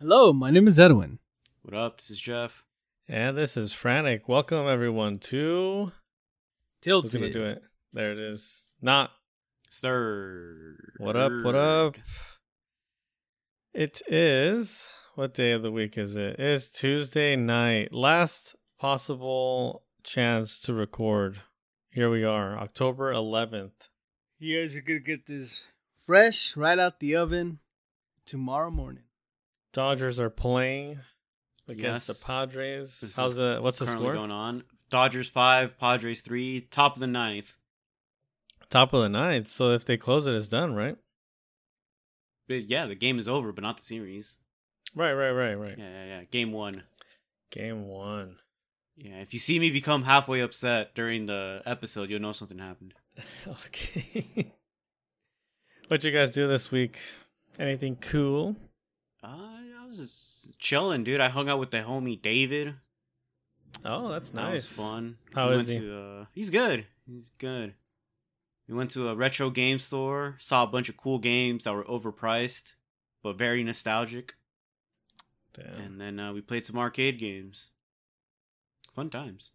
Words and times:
Hello, 0.00 0.32
my 0.32 0.50
name 0.50 0.66
is 0.68 0.78
Edwin. 0.78 1.18
What 1.62 1.74
up? 1.74 1.98
This 1.98 2.10
is 2.10 2.20
Jeff. 2.20 2.64
And 3.08 3.36
this 3.36 3.56
is 3.56 3.72
Frantic. 3.72 4.28
Welcome 4.28 4.68
everyone 4.68 5.18
to 5.20 5.92
Tilted. 6.80 7.02
Who's 7.04 7.12
Tilted. 7.12 7.34
gonna 7.34 7.46
do 7.46 7.50
it? 7.52 7.62
There 7.92 8.12
it 8.12 8.18
is. 8.18 8.64
Not 8.80 9.10
Stir. 9.70 10.76
what 10.98 11.16
up, 11.16 11.32
what 11.42 11.54
up? 11.54 11.96
It 13.74 14.02
is 14.08 14.86
what 15.14 15.34
day 15.34 15.50
of 15.52 15.62
the 15.62 15.72
week 15.72 15.98
is 15.98 16.14
it? 16.16 16.34
It 16.34 16.40
is 16.40 16.68
Tuesday 16.68 17.34
night. 17.34 17.92
Last 17.92 18.54
possible 18.78 19.82
chance 20.04 20.60
to 20.60 20.74
record. 20.74 21.40
Here 21.90 22.08
we 22.10 22.22
are, 22.24 22.56
October 22.56 23.10
eleventh. 23.10 23.88
You 24.38 24.60
guys 24.60 24.76
are 24.76 24.80
gonna 24.80 25.00
get 25.00 25.26
this 25.26 25.66
fresh 26.06 26.56
right 26.56 26.78
out 26.78 27.00
the 27.00 27.16
oven 27.16 27.58
tomorrow 28.24 28.70
morning. 28.70 29.02
Dodgers 29.78 30.18
are 30.18 30.28
playing 30.28 30.98
against 31.68 32.08
Yes. 32.08 32.18
the 32.18 32.24
Padres. 32.26 33.00
This 33.00 33.14
How's 33.14 33.36
the 33.36 33.60
what's 33.62 33.78
the 33.78 33.86
score? 33.86 34.12
going 34.12 34.32
on. 34.32 34.64
Dodgers 34.90 35.30
five, 35.30 35.78
Padres 35.78 36.20
three, 36.20 36.62
top 36.62 36.94
of 36.96 37.00
the 37.00 37.06
ninth. 37.06 37.54
Top 38.70 38.92
of 38.92 39.02
the 39.02 39.08
ninth. 39.08 39.46
So 39.46 39.70
if 39.70 39.84
they 39.84 39.96
close 39.96 40.26
it, 40.26 40.34
it's 40.34 40.48
done, 40.48 40.74
right? 40.74 40.96
But 42.48 42.64
yeah, 42.64 42.86
the 42.86 42.96
game 42.96 43.20
is 43.20 43.28
over, 43.28 43.52
but 43.52 43.62
not 43.62 43.76
the 43.76 43.84
series. 43.84 44.36
Right, 44.96 45.12
right, 45.12 45.30
right, 45.30 45.54
right. 45.54 45.78
Yeah, 45.78 45.88
yeah, 45.88 46.04
yeah. 46.06 46.24
Game 46.24 46.50
one. 46.50 46.82
Game 47.52 47.86
one. 47.86 48.38
Yeah, 48.96 49.20
if 49.20 49.32
you 49.32 49.38
see 49.38 49.60
me 49.60 49.70
become 49.70 50.02
halfway 50.02 50.40
upset 50.40 50.96
during 50.96 51.26
the 51.26 51.62
episode, 51.64 52.10
you'll 52.10 52.20
know 52.20 52.32
something 52.32 52.58
happened. 52.58 52.94
Okay. 53.46 54.54
what 55.86 56.02
you 56.02 56.10
guys 56.10 56.32
do 56.32 56.48
this 56.48 56.72
week? 56.72 56.98
Anything 57.60 57.94
cool? 57.94 58.56
Uh, 59.28 59.82
I 59.82 59.86
was 59.86 59.98
just 59.98 60.58
chilling, 60.58 61.04
dude. 61.04 61.20
I 61.20 61.28
hung 61.28 61.48
out 61.48 61.58
with 61.60 61.70
the 61.70 61.78
homie 61.78 62.20
David. 62.20 62.74
Oh, 63.84 64.08
that's 64.08 64.30
That 64.30 64.42
nice. 64.42 64.54
was 64.54 64.72
fun. 64.72 65.18
How 65.34 65.50
we 65.50 65.56
is 65.56 65.66
he? 65.66 65.78
To, 65.80 65.98
uh, 66.00 66.24
he's 66.32 66.50
good. 66.50 66.86
He's 67.06 67.30
good. 67.38 67.74
We 68.68 68.74
went 68.74 68.90
to 68.92 69.08
a 69.08 69.14
retro 69.14 69.50
game 69.50 69.78
store, 69.78 70.36
saw 70.38 70.62
a 70.62 70.66
bunch 70.66 70.88
of 70.88 70.96
cool 70.96 71.18
games 71.18 71.64
that 71.64 71.74
were 71.74 71.84
overpriced, 71.84 72.72
but 73.22 73.36
very 73.36 73.62
nostalgic. 73.64 74.34
Damn. 75.54 75.80
And 75.80 76.00
then 76.00 76.20
uh, 76.20 76.32
we 76.32 76.40
played 76.40 76.66
some 76.66 76.78
arcade 76.78 77.18
games. 77.18 77.68
Fun 78.94 79.10
times. 79.10 79.52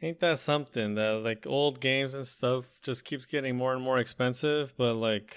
Ain't 0.00 0.20
that 0.20 0.38
something 0.38 0.94
that 0.94 1.24
like 1.24 1.46
old 1.46 1.80
games 1.80 2.14
and 2.14 2.24
stuff 2.26 2.64
just 2.82 3.04
keeps 3.04 3.26
getting 3.26 3.56
more 3.56 3.72
and 3.74 3.82
more 3.82 3.98
expensive, 3.98 4.72
but 4.76 4.94
like 4.94 5.36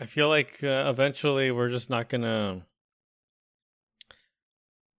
I 0.00 0.06
feel 0.06 0.28
like 0.28 0.62
uh, 0.62 0.86
eventually 0.88 1.50
we're 1.50 1.68
just 1.68 1.90
not 1.90 2.08
gonna. 2.08 2.66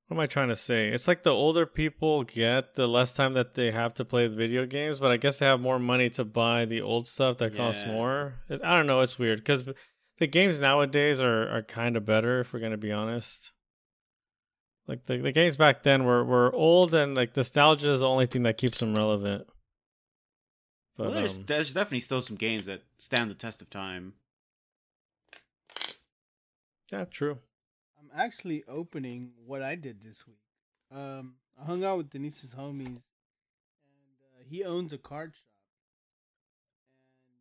What 0.08 0.18
am 0.18 0.20
I 0.20 0.28
trying 0.28 0.50
to 0.50 0.56
say? 0.56 0.90
It's 0.90 1.08
like 1.08 1.24
the 1.24 1.32
older 1.32 1.66
people 1.66 2.24
get, 2.24 2.76
the 2.76 2.88
less 2.88 3.16
time 3.16 3.34
that 3.34 3.56
they 3.56 3.72
have 3.72 3.94
to 3.96 4.06
play 4.06 4.28
the 4.28 4.36
video 4.36 4.66
games, 4.66 5.00
but 5.00 5.12
I 5.12 5.18
guess 5.18 5.40
they 5.40 5.46
have 5.46 5.60
more 5.60 5.80
money 5.80 6.10
to 6.12 6.26
buy 6.26 6.66
the 6.66 6.82
old 6.82 7.08
stuff 7.08 7.38
that 7.38 7.56
costs 7.56 7.84
Yeah. 7.86 7.92
more. 7.94 8.36
It, 8.50 8.62
I 8.64 8.78
don't 8.78 8.86
know. 8.86 9.00
It's 9.00 9.18
weird 9.18 9.40
because 9.40 9.64
the 10.20 10.28
games 10.28 10.60
nowadays 10.60 11.20
are, 11.20 11.50
are 11.50 11.64
kind 11.64 11.98
of 11.98 12.06
better, 12.06 12.42
if 12.42 12.54
we're 12.54 12.60
gonna 12.60 12.78
be 12.78 12.92
honest. 12.92 13.52
Like 14.88 15.06
the, 15.06 15.18
the 15.18 15.32
games 15.32 15.58
back 15.58 15.84
then 15.84 16.04
were, 16.04 16.24
were 16.24 16.54
old 16.54 16.94
and 16.94 17.16
like 17.16 17.36
nostalgia 17.36 17.92
is 17.92 18.02
the 18.02 18.08
only 18.08 18.26
thing 18.26 18.44
that 18.44 18.58
keeps 18.58 18.80
them 18.80 18.96
relevant. 18.96 19.48
But 20.98 21.06
well, 21.06 21.14
there's, 21.14 21.38
um, 21.38 21.44
there's 21.48 21.74
definitely 21.74 22.02
still 22.02 22.22
some 22.22 22.36
games 22.36 22.66
that 22.68 22.84
stand 22.98 23.32
the 23.32 23.36
test 23.36 23.62
of 23.62 23.70
time. 23.70 24.14
Yeah, 26.92 27.06
true. 27.06 27.40
I'm 28.00 28.10
actually 28.16 28.64
opening 28.68 29.32
what 29.46 29.62
I 29.62 29.76
did 29.76 30.02
this 30.02 30.28
week. 30.28 30.38
Um, 30.92 31.36
I 31.60 31.66
hung 31.66 31.84
out 31.84 31.98
with 31.98 32.10
Denise's 32.10 32.56
homies, 32.56 33.08
and 33.88 34.20
uh, 34.40 34.44
he 34.48 34.64
owns 34.64 34.94
a 34.94 34.98
card 34.98 35.34
shop. 35.36 35.44
And 37.28 37.38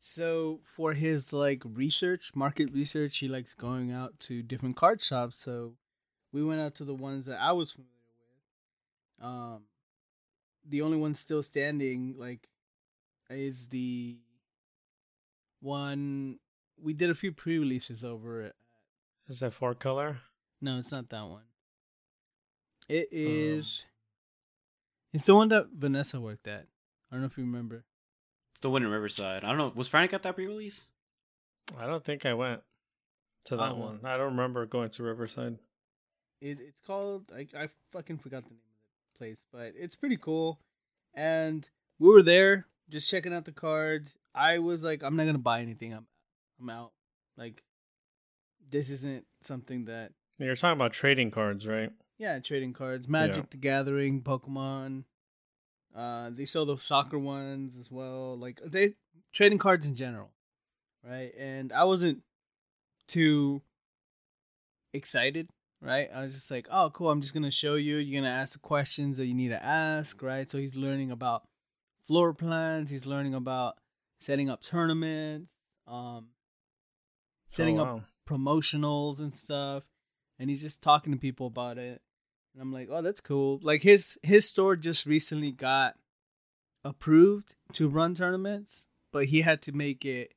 so 0.00 0.60
for 0.64 0.94
his 0.94 1.32
like 1.32 1.62
research, 1.64 2.32
market 2.34 2.72
research, 2.72 3.18
he 3.18 3.28
likes 3.28 3.54
going 3.54 3.92
out 3.92 4.18
to 4.20 4.42
different 4.42 4.76
card 4.76 5.02
shops. 5.02 5.38
So 5.38 5.74
we 6.32 6.44
went 6.44 6.60
out 6.60 6.74
to 6.76 6.84
the 6.84 6.94
ones 6.94 7.26
that 7.26 7.40
I 7.40 7.52
was 7.52 7.72
familiar 7.72 7.92
with. 9.20 9.24
Um, 9.24 9.62
the 10.66 10.82
only 10.82 10.98
one 10.98 11.14
still 11.14 11.42
standing, 11.42 12.14
like, 12.18 12.48
is 13.30 13.68
the 13.68 14.18
one 15.60 16.38
we 16.82 16.92
did 16.92 17.10
a 17.10 17.14
few 17.14 17.32
pre-releases 17.32 18.04
over 18.04 18.42
it. 18.42 18.54
Is 19.28 19.40
that 19.40 19.52
four 19.52 19.74
color? 19.74 20.18
No, 20.60 20.78
it's 20.78 20.92
not 20.92 21.08
that 21.10 21.24
one. 21.24 21.42
It 22.88 23.08
oh. 23.12 23.16
is. 23.16 23.84
it's 25.12 25.26
the 25.26 25.34
one 25.34 25.48
that 25.48 25.68
Vanessa 25.74 26.20
worked 26.20 26.48
at. 26.48 26.66
I 27.10 27.14
don't 27.14 27.20
know 27.20 27.26
if 27.26 27.36
you 27.36 27.44
remember. 27.44 27.84
The 28.60 28.70
one 28.70 28.82
in 28.82 28.90
Riverside. 28.90 29.44
I 29.44 29.48
don't 29.48 29.58
know. 29.58 29.72
Was 29.74 29.88
Frank 29.88 30.12
at 30.12 30.22
that 30.22 30.34
pre-release? 30.34 30.86
I 31.78 31.86
don't 31.86 32.02
think 32.04 32.24
I 32.24 32.34
went 32.34 32.62
to 33.44 33.56
that 33.56 33.72
Oh. 33.72 33.76
one. 33.76 34.00
I 34.04 34.16
don't 34.16 34.30
remember 34.30 34.64
going 34.66 34.90
to 34.90 35.02
Riverside. 35.02 35.58
It 36.40 36.58
it's 36.60 36.80
called 36.80 37.30
I 37.34 37.46
I 37.56 37.68
fucking 37.92 38.18
forgot 38.18 38.44
the 38.44 38.50
name 38.50 38.60
of 38.60 39.12
the 39.12 39.18
place, 39.18 39.44
but 39.52 39.74
it's 39.76 39.96
pretty 39.96 40.16
cool. 40.16 40.60
And 41.14 41.68
we 41.98 42.08
were 42.08 42.22
there 42.22 42.66
just 42.88 43.10
checking 43.10 43.34
out 43.34 43.44
the 43.44 43.52
cards. 43.52 44.16
I 44.34 44.58
was 44.58 44.82
like, 44.82 45.02
I'm 45.02 45.16
not 45.16 45.26
gonna 45.26 45.38
buy 45.38 45.60
anything. 45.60 45.92
I'm 45.92 46.06
I'm 46.60 46.70
out. 46.70 46.92
Like, 47.36 47.62
this 48.70 48.90
isn't 48.90 49.24
something 49.40 49.84
that 49.86 50.12
You're 50.38 50.54
talking 50.56 50.78
about 50.78 50.92
trading 50.92 51.30
cards, 51.30 51.66
right? 51.66 51.90
yeah, 52.18 52.38
trading 52.40 52.72
cards, 52.72 53.08
Magic 53.08 53.36
Yeah. 53.36 53.42
the 53.50 53.56
Gathering, 53.56 54.22
Pokemon. 54.22 55.04
Uh, 55.94 56.30
they 56.30 56.44
sell 56.46 56.66
those 56.66 56.82
soccer 56.82 57.18
ones 57.18 57.76
as 57.76 57.90
well. 57.90 58.36
Like 58.36 58.60
they 58.64 58.94
trading 59.32 59.58
cards 59.58 59.86
in 59.86 59.94
general, 59.94 60.30
right? 61.04 61.32
And 61.38 61.72
I 61.72 61.84
wasn't 61.84 62.22
too 63.06 63.62
excited, 64.92 65.48
right? 65.80 66.08
I 66.14 66.22
was 66.22 66.34
just 66.34 66.50
like, 66.50 66.66
oh, 66.70 66.90
cool. 66.90 67.10
I'm 67.10 67.20
just 67.20 67.34
gonna 67.34 67.50
show 67.50 67.74
you. 67.74 67.96
You're 67.96 68.20
gonna 68.20 68.32
ask 68.32 68.52
the 68.54 68.58
questions 68.58 69.16
that 69.16 69.26
you 69.26 69.34
need 69.34 69.48
to 69.48 69.62
ask, 69.64 70.22
right? 70.22 70.48
So 70.48 70.58
he's 70.58 70.74
learning 70.76 71.10
about 71.10 71.44
floor 72.06 72.32
plans. 72.34 72.90
He's 72.90 73.06
learning 73.06 73.34
about 73.34 73.76
setting 74.20 74.50
up 74.50 74.62
tournaments, 74.62 75.52
um, 75.86 76.28
setting 77.48 77.80
oh, 77.80 77.82
up 77.82 78.04
promotionals 78.28 79.18
and 79.18 79.32
stuff 79.32 79.84
and 80.38 80.50
he's 80.50 80.62
just 80.62 80.82
talking 80.82 81.12
to 81.12 81.18
people 81.18 81.46
about 81.46 81.78
it. 81.78 82.00
And 82.54 82.62
i'm 82.62 82.72
like 82.72 82.88
oh 82.90 83.02
that's 83.02 83.20
cool. 83.20 83.58
Like 83.62 83.82
his 83.82 84.18
his 84.22 84.48
store 84.48 84.76
just 84.76 85.06
recently 85.06 85.50
got 85.50 85.96
approved 86.84 87.56
to 87.72 87.88
run 87.88 88.14
tournaments 88.14 88.86
but 89.12 89.26
he 89.26 89.40
had 89.40 89.60
to 89.62 89.72
make 89.72 90.04
it 90.04 90.32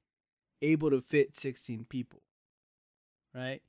able 0.61 0.89
to 0.89 1.01
fit 1.01 1.35
16 1.35 1.85
people 1.89 2.21
right? 3.35 3.61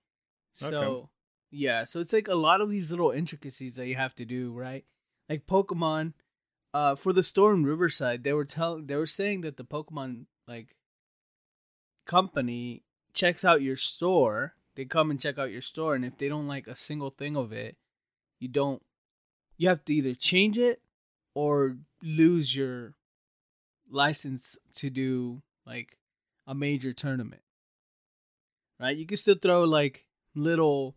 So 0.54 1.10
yeah 1.50 1.84
so 1.84 2.00
it's 2.00 2.12
like 2.12 2.28
a 2.28 2.34
lot 2.34 2.60
of 2.60 2.70
these 2.70 2.90
little 2.90 3.10
intricacies 3.10 3.76
that 3.76 3.86
you 3.86 3.96
have 3.96 4.14
to 4.16 4.24
do 4.24 4.52
right? 4.52 4.84
Like 5.28 5.46
pokemon 5.46 6.14
uh 6.72 6.94
for 6.94 7.12
the 7.12 7.22
store 7.22 7.52
in 7.52 7.64
riverside 7.64 8.24
they 8.24 8.32
were 8.32 8.44
telling 8.44 8.86
they 8.86 8.96
were 8.96 9.06
saying 9.06 9.42
that 9.42 9.56
the 9.56 9.64
pokemon 9.64 10.26
like 10.48 10.76
company 12.06 12.82
checks 13.14 13.44
out 13.44 13.62
your 13.62 13.76
store, 13.76 14.54
they 14.74 14.84
come 14.84 15.10
and 15.10 15.20
check 15.20 15.38
out 15.38 15.50
your 15.50 15.62
store, 15.62 15.94
and 15.94 16.04
if 16.04 16.16
they 16.18 16.28
don't 16.28 16.48
like 16.48 16.66
a 16.66 16.76
single 16.76 17.10
thing 17.10 17.36
of 17.36 17.52
it, 17.52 17.76
you 18.38 18.48
don't. 18.48 18.82
You 19.56 19.68
have 19.68 19.84
to 19.84 19.94
either 19.94 20.14
change 20.14 20.58
it 20.58 20.80
or 21.34 21.76
lose 22.02 22.56
your 22.56 22.94
license 23.88 24.58
to 24.72 24.90
do 24.90 25.42
like 25.66 25.98
a 26.46 26.54
major 26.54 26.92
tournament. 26.92 27.42
Right? 28.80 28.96
You 28.96 29.06
can 29.06 29.16
still 29.16 29.36
throw 29.36 29.64
like 29.64 30.06
little 30.34 30.96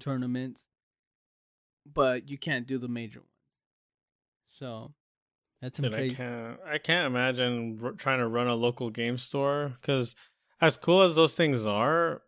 tournaments, 0.00 0.68
but 1.84 2.30
you 2.30 2.38
can't 2.38 2.66
do 2.66 2.78
the 2.78 2.88
major 2.88 3.20
ones. 3.20 3.30
So 4.48 4.94
that's 5.60 5.78
some 5.78 5.90
Dude, 5.90 5.94
I 5.94 6.08
can't. 6.10 6.58
I 6.66 6.78
can't 6.78 7.06
imagine 7.06 7.78
r- 7.82 7.92
trying 7.92 8.20
to 8.20 8.28
run 8.28 8.48
a 8.48 8.54
local 8.54 8.90
game 8.90 9.18
store 9.18 9.74
because, 9.80 10.14
as 10.60 10.76
cool 10.76 11.02
as 11.02 11.14
those 11.16 11.34
things 11.34 11.66
are, 11.66 12.22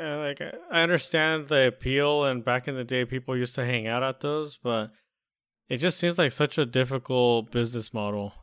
uh, 0.00 0.18
like 0.18 0.40
I- 0.40 0.82
understand 0.82 1.48
the 1.48 1.68
appeal, 1.68 2.24
and 2.24 2.44
back 2.44 2.68
in 2.68 2.74
the 2.74 2.84
day, 2.84 3.04
people 3.04 3.36
used 3.36 3.54
to 3.54 3.64
hang 3.64 3.86
out 3.86 4.02
at 4.02 4.20
those, 4.20 4.56
but 4.56 4.90
it 5.68 5.78
just 5.78 5.98
seems 5.98 6.18
like 6.18 6.32
such 6.32 6.58
a 6.58 6.66
difficult 6.66 7.50
business 7.50 7.92
model. 7.94 8.34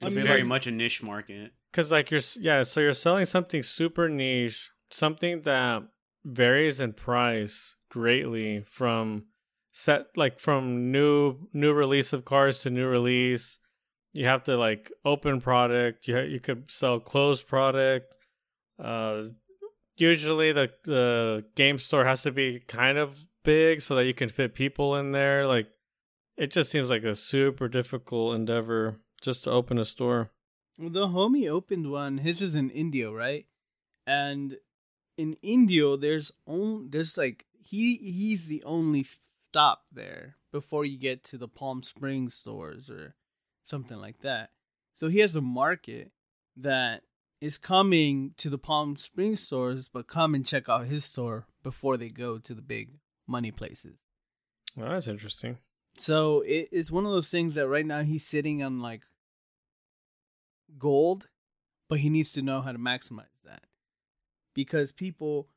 It's 0.00 0.14
very 0.14 0.40
like- 0.40 0.48
much 0.48 0.66
a 0.66 0.70
niche 0.70 1.02
market. 1.02 1.52
Because 1.70 1.90
like 1.90 2.10
you're, 2.10 2.20
yeah, 2.38 2.62
so 2.62 2.80
you're 2.80 2.94
selling 2.94 3.26
something 3.26 3.62
super 3.62 4.08
niche, 4.08 4.70
something 4.90 5.42
that 5.42 5.82
varies 6.24 6.80
in 6.80 6.92
price 6.92 7.76
greatly 7.90 8.62
from 8.62 9.26
set 9.72 10.16
like 10.16 10.38
from 10.38 10.90
new 10.92 11.48
new 11.52 11.72
release 11.72 12.12
of 12.12 12.24
cars 12.24 12.60
to 12.60 12.70
new 12.70 12.86
release. 12.86 13.58
You 14.14 14.26
have 14.26 14.44
to 14.44 14.56
like 14.56 14.90
open 15.04 15.40
product. 15.40 16.08
You 16.08 16.20
you 16.20 16.40
could 16.40 16.70
sell 16.70 17.00
closed 17.00 17.46
product. 17.46 18.16
Uh, 18.82 19.24
usually 19.96 20.52
the 20.52 20.70
the 20.84 21.44
game 21.54 21.78
store 21.78 22.04
has 22.04 22.22
to 22.22 22.30
be 22.30 22.60
kind 22.60 22.96
of 22.96 23.18
big 23.42 23.82
so 23.82 23.96
that 23.96 24.06
you 24.06 24.14
can 24.14 24.28
fit 24.28 24.54
people 24.54 24.96
in 24.96 25.12
there. 25.12 25.46
Like 25.46 25.68
it 26.36 26.50
just 26.50 26.70
seems 26.70 26.90
like 26.90 27.04
a 27.04 27.14
super 27.14 27.68
difficult 27.68 28.36
endeavor 28.36 29.00
just 29.20 29.44
to 29.44 29.50
open 29.50 29.78
a 29.78 29.84
store. 29.84 30.30
The 30.78 31.08
homie 31.08 31.48
opened 31.48 31.90
one. 31.90 32.18
His 32.18 32.40
is 32.40 32.54
in 32.54 32.70
Indio, 32.70 33.12
right? 33.12 33.46
And 34.06 34.58
in 35.16 35.34
Indio, 35.42 35.96
there's 35.96 36.32
only 36.46 36.88
there's 36.88 37.18
like 37.18 37.46
he 37.62 37.96
he's 37.96 38.46
the 38.46 38.62
only 38.64 39.04
stop 39.04 39.82
there 39.92 40.36
before 40.52 40.84
you 40.84 40.98
get 40.98 41.24
to 41.24 41.38
the 41.38 41.48
Palm 41.48 41.82
Springs 41.82 42.34
stores 42.34 42.90
or 42.90 43.14
something 43.64 43.98
like 43.98 44.20
that. 44.20 44.50
So 44.94 45.08
he 45.08 45.18
has 45.18 45.34
a 45.34 45.40
market 45.40 46.12
that 46.56 47.02
is 47.40 47.58
coming 47.58 48.32
to 48.36 48.48
the 48.48 48.58
Palm 48.58 48.96
Springs 48.96 49.40
stores, 49.40 49.88
but 49.88 50.06
come 50.06 50.34
and 50.34 50.46
check 50.46 50.68
out 50.68 50.86
his 50.86 51.04
store 51.04 51.46
before 51.62 51.96
they 51.96 52.08
go 52.08 52.38
to 52.38 52.54
the 52.54 52.62
big 52.62 52.90
money 53.26 53.50
places. 53.50 53.96
Well, 54.76 54.88
that's 54.88 55.08
interesting. 55.08 55.58
So 55.96 56.40
it 56.40 56.68
is 56.72 56.90
one 56.90 57.06
of 57.06 57.12
those 57.12 57.30
things 57.30 57.54
that 57.54 57.68
right 57.68 57.86
now 57.86 58.02
he's 58.02 58.26
sitting 58.26 58.62
on 58.62 58.80
like 58.80 59.02
gold, 60.78 61.28
but 61.88 62.00
he 62.00 62.10
needs 62.10 62.32
to 62.32 62.42
know 62.42 62.60
how 62.60 62.72
to 62.72 62.78
maximize 62.78 63.42
that. 63.44 63.64
Because 64.54 64.92
people 64.92 65.48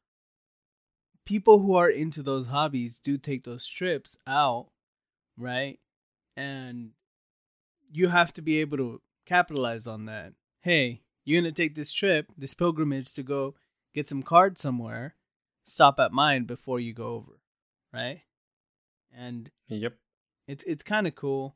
people 1.26 1.60
who 1.60 1.76
are 1.76 1.90
into 1.90 2.24
those 2.24 2.48
hobbies 2.48 3.00
do 3.00 3.18
take 3.18 3.44
those 3.44 3.68
trips 3.68 4.18
out, 4.26 4.68
right? 5.38 5.80
And 6.36 6.92
you 7.92 8.10
have 8.10 8.34
to 8.34 8.42
be 8.42 8.60
able 8.60 8.78
to 8.78 9.02
capitalize 9.26 9.88
on 9.88 10.06
that. 10.06 10.34
Hey, 10.62 11.02
you're 11.26 11.42
going 11.42 11.54
to 11.54 11.62
take 11.62 11.76
this 11.76 11.92
trip, 11.94 12.28
this 12.38 12.54
pilgrimage 12.54 13.14
to 13.14 13.24
go 13.24 13.56
get 13.94 14.10
some 14.10 14.24
cards 14.24 14.62
somewhere. 14.62 15.16
Stop 15.64 16.00
at 16.00 16.12
mine 16.14 16.46
before 16.46 16.80
you 16.80 16.94
go 16.94 17.16
over, 17.16 17.40
right? 17.94 18.22
And 19.14 19.52
Yep. 19.68 19.96
it's 20.48 20.64
it's 20.64 20.84
kind 20.84 21.08
of 21.08 21.16
cool. 21.16 21.56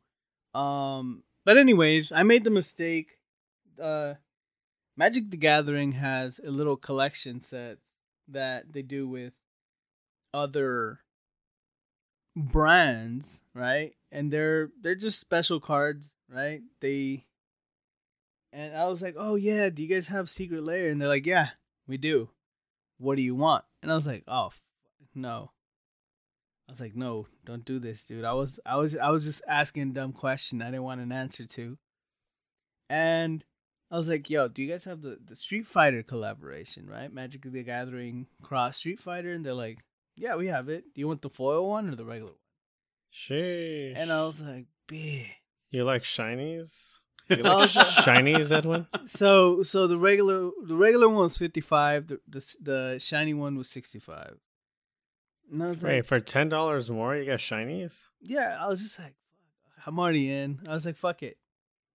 Um, 0.53 1.23
but 1.45 1.57
anyways, 1.57 2.11
I 2.11 2.23
made 2.23 2.43
the 2.43 2.49
mistake. 2.49 3.19
Uh, 3.81 4.15
Magic 4.97 5.31
the 5.31 5.37
Gathering 5.37 5.93
has 5.93 6.39
a 6.45 6.51
little 6.51 6.75
collection 6.75 7.39
set 7.39 7.77
that 8.27 8.73
they 8.73 8.81
do 8.81 9.07
with 9.07 9.33
other 10.33 10.99
brands, 12.35 13.41
right? 13.53 13.95
And 14.11 14.31
they're 14.31 14.69
they're 14.81 14.95
just 14.95 15.19
special 15.19 15.59
cards, 15.59 16.11
right? 16.31 16.61
They 16.79 17.25
and 18.53 18.75
I 18.75 18.87
was 18.87 19.01
like, 19.01 19.15
"Oh 19.17 19.35
yeah, 19.35 19.69
do 19.69 19.81
you 19.81 19.87
guys 19.87 20.07
have 20.07 20.29
Secret 20.29 20.63
Lair?" 20.63 20.89
And 20.89 21.01
they're 21.01 21.07
like, 21.07 21.25
"Yeah, 21.25 21.49
we 21.87 21.97
do. 21.97 22.29
What 22.97 23.15
do 23.15 23.21
you 23.21 23.35
want?" 23.35 23.65
And 23.81 23.91
I 23.91 23.95
was 23.95 24.07
like, 24.07 24.23
"Oh, 24.27 24.47
f- 24.47 24.61
no." 25.15 25.51
I 26.67 26.71
was 26.71 26.81
like, 26.81 26.95
"No, 26.95 27.27
don't 27.45 27.65
do 27.65 27.79
this, 27.79 28.05
dude." 28.05 28.25
I 28.25 28.33
was 28.33 28.59
I 28.65 28.75
was 28.77 28.95
I 28.95 29.09
was 29.09 29.25
just 29.25 29.41
asking 29.47 29.83
a 29.83 29.93
dumb 29.93 30.13
question 30.13 30.61
I 30.61 30.65
didn't 30.65 30.83
want 30.83 31.01
an 31.01 31.11
answer 31.11 31.45
to. 31.45 31.77
And 32.89 33.45
I 33.89 33.97
was 33.97 34.09
like, 34.09 34.29
"Yo, 34.29 34.47
do 34.47 34.61
you 34.61 34.69
guys 34.69 34.83
have 34.85 35.01
the 35.01 35.17
the 35.23 35.35
Street 35.35 35.65
Fighter 35.67 36.03
collaboration, 36.03 36.87
right? 36.89 37.11
Magic 37.11 37.43
the 37.43 37.63
Gathering 37.63 38.27
cross 38.41 38.77
Street 38.77 38.99
Fighter?" 38.99 39.31
And 39.31 39.45
they're 39.45 39.53
like, 39.53 39.79
"Yeah, 40.15 40.35
we 40.35 40.47
have 40.47 40.67
it. 40.69 40.93
Do 40.93 40.99
you 41.01 41.07
want 41.07 41.21
the 41.21 41.29
foil 41.29 41.69
one 41.69 41.89
or 41.89 41.95
the 41.95 42.05
regular 42.05 42.31
one?" 42.31 42.39
Sheesh. 43.13 43.93
And 43.95 44.11
I 44.11 44.23
was 44.25 44.41
like, 44.41 44.67
"Bitch." 44.87 45.40
You 45.71 45.83
like 45.85 46.03
shinies? 46.03 46.99
So 47.29 47.35
You 47.37 47.43
I 47.45 47.53
like 47.55 47.69
oh, 47.75 48.01
shinies, 48.05 48.51
Edwin? 48.51 48.87
So 49.05 49.63
so 49.63 49.87
the 49.87 49.97
regular 49.97 50.51
the 50.65 50.75
regular 50.75 51.07
one 51.09 51.23
was 51.23 51.37
fifty 51.37 51.61
five. 51.61 52.07
The, 52.07 52.19
the 52.27 52.55
the 52.61 52.99
shiny 52.99 53.33
one 53.33 53.55
was 53.55 53.69
sixty 53.69 53.99
five. 53.99 54.37
And 55.51 55.63
I 55.63 55.67
was 55.67 55.83
Wait, 55.83 55.95
like, 55.97 56.05
for 56.05 56.19
ten 56.19 56.49
dollars 56.49 56.89
more, 56.89 57.15
you 57.15 57.25
got 57.25 57.39
shinies? 57.39 58.05
yeah. 58.21 58.57
I 58.59 58.67
was 58.67 58.81
just 58.81 58.99
like, 58.99 59.15
I'm 59.85 59.99
already 59.99 60.29
in. 60.31 60.59
I 60.67 60.73
was 60.73 60.85
like, 60.85 60.95
fuck 60.95 61.23
it, 61.23 61.37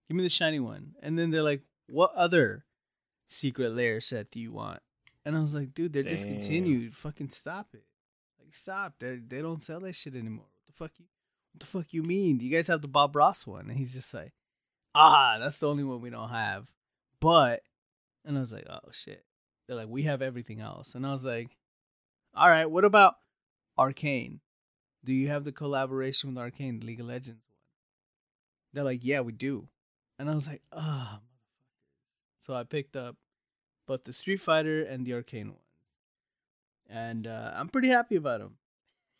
give 0.08 0.16
me 0.16 0.22
the 0.22 0.28
shiny 0.28 0.60
one. 0.60 0.94
And 1.02 1.18
then 1.18 1.30
they're 1.30 1.42
like, 1.42 1.62
what 1.88 2.12
other 2.14 2.64
Secret 3.28 3.70
Lair 3.74 4.00
set 4.00 4.30
do 4.30 4.40
you 4.40 4.52
want? 4.52 4.80
And 5.24 5.36
I 5.36 5.40
was 5.40 5.54
like, 5.54 5.74
dude, 5.74 5.92
they're 5.92 6.02
Damn. 6.02 6.12
discontinued. 6.12 6.96
Fucking 6.96 7.30
stop 7.30 7.68
it. 7.74 7.84
Like 8.42 8.54
stop. 8.54 8.94
They 9.00 9.16
they 9.16 9.42
don't 9.42 9.62
sell 9.62 9.80
that 9.80 9.94
shit 9.94 10.14
anymore. 10.14 10.46
What 10.54 10.66
the 10.66 10.72
fuck 10.72 10.92
you? 10.98 11.06
What 11.56 11.60
the 11.60 11.66
fuck 11.66 11.94
you 11.94 12.02
mean? 12.02 12.36
Do 12.36 12.44
you 12.44 12.54
guys 12.54 12.66
have 12.66 12.82
the 12.82 12.88
Bob 12.88 13.16
Ross 13.16 13.46
one? 13.46 13.70
And 13.70 13.78
he's 13.78 13.94
just 13.94 14.12
like, 14.12 14.34
ah, 14.94 15.38
that's 15.40 15.58
the 15.58 15.66
only 15.66 15.84
one 15.84 16.02
we 16.02 16.10
don't 16.10 16.28
have. 16.28 16.66
But, 17.18 17.62
and 18.26 18.36
I 18.36 18.40
was 18.40 18.52
like, 18.52 18.66
oh 18.68 18.90
shit. 18.92 19.24
They're 19.66 19.76
like, 19.78 19.88
we 19.88 20.02
have 20.02 20.20
everything 20.20 20.60
else. 20.60 20.94
And 20.94 21.06
I 21.06 21.12
was 21.12 21.24
like, 21.24 21.56
all 22.34 22.50
right, 22.50 22.70
what 22.70 22.84
about 22.84 23.14
Arcane? 23.78 24.40
Do 25.02 25.14
you 25.14 25.28
have 25.28 25.44
the 25.44 25.52
collaboration 25.52 26.28
with 26.28 26.38
Arcane, 26.42 26.82
League 26.84 27.00
of 27.00 27.06
Legends 27.06 27.40
one? 27.48 27.56
They're 28.74 28.84
like, 28.84 29.00
yeah, 29.02 29.20
we 29.20 29.32
do. 29.32 29.66
And 30.18 30.28
I 30.28 30.34
was 30.34 30.46
like, 30.46 30.60
ah, 30.74 31.20
motherfuckers. 31.22 32.44
So 32.44 32.54
I 32.54 32.64
picked 32.64 32.96
up 32.96 33.16
both 33.86 34.04
the 34.04 34.12
Street 34.12 34.42
Fighter 34.42 34.82
and 34.82 35.06
the 35.06 35.14
Arcane 35.14 35.48
ones. 35.48 35.60
And 36.90 37.26
uh, 37.26 37.52
I'm 37.54 37.70
pretty 37.70 37.88
happy 37.88 38.16
about 38.16 38.40
them. 38.40 38.58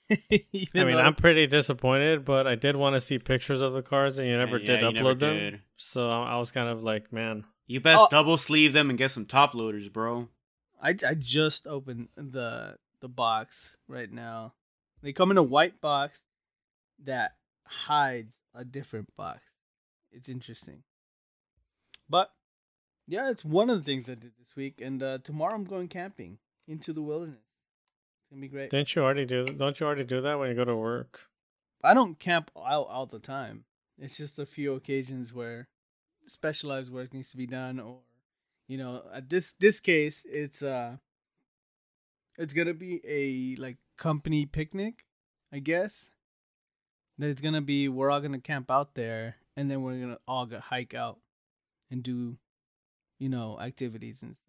I 0.10 0.84
mean, 0.84 0.96
I'm 0.96 1.14
pretty 1.14 1.46
disappointed, 1.46 2.24
but 2.24 2.46
I 2.46 2.54
did 2.54 2.76
want 2.76 2.94
to 2.94 3.00
see 3.00 3.18
pictures 3.18 3.60
of 3.60 3.72
the 3.72 3.82
cards, 3.82 4.18
and 4.18 4.28
you 4.28 4.36
never 4.36 4.58
Yeah, 4.58 4.66
did 4.66 4.80
you 4.82 4.88
upload 4.88 4.94
never 4.94 5.14
them. 5.14 5.36
did. 5.36 5.60
So 5.76 6.08
I 6.10 6.34
I 6.34 6.36
was 6.38 6.52
kind 6.52 6.68
of 6.68 6.84
like, 6.84 7.12
man, 7.12 7.44
You 7.66 7.80
best 7.80 8.04
Oh. 8.04 8.08
double 8.10 8.36
sleeve 8.36 8.72
them 8.72 8.88
and 8.90 8.98
get 8.98 9.10
some 9.10 9.26
top 9.26 9.52
loaders, 9.54 9.88
bro. 9.88 10.28
I, 10.80 10.90
I 11.06 11.14
just 11.14 11.66
opened 11.66 12.08
the 12.16 12.76
the 13.00 13.08
box 13.08 13.76
right 13.88 14.10
now. 14.12 14.54
They 15.02 15.12
come 15.12 15.30
in 15.32 15.38
a 15.38 15.42
white 15.42 15.80
box 15.80 16.24
that 17.04 17.32
hides 17.64 18.34
a 18.54 18.64
different 18.64 19.14
box. 19.16 19.40
It's 20.12 20.28
interesting. 20.28 20.84
But 22.08 22.30
yeah, 23.08 23.30
it's 23.30 23.44
one 23.44 23.68
of 23.70 23.78
the 23.78 23.84
things 23.84 24.08
I 24.08 24.14
did 24.14 24.32
this 24.38 24.54
week. 24.56 24.80
And 24.80 25.02
uh, 25.02 25.18
tomorrow 25.24 25.54
I'm 25.54 25.64
going 25.64 25.88
camping 25.88 26.38
into 26.68 26.92
the 26.92 27.02
wilderness. 27.02 27.45
It's 28.26 28.32
gonna 28.32 28.40
be 28.40 28.48
great. 28.48 28.70
didn't 28.70 28.92
you 28.94 29.02
already 29.02 29.24
do? 29.24 29.44
Don't 29.44 29.78
you 29.78 29.86
already 29.86 30.02
do 30.02 30.20
that 30.20 30.36
when 30.38 30.48
you 30.48 30.56
go 30.56 30.64
to 30.64 30.74
work? 30.74 31.28
I 31.84 31.94
don't 31.94 32.18
camp 32.18 32.50
out 32.56 32.88
all 32.88 33.06
the 33.06 33.20
time. 33.20 33.64
It's 33.98 34.16
just 34.16 34.38
a 34.38 34.46
few 34.46 34.74
occasions 34.74 35.32
where 35.32 35.68
specialized 36.26 36.92
work 36.92 37.14
needs 37.14 37.30
to 37.30 37.36
be 37.36 37.46
done, 37.46 37.78
or 37.78 38.00
you 38.66 38.78
know, 38.78 39.04
at 39.14 39.30
this 39.30 39.52
this 39.52 39.78
case, 39.78 40.26
it's 40.28 40.60
uh, 40.60 40.96
it's 42.36 42.52
gonna 42.52 42.74
be 42.74 43.00
a 43.06 43.60
like 43.60 43.76
company 43.96 44.44
picnic, 44.44 45.04
I 45.52 45.60
guess. 45.60 46.10
That 47.18 47.28
it's 47.28 47.40
gonna 47.40 47.62
be 47.62 47.88
we're 47.88 48.10
all 48.10 48.20
gonna 48.20 48.40
camp 48.40 48.72
out 48.72 48.94
there, 48.94 49.36
and 49.56 49.70
then 49.70 49.82
we're 49.82 50.00
gonna 50.00 50.18
all 50.26 50.46
go 50.46 50.58
hike 50.58 50.94
out 50.94 51.20
and 51.92 52.02
do, 52.02 52.38
you 53.20 53.28
know, 53.28 53.60
activities 53.60 54.24
and 54.24 54.34
stuff. 54.34 54.44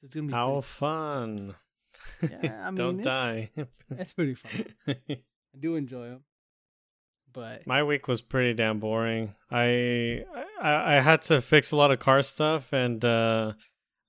So 0.00 0.06
it's 0.06 0.14
gonna 0.16 0.26
be 0.26 0.32
How 0.32 0.60
fun! 0.60 1.54
Yeah, 2.22 2.62
I 2.66 2.70
mean, 2.70 2.74
don't 2.76 3.00
it's- 3.00 3.16
die. 3.16 3.50
pretty, 3.54 3.70
it's 4.02 4.12
pretty 4.12 4.34
fun. 4.34 4.64
I 4.86 5.18
do 5.58 5.76
enjoy 5.76 6.08
them, 6.08 6.24
but 7.32 7.66
My 7.66 7.82
week 7.82 8.08
was 8.08 8.20
pretty 8.20 8.54
damn 8.54 8.78
boring. 8.80 9.34
I, 9.50 10.24
I 10.60 10.96
I 10.96 11.00
had 11.00 11.22
to 11.22 11.40
fix 11.40 11.70
a 11.72 11.76
lot 11.76 11.90
of 11.90 11.98
car 11.98 12.22
stuff, 12.22 12.72
and 12.72 13.04
uh, 13.04 13.52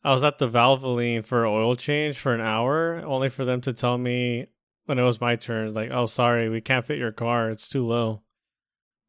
I 0.03 0.11
was 0.13 0.23
at 0.23 0.37
the 0.37 0.49
Valvoline 0.49 1.25
for 1.25 1.45
an 1.45 1.51
oil 1.51 1.75
change 1.75 2.17
for 2.17 2.33
an 2.33 2.41
hour, 2.41 3.01
only 3.05 3.29
for 3.29 3.45
them 3.45 3.61
to 3.61 3.73
tell 3.73 3.97
me 3.97 4.47
when 4.85 4.99
it 4.99 5.03
was 5.03 5.21
my 5.21 5.35
turn, 5.35 5.73
like, 5.73 5.91
"Oh, 5.91 6.05
sorry, 6.05 6.49
we 6.49 6.61
can't 6.61 6.85
fit 6.85 6.97
your 6.97 7.11
car. 7.11 7.49
It's 7.49 7.67
too 7.69 7.85
low." 7.85 8.21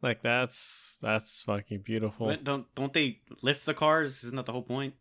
Like 0.03 0.23
that's 0.23 0.97
that's 1.03 1.43
fucking 1.43 1.81
beautiful. 1.83 2.27
What? 2.27 2.43
Don't 2.45 2.73
don't 2.75 2.93
they 2.93 3.21
lift 3.43 3.67
the 3.67 3.75
cars? 3.75 4.25
Isn't 4.25 4.37
that 4.37 4.47
the 4.47 4.53
whole 4.53 4.63
point? 4.63 4.95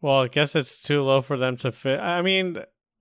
Well, 0.00 0.22
I 0.22 0.28
guess 0.28 0.54
it's 0.54 0.80
too 0.80 1.02
low 1.02 1.20
for 1.22 1.36
them 1.36 1.56
to 1.58 1.72
fit. 1.72 2.00
I 2.00 2.22
mean, 2.22 2.56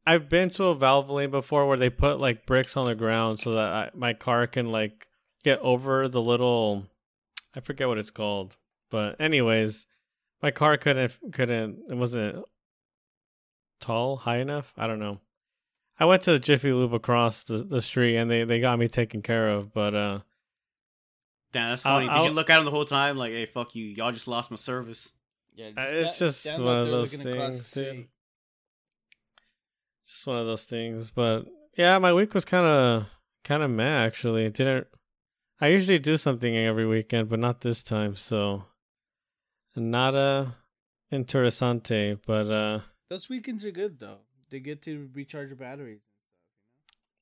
I've 0.06 0.30
been 0.30 0.50
to 0.52 0.66
a 0.66 0.76
Valvoline 0.76 1.32
before 1.32 1.68
where 1.68 1.78
they 1.78 1.90
put 1.90 2.20
like 2.20 2.46
bricks 2.46 2.78
on 2.78 2.86
the 2.86 2.96
ground 2.96 3.40
so 3.40 3.54
that 3.54 3.74
I, 3.74 3.90
my 3.96 4.14
car 4.14 4.46
can 4.48 4.72
like 4.72 5.08
get 5.44 5.60
over 5.60 6.08
the 6.08 6.22
little 6.22 6.86
I 7.56 7.60
forget 7.62 7.88
what 7.88 7.98
it's 7.98 8.12
called. 8.12 8.58
But 8.92 9.20
anyways, 9.20 9.88
my 10.42 10.52
car 10.52 10.78
couldn't 10.78 11.14
couldn't 11.32 11.80
it 11.90 11.96
wasn't 11.96 12.44
tall, 13.80 14.18
high 14.18 14.38
enough. 14.38 14.74
I 14.78 14.88
don't 14.88 15.00
know. 15.00 15.20
I 16.00 16.06
went 16.06 16.24
to 16.24 16.32
the 16.34 16.40
Jiffy 16.40 16.74
Lube 16.74 16.94
across 16.94 17.44
the, 17.44 17.60
the 17.60 17.82
street 17.82 18.18
and 18.18 18.30
they, 18.30 18.44
they 18.44 18.60
got 18.60 18.78
me 18.78 18.88
taken 18.88 19.22
care 19.22 19.50
of, 19.50 19.74
but 19.74 19.96
uh 19.96 20.20
Damn, 21.52 21.70
that's 21.70 21.86
I'll- 21.86 21.96
funny. 21.98 22.08
Did 22.08 22.14
I'll- 22.14 22.26
you 22.26 22.32
look 22.32 22.50
at 22.50 22.60
him 22.60 22.66
the 22.66 22.72
whole 22.72 22.86
time? 22.86 23.18
Like, 23.18 23.32
hey, 23.32 23.46
fuck 23.46 23.76
you. 23.76 23.86
Y'all 23.86 24.12
just 24.12 24.28
lost 24.28 24.52
my 24.52 24.58
service. 24.58 25.10
yeah, 25.56 25.68
Uh, 25.78 25.86
it's 25.88 26.20
just 26.20 26.46
one 26.62 26.80
of 26.80 26.88
those 26.88 27.16
looking 27.18 27.32
across 27.34 27.48
the 27.48 27.54
things, 27.54 27.72
dude. 27.72 27.86
street. 27.88 28.10
Just 30.08 30.28
one 30.28 30.38
of 30.38 30.46
those 30.46 30.66
things. 30.66 31.10
But 31.10 31.46
yeah, 31.78 31.98
my 31.98 32.14
week 32.14 32.34
was 32.34 32.46
kind 32.46 32.66
of 32.66 33.06
kind 33.44 33.64
of 33.64 33.70
meh 33.70 34.06
actually. 34.06 34.46
It 34.46 34.54
didn't. 34.54 34.88
I 35.62 35.68
usually 35.68 36.00
do 36.00 36.18
something 36.18 36.56
every 36.56 36.86
weekend, 36.86 37.30
but 37.30 37.40
not 37.40 37.62
this 37.62 37.82
time. 37.82 38.16
So 38.16 38.64
nada 39.76 40.56
interesante. 41.12 42.20
But 42.26 42.52
uh, 42.52 42.80
Those 43.10 43.30
weekends 43.30 43.64
are 43.66 43.72
good 43.72 44.00
though. 44.00 44.20
They 44.50 44.60
get 44.60 44.82
to 44.84 45.10
recharge 45.14 45.48
your 45.50 45.58
batteries 45.58 46.02
and 46.04 46.12
stuff. 46.12 46.22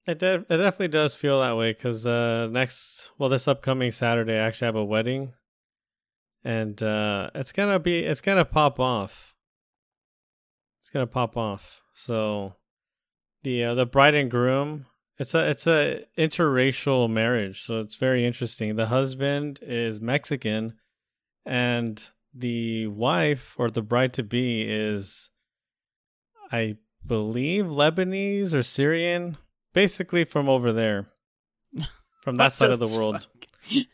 It 0.05 0.19
de- 0.19 0.53
it 0.53 0.57
definitely 0.57 0.89
does 0.89 1.15
feel 1.15 1.39
that 1.39 1.55
way 1.55 1.71
because 1.71 2.05
uh, 2.05 2.47
next, 2.51 3.11
well, 3.17 3.29
this 3.29 3.47
upcoming 3.47 3.91
Saturday, 3.91 4.33
I 4.33 4.45
actually 4.47 4.65
have 4.65 4.75
a 4.75 4.83
wedding, 4.83 5.33
and 6.43 6.81
uh, 6.83 7.29
it's 7.33 7.53
gonna 7.53 7.79
be 7.79 7.99
it's 7.99 8.19
gonna 8.21 8.43
pop 8.45 8.79
off. 8.79 9.33
It's 10.81 10.89
gonna 10.89 11.07
pop 11.07 11.37
off. 11.37 11.81
So, 11.95 12.55
the 13.43 13.63
uh, 13.63 13.75
the 13.75 13.85
bride 13.85 14.15
and 14.15 14.31
groom, 14.31 14.85
it's 15.17 15.33
a 15.35 15.49
it's 15.49 15.67
a 15.67 16.05
interracial 16.17 17.09
marriage, 17.09 17.61
so 17.63 17.79
it's 17.79 17.95
very 17.95 18.25
interesting. 18.25 18.75
The 18.75 18.87
husband 18.87 19.59
is 19.61 20.01
Mexican, 20.01 20.73
and 21.45 22.09
the 22.33 22.87
wife 22.87 23.55
or 23.57 23.69
the 23.69 23.81
bride 23.81 24.13
to 24.13 24.23
be 24.23 24.63
is, 24.63 25.29
I 26.51 26.77
believe, 27.05 27.65
Lebanese 27.65 28.53
or 28.53 28.63
Syrian 28.63 29.37
basically 29.73 30.23
from 30.23 30.47
over 30.47 30.71
there 30.71 31.07
from 32.21 32.37
that 32.37 32.53
side 32.53 32.69
the 32.69 32.73
of 32.73 32.79
the 32.79 32.87
world 32.87 33.27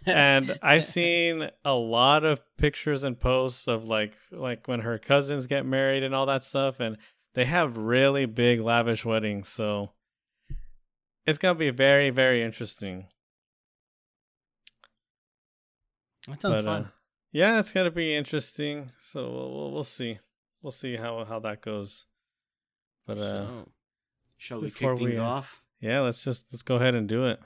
and 0.06 0.58
I've 0.62 0.84
seen 0.98 1.50
a 1.64 1.74
lot 1.74 2.24
of 2.24 2.42
pictures 2.58 3.04
and 3.04 3.20
posts 3.20 3.68
of 3.68 3.88
like 3.88 4.14
like 4.32 4.68
when 4.68 4.82
her 4.82 4.98
cousins 4.98 5.48
get 5.48 5.66
married 5.66 6.04
and 6.04 6.14
all 6.14 6.26
that 6.28 6.44
stuff 6.44 6.80
and 6.80 6.98
they 7.36 7.46
have 7.46 7.78
really 7.78 8.26
big 8.26 8.60
lavish 8.60 9.06
weddings 9.06 9.48
so 9.48 9.92
it's 11.26 11.38
gonna 11.38 11.56
be 11.58 11.70
very 11.70 12.10
very 12.10 12.44
interesting 12.44 13.06
that 16.28 16.40
sounds 16.42 16.56
but 16.56 16.66
fun. 16.66 16.84
uh 16.84 16.88
yeah 17.32 17.60
it's 17.60 17.72
gonna 17.72 17.92
be 17.92 18.16
interesting 18.16 18.92
so 19.00 19.30
we'll, 19.30 19.52
we'll, 19.54 19.72
we'll 19.72 19.84
see 19.84 20.20
we'll 20.62 20.72
see 20.72 20.96
how 20.96 21.24
how 21.26 21.40
that 21.40 21.62
goes 21.62 22.06
but 23.06 23.18
uh 23.18 23.46
So, 23.46 23.70
Shall 24.38 24.62
we 24.62 24.72
kick 24.72 24.98
things 24.98 25.18
we, 25.18 25.18
uh, 25.18 25.24
off? 25.24 25.62
yeah 25.82 26.00
let's 26.02 26.24
just 26.24 26.46
let's 26.52 26.64
go 26.64 26.76
ahead 26.76 26.96
and 26.96 27.08
do 27.08 27.26
it 27.26 27.40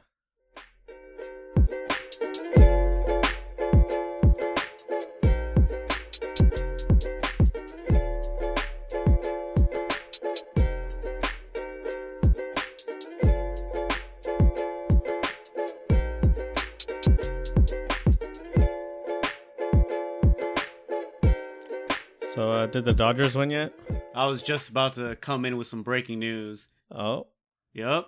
did 22.73 22.85
the 22.85 22.93
dodgers 22.93 23.35
win 23.35 23.49
yet 23.49 23.71
I 24.13 24.27
was 24.27 24.43
just 24.43 24.67
about 24.69 24.95
to 24.95 25.15
come 25.15 25.45
in 25.45 25.55
with 25.57 25.67
some 25.67 25.81
breaking 25.83 26.19
news. 26.19 26.67
oh 26.91 27.27
Yep. 27.73 28.07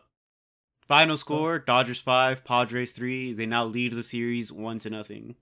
Final 0.87 1.17
score: 1.17 1.57
Dodgers 1.57 1.99
five, 1.99 2.43
Padres 2.45 2.91
three. 2.91 3.33
They 3.33 3.47
now 3.47 3.65
lead 3.65 3.93
the 3.93 4.03
series 4.03 4.51
one 4.51 4.77
to 4.79 4.89
nothing. 4.91 5.35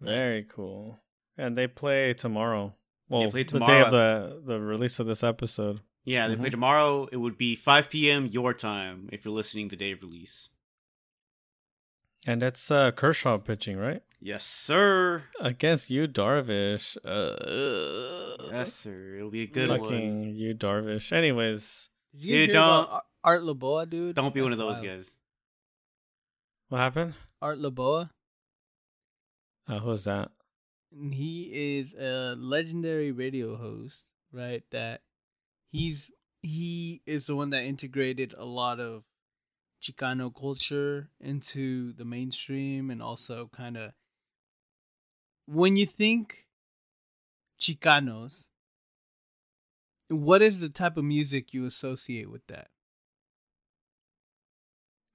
Very 0.00 0.44
cool. 0.44 0.98
And 1.36 1.58
they 1.58 1.66
play 1.66 2.14
tomorrow. 2.14 2.74
Well, 3.10 3.24
they 3.24 3.30
play 3.30 3.44
tomorrow. 3.44 3.90
the 3.90 3.90
day 3.90 3.98
of 3.98 4.44
the 4.46 4.52
the 4.54 4.60
release 4.60 4.98
of 4.98 5.06
this 5.06 5.22
episode. 5.22 5.80
Yeah, 6.04 6.28
they 6.28 6.36
play 6.36 6.48
Mhm. 6.48 6.52
tomorrow. 6.52 7.06
It 7.12 7.18
would 7.18 7.36
be 7.36 7.54
5 7.54 7.90
p.m. 7.90 8.26
your 8.28 8.54
time 8.54 9.10
if 9.12 9.24
you're 9.26 9.34
listening 9.34 9.68
the 9.68 9.76
day 9.76 9.90
of 9.92 10.00
release. 10.00 10.48
And 12.26 12.42
that's 12.42 12.70
uh, 12.70 12.90
Kershaw 12.92 13.38
pitching, 13.38 13.76
right? 13.78 14.02
Yes, 14.20 14.44
sir. 14.44 15.24
Against 15.40 15.88
Yu, 15.90 16.06
Darvish. 16.06 16.96
Uh, 17.04 18.50
Yes, 18.52 18.72
sir. 18.74 19.16
It'll 19.16 19.30
be 19.30 19.42
a 19.42 19.46
good 19.46 19.68
fucking 19.70 20.20
one. 20.20 20.34
Yu, 20.34 20.54
Darvish. 20.54 21.12
Anyways, 21.12 21.88
Did 22.14 22.22
you 22.24 22.46
Dude, 22.46 22.52
don't- 22.54 22.90
Art 23.24 23.42
Laboe, 23.42 23.88
dude? 23.88 24.16
Don't 24.16 24.34
be 24.34 24.42
one 24.42 24.52
of 24.52 24.58
those 24.58 24.74
wild. 24.80 24.86
guys. 24.86 25.10
what 26.68 26.78
happened? 26.78 27.14
Art 27.40 27.58
Laboe. 27.58 28.10
Uh, 29.68 29.78
who's 29.78 30.04
that? 30.04 30.30
He 31.12 31.78
is 31.78 31.94
a 31.94 32.34
legendary 32.36 33.12
radio 33.12 33.56
host, 33.56 34.06
right? 34.32 34.62
That 34.72 35.02
he's 35.70 36.10
he 36.42 37.02
is 37.06 37.26
the 37.26 37.36
one 37.36 37.50
that 37.50 37.62
integrated 37.64 38.34
a 38.36 38.44
lot 38.44 38.80
of 38.80 39.04
Chicano 39.82 40.34
culture 40.34 41.08
into 41.20 41.92
the 41.94 42.04
mainstream 42.04 42.90
and 42.90 43.02
also 43.02 43.50
kind 43.54 43.76
of 43.76 43.92
when 45.46 45.76
you 45.76 45.86
think 45.86 46.46
Chicanos, 47.58 48.48
what 50.08 50.42
is 50.42 50.60
the 50.60 50.68
type 50.68 50.96
of 50.96 51.04
music 51.04 51.52
you 51.52 51.66
associate 51.66 52.30
with 52.30 52.46
that? 52.46 52.68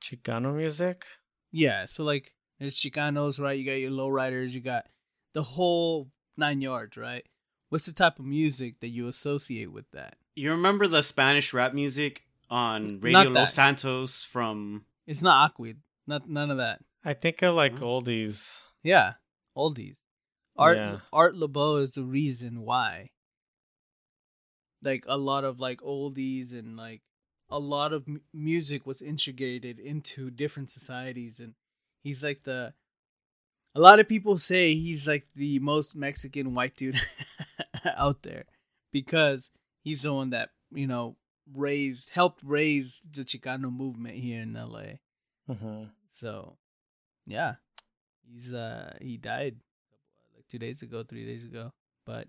Chicano 0.01 0.55
music? 0.55 1.05
Yeah, 1.51 1.85
so 1.85 2.03
like 2.03 2.33
there's 2.59 2.79
Chicanos, 2.79 3.39
right? 3.39 3.57
You 3.57 3.65
got 3.65 3.73
your 3.73 3.91
lowriders, 3.91 4.51
you 4.51 4.61
got 4.61 4.87
the 5.33 5.43
whole 5.43 6.09
nine 6.37 6.61
yards, 6.61 6.97
right? 6.97 7.25
What's 7.69 7.85
the 7.85 7.93
type 7.93 8.19
of 8.19 8.25
music 8.25 8.79
that 8.81 8.89
you 8.89 9.07
associate 9.07 9.71
with 9.71 9.89
that? 9.91 10.17
You 10.35 10.51
remember 10.51 10.87
the 10.87 11.01
Spanish 11.01 11.53
rap 11.53 11.73
music 11.73 12.24
on 12.49 12.95
Not 12.95 13.03
Radio. 13.03 13.29
Los 13.31 13.53
Santos 13.53 14.23
from 14.23 14.85
It's 15.07 15.23
not 15.23 15.53
Aquid, 15.55 15.77
not 16.07 16.29
none 16.29 16.51
of 16.51 16.57
that. 16.57 16.81
I 17.03 17.13
think 17.13 17.41
of 17.41 17.55
like 17.55 17.79
Huh? 17.79 17.85
oldies. 17.85 18.61
Yeah, 18.83 19.13
oldies. 19.57 19.99
Art 20.57 20.77
Yeah. 20.77 20.99
Art 21.11 21.35
Laboe 21.35 21.81
is 21.81 21.93
the 21.93 22.03
reason 22.03 22.61
why. 22.61 23.11
Like 24.83 25.03
a 25.07 25.17
lot 25.17 25.43
of 25.43 25.59
like 25.59 25.81
oldies 25.81 26.53
and 26.53 26.77
like 26.77 27.01
a 27.49 27.59
lot 27.59 27.93
of 27.93 28.03
m- 28.07 28.21
music 28.33 28.85
was 28.85 29.01
integrated 29.01 29.79
into 29.79 30.29
different 30.29 30.69
societies 30.69 31.39
and 31.39 31.53
he's 32.03 32.21
like 32.23 32.43
the 32.43 32.73
a 33.73 33.79
lot 33.79 33.99
of 33.99 34.07
people 34.07 34.37
say 34.37 34.73
he's 34.73 35.07
like 35.07 35.25
the 35.35 35.59
most 35.59 35.95
Mexican 35.95 36.53
white 36.53 36.75
dude 36.75 36.99
out 37.97 38.23
there 38.23 38.45
because 38.93 39.51
he's 39.83 40.03
the 40.03 40.13
one 40.13 40.29
that, 40.29 40.49
you 40.71 40.87
know, 40.87 41.17
raised 41.53 42.09
helped 42.09 42.41
raise 42.43 43.01
the 43.09 43.23
Chicano 43.23 43.71
movement 43.71 44.15
here 44.15 44.41
in 44.41 44.53
LA. 44.53 44.99
hmm 45.47 45.85
So, 46.13 46.57
yeah, 47.25 47.55
he's 48.23 48.53
uh 48.53 48.97
he 49.01 49.17
died 49.17 49.57
like 50.35 50.47
two 50.49 50.59
days 50.59 50.81
ago, 50.81 51.03
three 51.03 51.25
days 51.25 51.43
ago. 51.43 51.73
But 52.05 52.27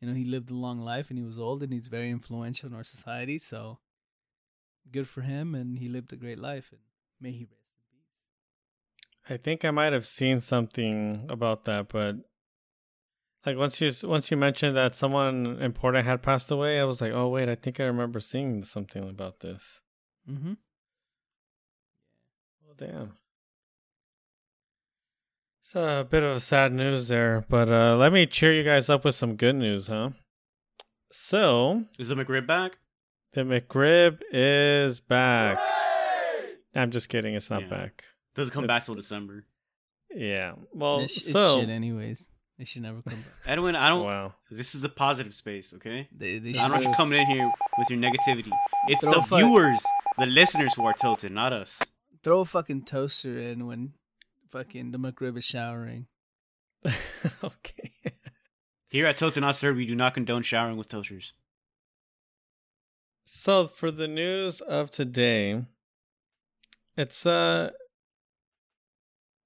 you 0.00 0.08
know 0.08 0.14
he 0.14 0.24
lived 0.24 0.50
a 0.50 0.54
long 0.54 0.80
life 0.80 1.10
and 1.10 1.18
he 1.18 1.24
was 1.24 1.38
old 1.38 1.62
and 1.62 1.72
he's 1.72 1.88
very 1.88 2.10
influential 2.10 2.68
in 2.68 2.74
our 2.74 2.84
society. 2.84 3.38
So 3.38 3.78
good 4.90 5.08
for 5.08 5.22
him 5.22 5.54
and 5.54 5.78
he 5.78 5.88
lived 5.88 6.12
a 6.12 6.16
great 6.16 6.38
life 6.38 6.68
and 6.70 6.80
may 7.20 7.30
he 7.30 7.44
rest 7.44 7.70
in 7.78 7.84
peace. 7.90 9.30
I 9.30 9.36
think 9.36 9.64
I 9.64 9.70
might 9.70 9.92
have 9.92 10.06
seen 10.06 10.40
something 10.40 11.26
about 11.28 11.64
that, 11.64 11.88
but 11.88 12.16
like 13.46 13.56
once 13.56 13.80
you 13.80 13.92
once 14.04 14.30
you 14.30 14.36
mentioned 14.36 14.76
that 14.76 14.94
someone 14.96 15.58
important 15.60 16.06
had 16.06 16.22
passed 16.22 16.50
away, 16.50 16.80
I 16.80 16.84
was 16.84 17.00
like, 17.00 17.12
oh 17.12 17.28
wait, 17.28 17.48
I 17.48 17.54
think 17.54 17.80
I 17.80 17.84
remember 17.84 18.20
seeing 18.20 18.64
something 18.64 19.08
about 19.08 19.40
this. 19.40 19.80
Mm-hmm. 20.30 20.54
Well, 22.64 22.74
damn. 22.76 23.12
It's 25.62 25.74
a 25.76 26.06
bit 26.08 26.22
of 26.22 26.42
sad 26.42 26.72
news 26.72 27.08
there, 27.08 27.44
but 27.48 27.70
uh, 27.70 27.96
let 27.96 28.12
me 28.12 28.26
cheer 28.26 28.52
you 28.52 28.64
guys 28.64 28.90
up 28.90 29.04
with 29.04 29.14
some 29.14 29.36
good 29.36 29.54
news, 29.56 29.86
huh? 29.88 30.10
So 31.10 31.84
Is 31.98 32.08
the 32.08 32.14
McRib 32.16 32.46
back? 32.46 32.78
the 33.32 33.42
McRib 33.42 34.20
is 34.30 35.00
back. 35.00 35.58
I'm 36.74 36.90
just 36.90 37.08
kidding, 37.08 37.34
it's 37.34 37.50
not 37.50 37.62
Yeah. 37.62 37.68
back. 37.68 38.04
Doesn't 38.34 38.52
come 38.52 38.66
back 38.66 38.84
till 38.84 38.94
December. 38.94 39.44
Yeah. 40.14 40.54
Well, 40.72 41.00
it's, 41.00 41.16
it's 41.16 41.30
so 41.32 41.60
shit 41.60 41.68
anyways. 41.70 42.30
They 42.58 42.64
should 42.64 42.82
never 42.82 43.02
come 43.02 43.14
back. 43.14 43.32
Edwin, 43.46 43.74
I 43.74 43.88
don't. 43.88 44.04
wow. 44.04 44.34
This 44.50 44.74
is 44.74 44.84
a 44.84 44.88
positive 44.88 45.34
space, 45.34 45.74
okay? 45.74 46.08
They, 46.16 46.38
they 46.38 46.50
I 46.50 46.68
don't 46.68 46.72
want 46.72 46.84
you 46.84 46.94
coming 46.96 47.20
in 47.20 47.26
here 47.26 47.50
with 47.78 47.90
your 47.90 47.98
negativity. 47.98 48.52
It's 48.86 49.02
Throw 49.02 49.12
the 49.14 49.18
a 49.18 49.22
fu- 49.22 49.36
viewers, 49.36 49.82
the 50.18 50.26
listeners 50.26 50.72
who 50.74 50.84
are 50.84 50.92
tilted, 50.92 51.32
not 51.32 51.52
us. 51.52 51.80
Throw 52.22 52.40
a 52.40 52.44
fucking 52.44 52.84
toaster 52.84 53.36
in 53.38 53.66
when 53.66 53.94
fucking 54.50 54.92
the 54.92 54.98
McRib 54.98 55.36
is 55.36 55.44
showering. 55.44 56.06
okay. 57.44 57.92
Here 58.88 59.06
at 59.06 59.16
Tilted 59.16 59.40
Not 59.40 59.56
Served, 59.56 59.76
we 59.76 59.86
do 59.86 59.96
not 59.96 60.14
condone 60.14 60.42
showering 60.42 60.76
with 60.76 60.88
toasters. 60.88 61.32
So 63.24 63.66
for 63.66 63.90
the 63.90 64.06
news 64.06 64.60
of 64.60 64.90
today, 64.90 65.64
it's 66.96 67.26
uh 67.26 67.70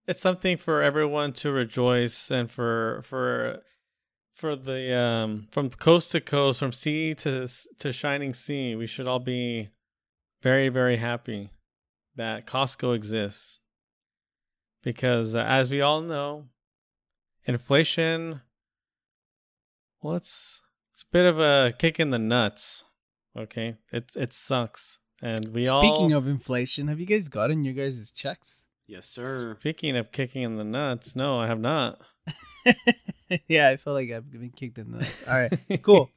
it's 0.09 0.21
something 0.21 0.57
for 0.57 0.83
everyone 0.83 1.35
to 1.35 1.53
rejoice 1.53 2.31
and 2.31 2.51
for 2.51 3.03
for 3.05 3.61
for 4.35 4.57
the 4.57 4.97
um 4.97 5.47
from 5.51 5.69
coast 5.69 6.11
to 6.13 6.21
coast, 6.21 6.59
from 6.59 6.73
sea 6.73 7.15
to 7.15 7.47
to 7.79 7.93
shining 7.93 8.33
sea, 8.33 8.75
we 8.75 8.87
should 8.87 9.07
all 9.07 9.21
be 9.21 9.69
very 10.43 10.71
very 10.71 10.97
happy 10.97 11.51
that 12.17 12.47
Costco 12.47 12.97
exists. 12.97 13.61
Because 14.83 15.37
uh, 15.37 15.45
as 15.47 15.69
we 15.69 15.83
all 15.83 16.01
know, 16.01 16.47
inflation 17.45 18.41
well 20.01 20.15
it's 20.15 20.63
It's 20.93 21.03
a 21.03 21.13
bit 21.13 21.27
of 21.27 21.39
a 21.39 21.75
kick 21.79 22.01
in 22.01 22.11
the 22.11 22.19
nuts. 22.19 22.85
Okay, 23.37 23.77
it 23.93 24.13
it 24.17 24.33
sucks, 24.33 25.01
and 25.21 25.49
we 25.49 25.69
all. 25.69 25.83
Speaking 25.83 26.13
of 26.13 26.27
inflation, 26.27 26.89
have 26.89 26.99
you 26.99 27.07
guys 27.07 27.29
gotten 27.29 27.63
your 27.63 27.75
guys' 27.75 28.11
checks? 28.11 28.68
Yes, 28.89 29.07
sir. 29.07 29.55
Speaking 29.61 29.97
of 29.97 30.11
kicking 30.13 30.43
in 30.43 30.57
the 30.57 30.65
nuts, 30.65 31.15
no, 31.15 31.39
I 31.39 31.47
have 31.47 31.61
not. 31.61 32.01
yeah, 33.47 33.69
I 33.69 33.77
feel 33.77 33.93
like 33.93 34.11
I've 34.11 34.31
been 34.31 34.51
kicked 34.51 34.79
in 34.79 34.91
the 34.93 34.99
nuts. 34.99 35.23
All 35.29 35.35
right, 35.35 35.53
cool. 35.83 36.11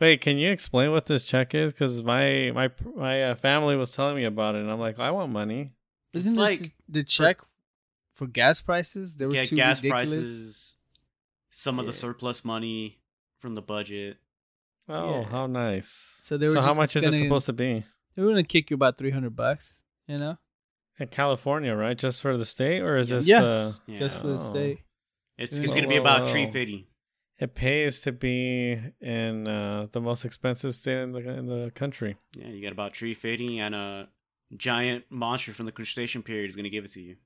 Wait, 0.00 0.20
can 0.20 0.38
you 0.38 0.50
explain 0.50 0.92
what 0.92 1.06
this 1.06 1.24
check 1.24 1.52
is? 1.52 1.72
Because 1.72 2.00
my 2.02 2.52
my 2.54 2.70
my 2.94 3.24
uh, 3.24 3.34
family 3.34 3.74
was 3.76 3.90
telling 3.90 4.14
me 4.14 4.24
about 4.24 4.54
it, 4.54 4.58
and 4.62 4.70
I'm 4.70 4.78
like, 4.78 5.00
I 5.00 5.10
want 5.10 5.32
money. 5.32 5.72
Isn't 6.12 6.38
It's 6.38 6.60
this 6.60 6.60
like 6.62 6.74
the 6.88 7.02
check 7.02 7.40
for, 8.14 8.28
gas 8.28 8.60
prices? 8.60 9.16
They 9.16 9.26
were 9.26 9.34
Yeah, 9.34 9.42
too 9.42 9.56
gas 9.56 9.78
ridiculous. 9.80 10.10
prices, 10.10 10.74
some 11.50 11.80
of 11.80 11.86
the 11.86 11.92
surplus 11.92 12.44
money 12.44 13.00
from 13.40 13.56
the 13.56 13.62
budget. 13.62 14.18
Oh, 14.88 15.22
Yeah. 15.24 15.28
how 15.28 15.46
nice! 15.48 16.20
So 16.22 16.36
they 16.36 16.46
were 16.46 16.54
so 16.54 16.60
how 16.60 16.68
just 16.68 16.78
much 16.78 16.96
is 16.96 17.04
it 17.04 17.12
supposed 17.18 17.46
to 17.46 17.52
be 17.52 17.84
They 18.14 18.22
were 18.22 18.28
gonna 18.28 18.44
kick 18.44 18.70
you 18.70 18.74
about 18.74 18.96
three 18.96 19.10
hundred 19.10 19.34
bucks. 19.34 19.82
You 20.06 20.18
know, 20.18 20.38
in 20.98 21.08
California? 21.08 21.74
Right, 21.74 21.96
just 21.98 22.20
for 22.20 22.36
the 22.36 22.44
state, 22.44 22.80
or 22.82 22.96
is 22.96 23.08
this? 23.08 23.26
Yeah. 23.26 23.42
Uh, 23.42 23.72
Yeah. 23.86 23.98
just 23.98 24.18
for 24.18 24.28
the 24.28 24.34
Oh. 24.34 24.36
state. 24.36 24.78
It's 25.36 25.56
Whoa, 25.58 25.64
it's 25.64 25.74
gonna 25.74 25.88
be 25.88 25.96
about 25.96 26.22
whoa. 26.22 26.32
tree 26.32 26.50
fifty. 26.50 26.88
it 27.38 27.54
pays 27.56 28.00
to 28.02 28.12
be 28.12 28.78
in 29.00 29.48
uh, 29.48 29.88
the 29.90 30.00
most 30.00 30.24
expensive 30.24 30.74
state 30.74 31.02
in 31.02 31.12
the 31.12 31.18
in 31.30 31.46
the 31.46 31.72
country. 31.74 32.16
Yeah, 32.36 32.48
you 32.48 32.62
got 32.62 32.72
about 32.72 32.92
tree 32.92 33.14
fifty 33.14 33.58
and 33.58 33.74
a 33.74 34.08
giant 34.56 35.04
monster 35.10 35.52
from 35.52 35.66
the 35.66 35.72
crustacean 35.72 36.22
period 36.22 36.48
is 36.50 36.54
gonna 36.56 36.68
give 36.70 36.84
it 36.84 36.92
to 36.92 37.00
you. 37.02 37.16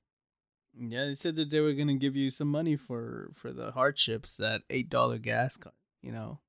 Yeah, 0.75 1.05
they 1.05 1.15
said 1.15 1.35
that 1.35 1.49
they 1.51 1.59
were 1.59 1.73
gonna 1.73 1.95
give 1.97 2.15
you 2.15 2.31
some 2.31 2.47
money 2.47 2.75
for 2.75 3.31
for 3.35 3.53
the 3.53 3.71
hardships 3.73 4.35
that 4.37 4.63
eight 4.71 4.89
dollar 4.89 5.19
gas. 5.19 5.57
co- 5.57 5.73
You 6.01 6.11
know, 6.11 6.39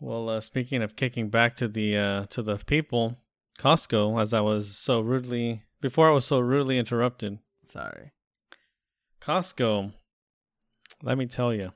Well, 0.00 0.28
uh, 0.28 0.40
speaking 0.40 0.82
of 0.82 0.96
kicking 0.96 1.28
back 1.28 1.54
to 1.56 1.68
the 1.68 1.96
uh, 1.96 2.26
to 2.26 2.42
the 2.42 2.56
people, 2.56 3.18
Costco, 3.58 4.20
as 4.20 4.34
I 4.34 4.40
was 4.40 4.76
so 4.76 5.00
rudely 5.00 5.62
before, 5.82 6.08
I 6.08 6.12
was 6.12 6.24
so 6.24 6.40
rudely 6.40 6.78
interrupted. 6.78 7.38
sorry. 7.64 8.12
Costco, 9.20 9.92
let 11.02 11.18
me 11.18 11.26
tell 11.26 11.52
you. 11.52 11.72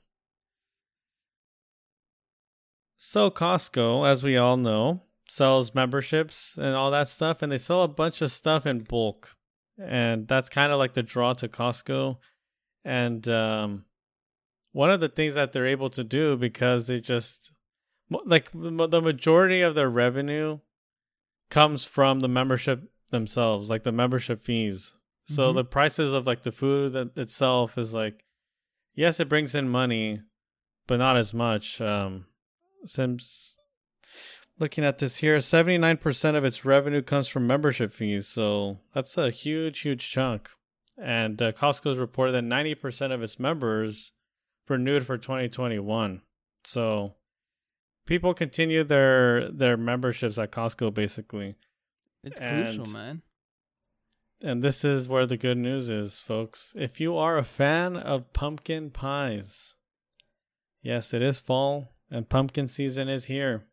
So, 2.96 3.30
Costco, 3.30 4.08
as 4.08 4.24
we 4.24 4.36
all 4.36 4.56
know, 4.56 5.02
sells 5.28 5.74
memberships 5.74 6.56
and 6.56 6.74
all 6.74 6.90
that 6.90 7.08
stuff, 7.08 7.42
and 7.42 7.52
they 7.52 7.58
sell 7.58 7.82
a 7.82 7.88
bunch 7.88 8.22
of 8.22 8.32
stuff 8.32 8.64
in 8.64 8.80
bulk. 8.80 9.36
And 9.78 10.26
that's 10.26 10.48
kind 10.48 10.72
of 10.72 10.78
like 10.78 10.94
the 10.94 11.02
draw 11.02 11.34
to 11.34 11.48
Costco. 11.48 12.16
And 12.84 13.28
um, 13.28 13.84
one 14.72 14.90
of 14.90 15.00
the 15.00 15.08
things 15.08 15.34
that 15.34 15.52
they're 15.52 15.66
able 15.66 15.90
to 15.90 16.02
do 16.02 16.36
because 16.36 16.86
they 16.86 16.98
just, 16.98 17.52
like, 18.10 18.50
the 18.52 18.88
the 18.88 19.02
majority 19.02 19.60
of 19.60 19.74
their 19.74 19.90
revenue 19.90 20.60
comes 21.50 21.84
from 21.84 22.20
the 22.20 22.28
membership 22.28 22.90
themselves, 23.16 23.70
like 23.70 23.82
the 23.82 23.92
membership 23.92 24.44
fees. 24.44 24.94
So 25.26 25.50
Mhm. 25.52 25.56
the 25.56 25.64
prices 25.64 26.12
of 26.12 26.26
like 26.26 26.42
the 26.42 26.52
food 26.52 26.92
that 26.92 27.16
itself 27.16 27.76
is 27.78 27.92
like, 27.92 28.24
yes, 28.94 29.18
it 29.18 29.28
brings 29.28 29.54
in 29.54 29.68
money, 29.68 30.20
but 30.86 30.98
not 30.98 31.16
as 31.16 31.34
much. 31.34 31.80
Um, 31.80 32.26
since 32.84 33.56
looking 34.58 34.84
at 34.84 34.98
this 34.98 35.16
here, 35.16 35.40
seventy 35.40 35.78
nine 35.78 35.96
percent 35.96 36.36
of 36.36 36.44
its 36.44 36.64
revenue 36.64 37.02
comes 37.02 37.26
from 37.28 37.46
membership 37.46 37.92
fees. 37.92 38.28
So 38.28 38.78
that's 38.94 39.16
a 39.18 39.30
huge, 39.30 39.80
huge 39.80 40.08
chunk. 40.08 40.48
And 40.98 41.40
uh, 41.42 41.52
Costco's 41.52 41.98
reported 41.98 42.32
that 42.32 42.42
ninety 42.42 42.74
percent 42.74 43.12
of 43.12 43.22
its 43.22 43.38
members 43.38 44.12
renewed 44.68 45.04
for 45.06 45.18
twenty 45.18 45.48
twenty 45.48 45.78
one. 45.78 46.22
So 46.64 47.14
people 48.06 48.32
continue 48.32 48.84
their 48.84 49.50
their 49.50 49.76
memberships 49.76 50.38
at 50.38 50.52
Costco 50.52 50.94
basically. 50.94 51.56
It's 52.26 52.40
And- 52.40 52.66
crucial, 52.66 52.92
man. 52.92 53.22
And 54.42 54.62
this 54.62 54.84
is 54.84 55.08
where 55.08 55.26
the 55.26 55.38
good 55.38 55.56
news 55.56 55.88
is, 55.88 56.20
folks. 56.20 56.74
If 56.76 57.00
you 57.00 57.16
are 57.16 57.38
a 57.38 57.44
fan 57.44 57.96
of 57.96 58.34
pumpkin 58.34 58.90
pies, 58.90 59.74
yes, 60.82 61.14
it 61.14 61.22
is 61.22 61.38
fall 61.38 61.94
and 62.10 62.28
pumpkin 62.28 62.68
season 62.68 63.08
is 63.08 63.26
here. 63.26 63.66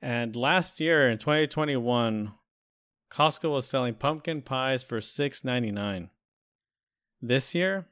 And 0.00 0.36
last 0.36 0.78
year 0.78 1.10
in 1.10 1.18
2021, 1.18 2.34
Costco 3.10 3.50
was 3.50 3.66
selling 3.66 3.94
pumpkin 3.94 4.42
pies 4.42 4.84
for 4.84 5.00
$6.99. 5.00 6.10
This 7.20 7.54
year, 7.54 7.88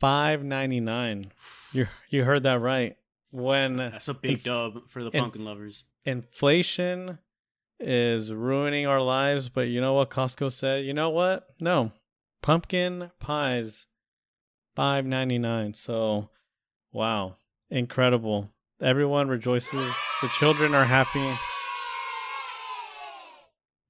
$5.99. 0.00 1.30
You 1.72 1.86
you 2.08 2.24
heard 2.24 2.42
that 2.44 2.60
right. 2.60 2.96
When 3.30 3.76
That's 3.76 4.08
a 4.08 4.14
big 4.14 4.42
dub 4.42 4.88
for 4.88 5.04
the 5.04 5.10
pumpkin 5.10 5.44
lovers. 5.44 5.84
Inflation 6.08 7.18
is 7.78 8.32
ruining 8.32 8.86
our 8.86 9.00
lives, 9.00 9.48
but 9.48 9.68
you 9.68 9.80
know 9.80 9.94
what 9.94 10.10
Costco 10.10 10.50
said? 10.50 10.84
You 10.84 10.94
know 10.94 11.10
what? 11.10 11.46
No. 11.60 11.92
Pumpkin 12.42 13.10
pies 13.20 13.86
five 14.74 15.04
ninety 15.04 15.38
nine. 15.38 15.74
So 15.74 16.30
wow. 16.92 17.36
Incredible. 17.70 18.50
Everyone 18.80 19.28
rejoices. 19.28 19.94
The 20.22 20.28
children 20.28 20.74
are 20.74 20.84
happy. 20.84 21.36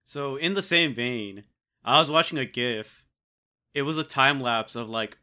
So 0.05 0.37
in 0.37 0.55
the 0.55 0.63
same 0.63 0.95
vein, 0.95 1.45
I 1.85 2.01
was 2.01 2.11
watching 2.11 2.39
a 2.39 2.47
GIF. 2.47 3.05
It 3.75 3.83
was 3.83 3.99
a 3.99 4.05
time 4.05 4.41
lapse 4.41 4.75
of 4.75 4.89
like, 4.89 5.19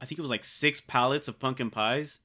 I 0.00 0.06
think 0.06 0.18
it 0.18 0.22
was 0.22 0.30
like 0.30 0.44
six 0.44 0.80
pallets 0.80 1.28
of 1.28 1.38
pumpkin 1.40 1.70
pies 1.70 2.20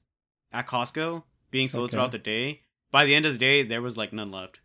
at 0.52 0.66
Costco 0.66 1.24
being 1.50 1.68
sold 1.68 1.86
Okay. 1.86 1.96
throughout 1.96 2.12
the 2.12 2.18
day. 2.18 2.62
By 2.92 3.04
the 3.04 3.14
end 3.14 3.26
of 3.26 3.32
the 3.32 3.38
day, 3.38 3.62
there 3.64 3.82
was 3.82 3.96
like 3.96 4.12
none 4.12 4.30
left. 4.30 4.60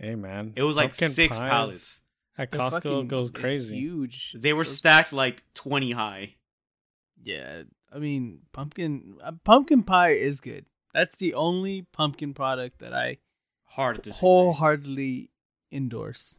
Hey 0.00 0.16
man. 0.16 0.54
It 0.56 0.62
was 0.64 0.76
like 0.76 0.90
Pumpkin 0.90 1.10
six 1.10 1.38
pies 1.38 1.50
pallets. 1.50 2.02
At 2.36 2.50
They're 2.50 2.60
Costco 2.60 2.70
fucking- 2.72 3.08
goes 3.08 3.30
they're 3.30 3.40
crazy. 3.42 3.76
Huge. 3.76 4.34
They 4.36 4.52
were 4.52 4.64
Those- 4.64 4.76
stacked 4.76 5.12
like 5.12 5.44
twenty 5.54 5.92
high. 5.92 6.34
Yeah, 7.22 7.62
I 7.92 7.98
mean, 7.98 8.42
pumpkin 8.52 9.18
uh, 9.22 9.32
pumpkin 9.44 9.82
pie 9.82 10.12
is 10.12 10.40
good. 10.40 10.66
That's 10.94 11.18
the 11.18 11.34
only 11.34 11.82
pumpkin 11.92 12.32
product 12.34 12.78
that 12.80 12.92
I 12.94 13.18
Hard 13.72 14.02
to 14.04 14.12
wholeheartedly 14.12 15.30
endorse. 15.70 16.38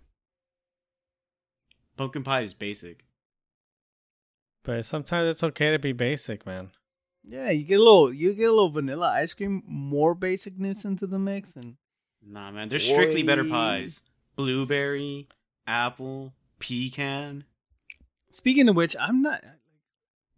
Pumpkin 1.97 2.23
pie 2.23 2.41
is 2.41 2.54
basic. 2.54 3.06
But 4.63 4.84
sometimes 4.86 5.30
it's 5.30 5.43
okay 5.43 5.71
to 5.71 5.80
be 5.80 5.91
basic, 5.91 6.45
man. 6.45 6.71
Yeah, 7.30 7.52
you 7.52 7.63
get 7.63 7.80
a 7.80 7.84
little, 7.84 8.12
you 8.13 8.34
get 8.34 8.46
a 8.50 8.52
little 8.52 8.70
vanilla 8.72 9.10
ice 9.10 9.34
cream, 9.36 9.62
more 9.68 10.15
basicness 10.15 10.84
into 10.84 11.06
the 11.06 11.20
mix, 11.20 11.56
and 11.56 11.76
Nah, 12.26 12.52
man, 12.52 12.70
there's 12.70 12.84
strictly 12.88 13.24
better 13.24 13.44
pies. 13.44 14.02
Blueberry, 14.36 15.28
apple, 15.68 16.34
pecan. 16.60 17.44
speaking 18.32 18.68
of 18.68 18.76
which, 18.76 18.96
I'm 19.00 19.22
not. 19.22 19.44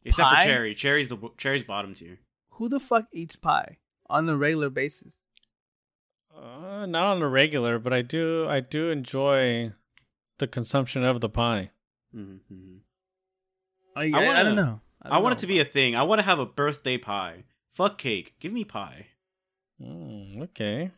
Except 0.04 0.28
Pie? 0.30 0.42
for 0.42 0.48
cherry. 0.48 0.76
Cherry's 0.76 1.08
the 1.08 1.18
cherry's 1.38 1.64
bottom 1.64 1.94
tier. 1.94 2.20
Who 2.52 2.68
the 2.70 2.80
fuck 2.80 3.06
eats 3.14 3.36
pie 3.36 3.78
on 4.10 4.28
a 4.28 4.36
regular 4.36 4.70
basis? 4.70 5.20
Uh, 6.36 6.86
not 6.88 7.06
on 7.08 7.22
a 7.22 7.28
regular, 7.28 7.78
but 7.80 7.94
I 7.94 8.02
do 8.02 8.48
I 8.50 8.60
do 8.62 8.90
enjoy 8.90 9.74
the 10.40 10.48
consumption 10.48 11.04
of 11.04 11.22
the 11.22 11.30
pie. 11.30 11.70
Mm-hmm. 12.16 12.78
I, 13.96 14.04
I, 14.06 14.10
wanna- 14.26 14.40
I 14.40 14.44
don't 14.44 14.56
know. 14.56 14.82
I, 15.04 15.18
want 15.20 15.34
it 15.34 15.40
to 15.40 15.48
be 15.48 15.60
a 15.60 15.66
thing. 15.66 15.96
I 15.96 16.04
want 16.04 16.20
to 16.20 16.24
have 16.24 16.40
a 16.40 16.46
birthday 16.46 16.98
pie. 16.98 17.44
Fuck 17.74 17.98
cake. 17.98 18.36
Give 18.40 18.52
me 18.54 18.64
pie. 18.64 19.08
Mm, 19.82 20.44
okay. 20.44 20.92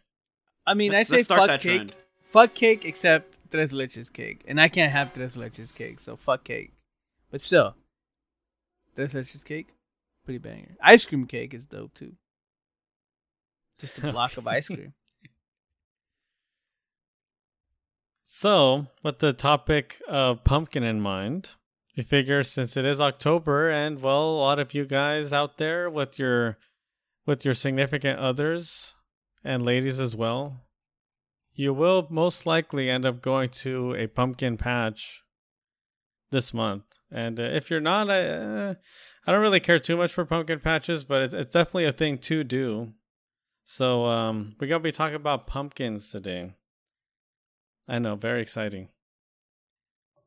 I 0.66 0.74
mean, 0.74 0.92
Let's- 0.92 1.10
I 1.10 1.12
say 1.12 1.16
let's 1.18 1.28
start 1.28 1.40
fuck 1.42 1.48
that 1.48 1.62
cake. 1.62 1.78
trend. 1.78 1.96
Fuck 2.32 2.54
cake, 2.54 2.84
except 2.86 3.38
tres 3.52 3.72
leches 3.72 4.12
cake, 4.12 4.44
and 4.48 4.60
I 4.60 4.68
can't 4.68 4.92
have 4.92 5.14
tres 5.14 5.36
leches 5.36 5.74
cake, 5.74 6.00
so 6.00 6.16
fuck 6.16 6.44
cake. 6.44 6.72
But 7.30 7.42
still, 7.42 7.76
tres 8.96 9.14
leches 9.14 9.46
cake, 9.46 9.76
pretty 10.26 10.40
banger. 10.40 10.76
Ice 10.82 11.06
cream 11.06 11.28
cake 11.28 11.54
is 11.54 11.66
dope 11.68 11.94
too. 11.94 12.14
Just 13.78 14.00
a 14.00 14.12
block 14.12 14.36
of 14.38 14.48
ice 14.48 14.68
cream. 14.68 14.94
So, 18.26 18.88
with 19.04 19.20
the 19.20 19.34
topic 19.34 20.02
of 20.08 20.44
pumpkin 20.44 20.84
in 20.84 21.00
mind, 21.00 21.50
we 21.96 22.04
figure 22.04 22.44
since 22.44 22.76
it 22.76 22.86
is 22.86 23.00
October 23.00 23.70
and 23.70 24.02
well, 24.02 24.24
a 24.24 24.38
lot 24.38 24.60
of 24.60 24.74
you 24.74 24.86
guys 24.86 25.32
out 25.32 25.58
there 25.58 25.90
with 25.90 26.18
your 26.18 26.58
with 27.26 27.46
your 27.46 27.54
significant 27.54 28.20
others 28.20 28.96
and 29.44 29.64
ladies 29.64 30.00
as 30.00 30.16
well, 30.16 30.62
you 31.54 31.74
will 31.74 32.08
most 32.10 32.46
likely 32.46 32.90
end 32.90 33.06
up 33.06 33.22
going 33.22 33.50
to 33.50 33.96
a 33.96 34.08
pumpkin 34.08 34.58
patch 34.58 35.22
this 36.32 36.54
month. 36.54 36.84
And 37.12 37.40
uh, 37.40 37.44
if 37.44 37.70
you're 37.70 37.80
not, 37.80 38.10
I, 38.10 38.28
uh, 38.28 38.74
I 39.26 39.32
don't 39.32 39.42
really 39.42 39.60
care 39.60 39.80
too 39.80 39.96
much 39.96 40.12
for 40.12 40.26
pumpkin 40.26 40.60
patches, 40.60 41.04
but 41.04 41.22
it's, 41.22 41.34
it's 41.34 41.54
definitely 41.54 41.86
a 41.86 41.94
thing 41.94 42.18
to 42.20 42.44
do. 42.44 42.94
So 43.64 44.06
um, 44.06 44.56
we're 44.60 44.68
gonna 44.68 44.80
be 44.82 44.92
talking 44.92 45.16
about 45.16 45.48
pumpkins 45.48 46.10
today. 46.10 46.56
I 47.88 48.00
know, 48.00 48.16
very 48.16 48.42
exciting. 48.42 48.90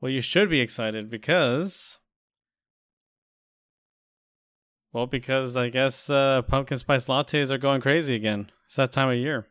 Well, 0.00 0.12
you 0.12 0.20
should 0.20 0.50
be 0.50 0.60
excited 0.60 1.10
because 1.10 1.98
Well, 4.96 5.06
because 5.06 5.58
I 5.58 5.68
guess 5.68 6.08
uh, 6.08 6.40
pumpkin 6.40 6.78
spice 6.78 7.04
lattes 7.04 7.50
are 7.50 7.58
going 7.58 7.82
crazy 7.82 8.14
again. 8.14 8.50
It's 8.64 8.76
that 8.76 8.92
time 8.92 9.10
of 9.10 9.16
year. 9.16 9.46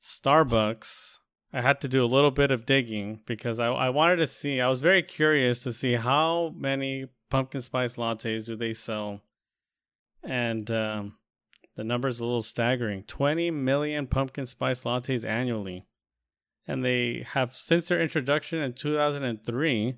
Starbucks, 0.00 1.18
I 1.52 1.60
had 1.60 1.80
to 1.80 1.88
do 1.88 2.04
a 2.04 2.06
little 2.06 2.30
bit 2.30 2.52
of 2.52 2.64
digging 2.64 3.22
because 3.26 3.58
I, 3.58 3.66
I 3.66 3.90
wanted 3.90 4.18
to 4.18 4.28
see, 4.28 4.60
I 4.60 4.68
was 4.68 4.78
very 4.78 5.02
curious 5.02 5.64
to 5.64 5.72
see 5.72 5.94
how 5.94 6.54
many 6.56 7.06
pumpkin 7.28 7.62
spice 7.62 7.96
lattes 7.96 8.46
do 8.46 8.54
they 8.54 8.72
sell. 8.72 9.22
And 10.22 10.70
um, 10.70 11.16
the 11.74 11.82
number's 11.82 12.20
a 12.20 12.24
little 12.24 12.44
staggering 12.44 13.02
20 13.08 13.50
million 13.50 14.06
pumpkin 14.06 14.46
spice 14.46 14.84
lattes 14.84 15.24
annually. 15.24 15.84
And 16.66 16.84
they 16.84 17.24
have, 17.30 17.52
since 17.52 17.88
their 17.88 18.00
introduction 18.00 18.60
in 18.60 18.72
2003, 18.72 19.96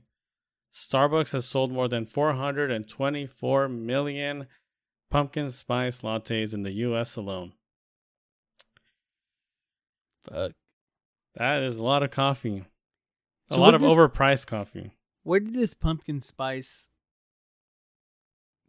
Starbucks 0.75 1.33
has 1.33 1.47
sold 1.47 1.73
more 1.73 1.89
than 1.89 2.05
424 2.05 3.69
million 3.69 4.47
pumpkin 5.11 5.51
spice 5.51 6.01
lattes 6.03 6.53
in 6.53 6.63
the 6.63 6.73
US 6.73 7.17
alone. 7.17 7.55
Fuck. 10.29 10.53
That 11.37 11.63
is 11.63 11.77
a 11.77 11.83
lot 11.83 12.03
of 12.03 12.11
coffee. 12.11 12.65
A 13.51 13.55
So 13.55 13.61
lot 13.61 13.75
of 13.75 13.81
does- 13.81 13.93
overpriced 13.93 14.47
coffee. 14.47 14.93
Where 15.23 15.41
did 15.41 15.55
this 15.55 15.75
pumpkin 15.75 16.21
spice 16.23 16.91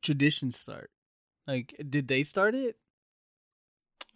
tradition 0.02 0.52
start? 0.52 0.92
Like, 1.48 1.76
did 1.90 2.08
they 2.08 2.24
start 2.24 2.54
it? 2.56 2.78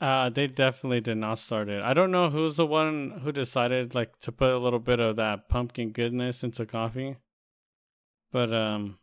Uh, 0.02 0.30
they 0.30 0.48
definitely 0.48 1.02
did 1.02 1.18
not 1.18 1.40
start 1.40 1.70
it. 1.70 1.82
I 1.82 1.94
don't 1.94 2.12
know 2.12 2.30
who's 2.30 2.56
the 2.56 2.66
one 2.66 3.22
who 3.24 3.32
decided 3.32 3.96
like 3.96 4.20
to 4.22 4.32
put 4.32 4.50
a 4.52 4.58
little 4.58 4.80
bit 4.80 5.00
of 5.00 5.16
that 5.16 5.48
pumpkin 5.50 5.92
goodness 5.92 6.44
into 6.44 6.66
coffee. 6.66 7.18
But 8.32 8.54
um 8.54 8.98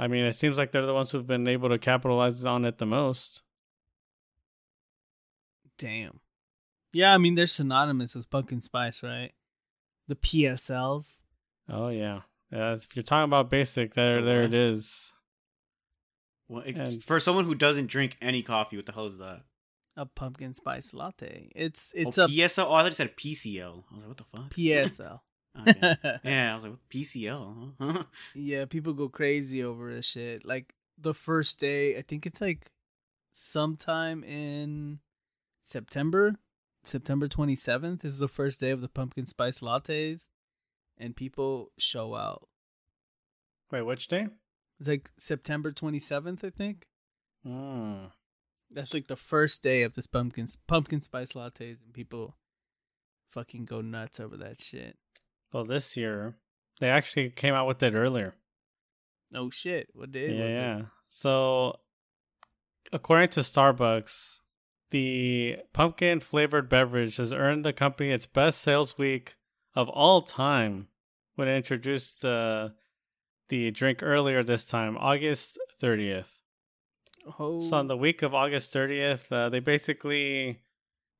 I 0.00 0.08
mean, 0.08 0.24
it 0.24 0.32
seems 0.34 0.58
like 0.58 0.72
they're 0.72 0.86
the 0.86 0.94
ones 0.94 1.12
who've 1.12 1.26
been 1.26 1.46
able 1.46 1.68
to 1.68 1.78
capitalize 1.78 2.44
on 2.44 2.64
it 2.64 2.78
the 2.78 2.86
most. 2.86 3.42
Damn. 5.78 6.20
Yeah, 6.92 7.14
I 7.14 7.18
mean 7.18 7.34
they're 7.34 7.46
synonymous 7.46 8.14
with 8.14 8.30
pumpkin 8.30 8.60
spice, 8.60 9.02
right? 9.02 9.32
The 10.08 10.16
PSLs. 10.16 11.22
Oh 11.68 11.88
yeah. 11.88 12.22
Yeah, 12.50 12.74
if 12.74 12.94
you're 12.94 13.02
talking 13.02 13.24
about 13.24 13.50
basic, 13.50 13.94
there 13.94 14.22
there 14.22 14.42
it 14.42 14.54
is. 14.54 15.12
Well, 16.48 16.62
it's, 16.66 16.94
And- 16.94 17.04
for 17.04 17.20
someone 17.20 17.44
who 17.44 17.54
doesn't 17.54 17.86
drink 17.86 18.16
any 18.20 18.42
coffee, 18.42 18.76
what 18.76 18.86
the 18.86 18.92
hell 18.92 19.06
is 19.06 19.18
that? 19.18 19.42
A 19.96 20.06
pumpkin 20.06 20.54
spice 20.54 20.92
latte. 20.92 21.50
It's 21.54 21.92
oh, 21.96 22.00
it's 22.00 22.18
oh, 22.18 22.24
a 22.24 22.28
PSL. 22.28 22.66
Oh, 22.68 22.74
I 22.74 22.82
thought 22.82 22.90
you 22.90 22.94
said 22.94 23.16
PCL. 23.16 23.84
I 23.90 23.94
was 23.94 24.00
like, 24.00 24.08
what 24.08 24.16
the 24.16 24.24
fuck? 24.24 24.50
PSL. 24.50 25.20
Okay. 25.56 25.94
yeah, 26.24 26.50
I 26.50 26.54
was 26.56 26.64
like, 26.64 26.72
what 26.72 26.88
PCL? 26.90 27.74
Huh? 27.80 28.02
yeah, 28.34 28.64
people 28.64 28.92
go 28.92 29.08
crazy 29.08 29.62
over 29.62 29.94
this 29.94 30.04
shit. 30.04 30.44
Like 30.44 30.74
the 30.98 31.14
first 31.14 31.60
day, 31.60 31.96
I 31.96 32.02
think 32.02 32.26
it's 32.26 32.40
like 32.40 32.72
sometime 33.32 34.24
in 34.24 34.98
September. 35.62 36.40
September 36.82 37.28
27th 37.28 38.04
is 38.04 38.18
the 38.18 38.26
first 38.26 38.58
day 38.58 38.70
of 38.70 38.80
the 38.80 38.88
pumpkin 38.88 39.26
spice 39.26 39.60
lattes 39.60 40.28
and 40.98 41.16
people 41.16 41.70
show 41.78 42.14
out. 42.14 42.48
Wait, 43.70 43.82
which 43.82 44.08
day? 44.08 44.26
It's 44.78 44.88
like 44.88 45.10
September 45.16 45.72
27th, 45.72 46.44
I 46.44 46.50
think. 46.50 46.86
Mm. 47.46 48.10
That's 48.70 48.94
like 48.94 49.06
the 49.06 49.16
first 49.16 49.62
day 49.62 49.82
of 49.82 49.94
this 49.94 50.06
pumpkin 50.06 50.46
pumpkin 50.66 51.00
spice 51.00 51.32
lattes 51.32 51.76
and 51.84 51.92
people 51.92 52.36
fucking 53.30 53.64
go 53.66 53.80
nuts 53.80 54.18
over 54.18 54.36
that 54.38 54.60
shit. 54.60 54.96
Well, 55.52 55.64
this 55.64 55.96
year 55.96 56.36
they 56.80 56.88
actually 56.88 57.30
came 57.30 57.54
out 57.54 57.66
with 57.66 57.82
it 57.82 57.94
earlier. 57.94 58.34
Oh 59.34 59.50
shit. 59.50 59.88
What 59.94 60.12
day 60.12 60.32
yeah, 60.32 60.58
yeah. 60.58 60.82
So, 61.08 61.78
according 62.92 63.28
to 63.30 63.40
Starbucks, 63.40 64.40
the 64.90 65.58
pumpkin 65.72 66.20
flavored 66.20 66.68
beverage 66.68 67.16
has 67.18 67.32
earned 67.32 67.64
the 67.64 67.72
company 67.72 68.10
its 68.10 68.26
best 68.26 68.60
sales 68.60 68.98
week 68.98 69.36
of 69.74 69.88
all 69.88 70.22
time 70.22 70.88
when 71.36 71.48
it 71.48 71.56
introduced 71.56 72.22
the 72.22 72.74
the 73.48 73.70
drink 73.70 74.02
earlier 74.02 74.42
this 74.42 74.64
time, 74.64 74.96
August 74.98 75.58
30th. 75.82 76.40
Oh. 77.38 77.60
So, 77.60 77.76
on 77.76 77.86
the 77.86 77.96
week 77.96 78.22
of 78.22 78.34
August 78.34 78.72
30th, 78.72 79.32
uh, 79.32 79.48
they 79.48 79.60
basically 79.60 80.60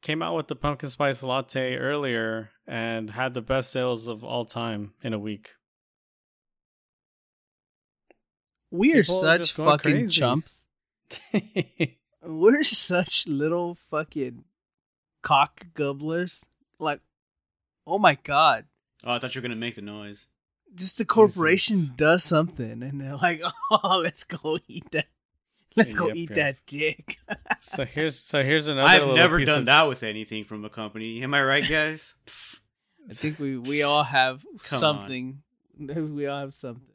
came 0.03 0.23
out 0.23 0.37
with 0.37 0.49
the 0.49 0.57
pumpkin 0.57 0.91
spice 0.91 1.23
latte 1.23 1.77
earlier 1.77 2.51
and 2.67 3.11
had 3.11 3.33
the 3.33 3.41
best 3.41 3.71
sales 3.71 4.07
of 4.07 4.23
all 4.23 4.45
time 4.45 4.93
in 5.03 5.15
a 5.15 5.19
week. 5.19 5.53
we 8.75 8.93
are 8.93 9.03
people 9.03 9.21
such 9.21 9.41
just 9.43 9.57
going 9.57 9.69
fucking 9.69 9.93
crazy. 9.93 10.09
chumps. 10.09 10.65
We're 12.23 12.65
such 12.65 13.27
little 13.29 13.79
fucking 13.89 14.45
cock 15.23 15.67
gobblers. 15.75 16.45
Like, 16.81 17.01
oh 17.87 17.99
my 17.99 18.19
god. 18.23 18.65
oh, 19.05 19.13
I 19.13 19.19
thought 19.19 19.35
you 19.35 19.41
were 19.41 19.47
gonna 19.47 19.57
make 19.61 19.77
the 19.77 19.83
noise. 19.83 20.27
Just 20.75 20.99
the 20.99 21.05
corporation 21.05 21.77
Jesus. 21.77 21.95
does 21.97 22.25
something 22.25 22.83
and 22.83 23.01
they're 23.01 23.17
like, 23.17 23.43
oh, 23.71 24.01
let's 24.03 24.25
go 24.25 24.59
eat 24.69 24.91
that. 24.93 25.07
Let's 25.77 25.95
go 25.95 26.07
Yep, 26.09 26.17
eat 26.17 26.31
yep. 26.31 26.37
that 26.37 26.67
dick. 26.67 27.19
so 27.61 27.85
here's 27.85 28.19
so 28.19 28.43
here's 28.45 28.69
another. 28.69 28.89
I've 28.89 29.01
little 29.01 29.17
never 29.17 29.39
piece 29.39 29.47
done 29.47 29.61
of- 29.61 29.67
that 29.67 29.89
with 29.89 30.03
anything 30.03 30.45
from 30.45 30.65
a 30.65 30.71
company. 30.71 31.23
Am 31.23 31.35
I 31.35 31.43
right, 31.43 31.69
guys? 31.69 32.15
I 33.11 33.13
think 33.13 33.39
we, 33.39 33.59
we 33.59 33.83
all 33.83 34.05
have 34.05 34.45
on. 34.53 34.61
something. 34.61 35.43
We 35.79 36.27
all 36.27 36.41
have 36.41 36.55
something. 36.55 36.87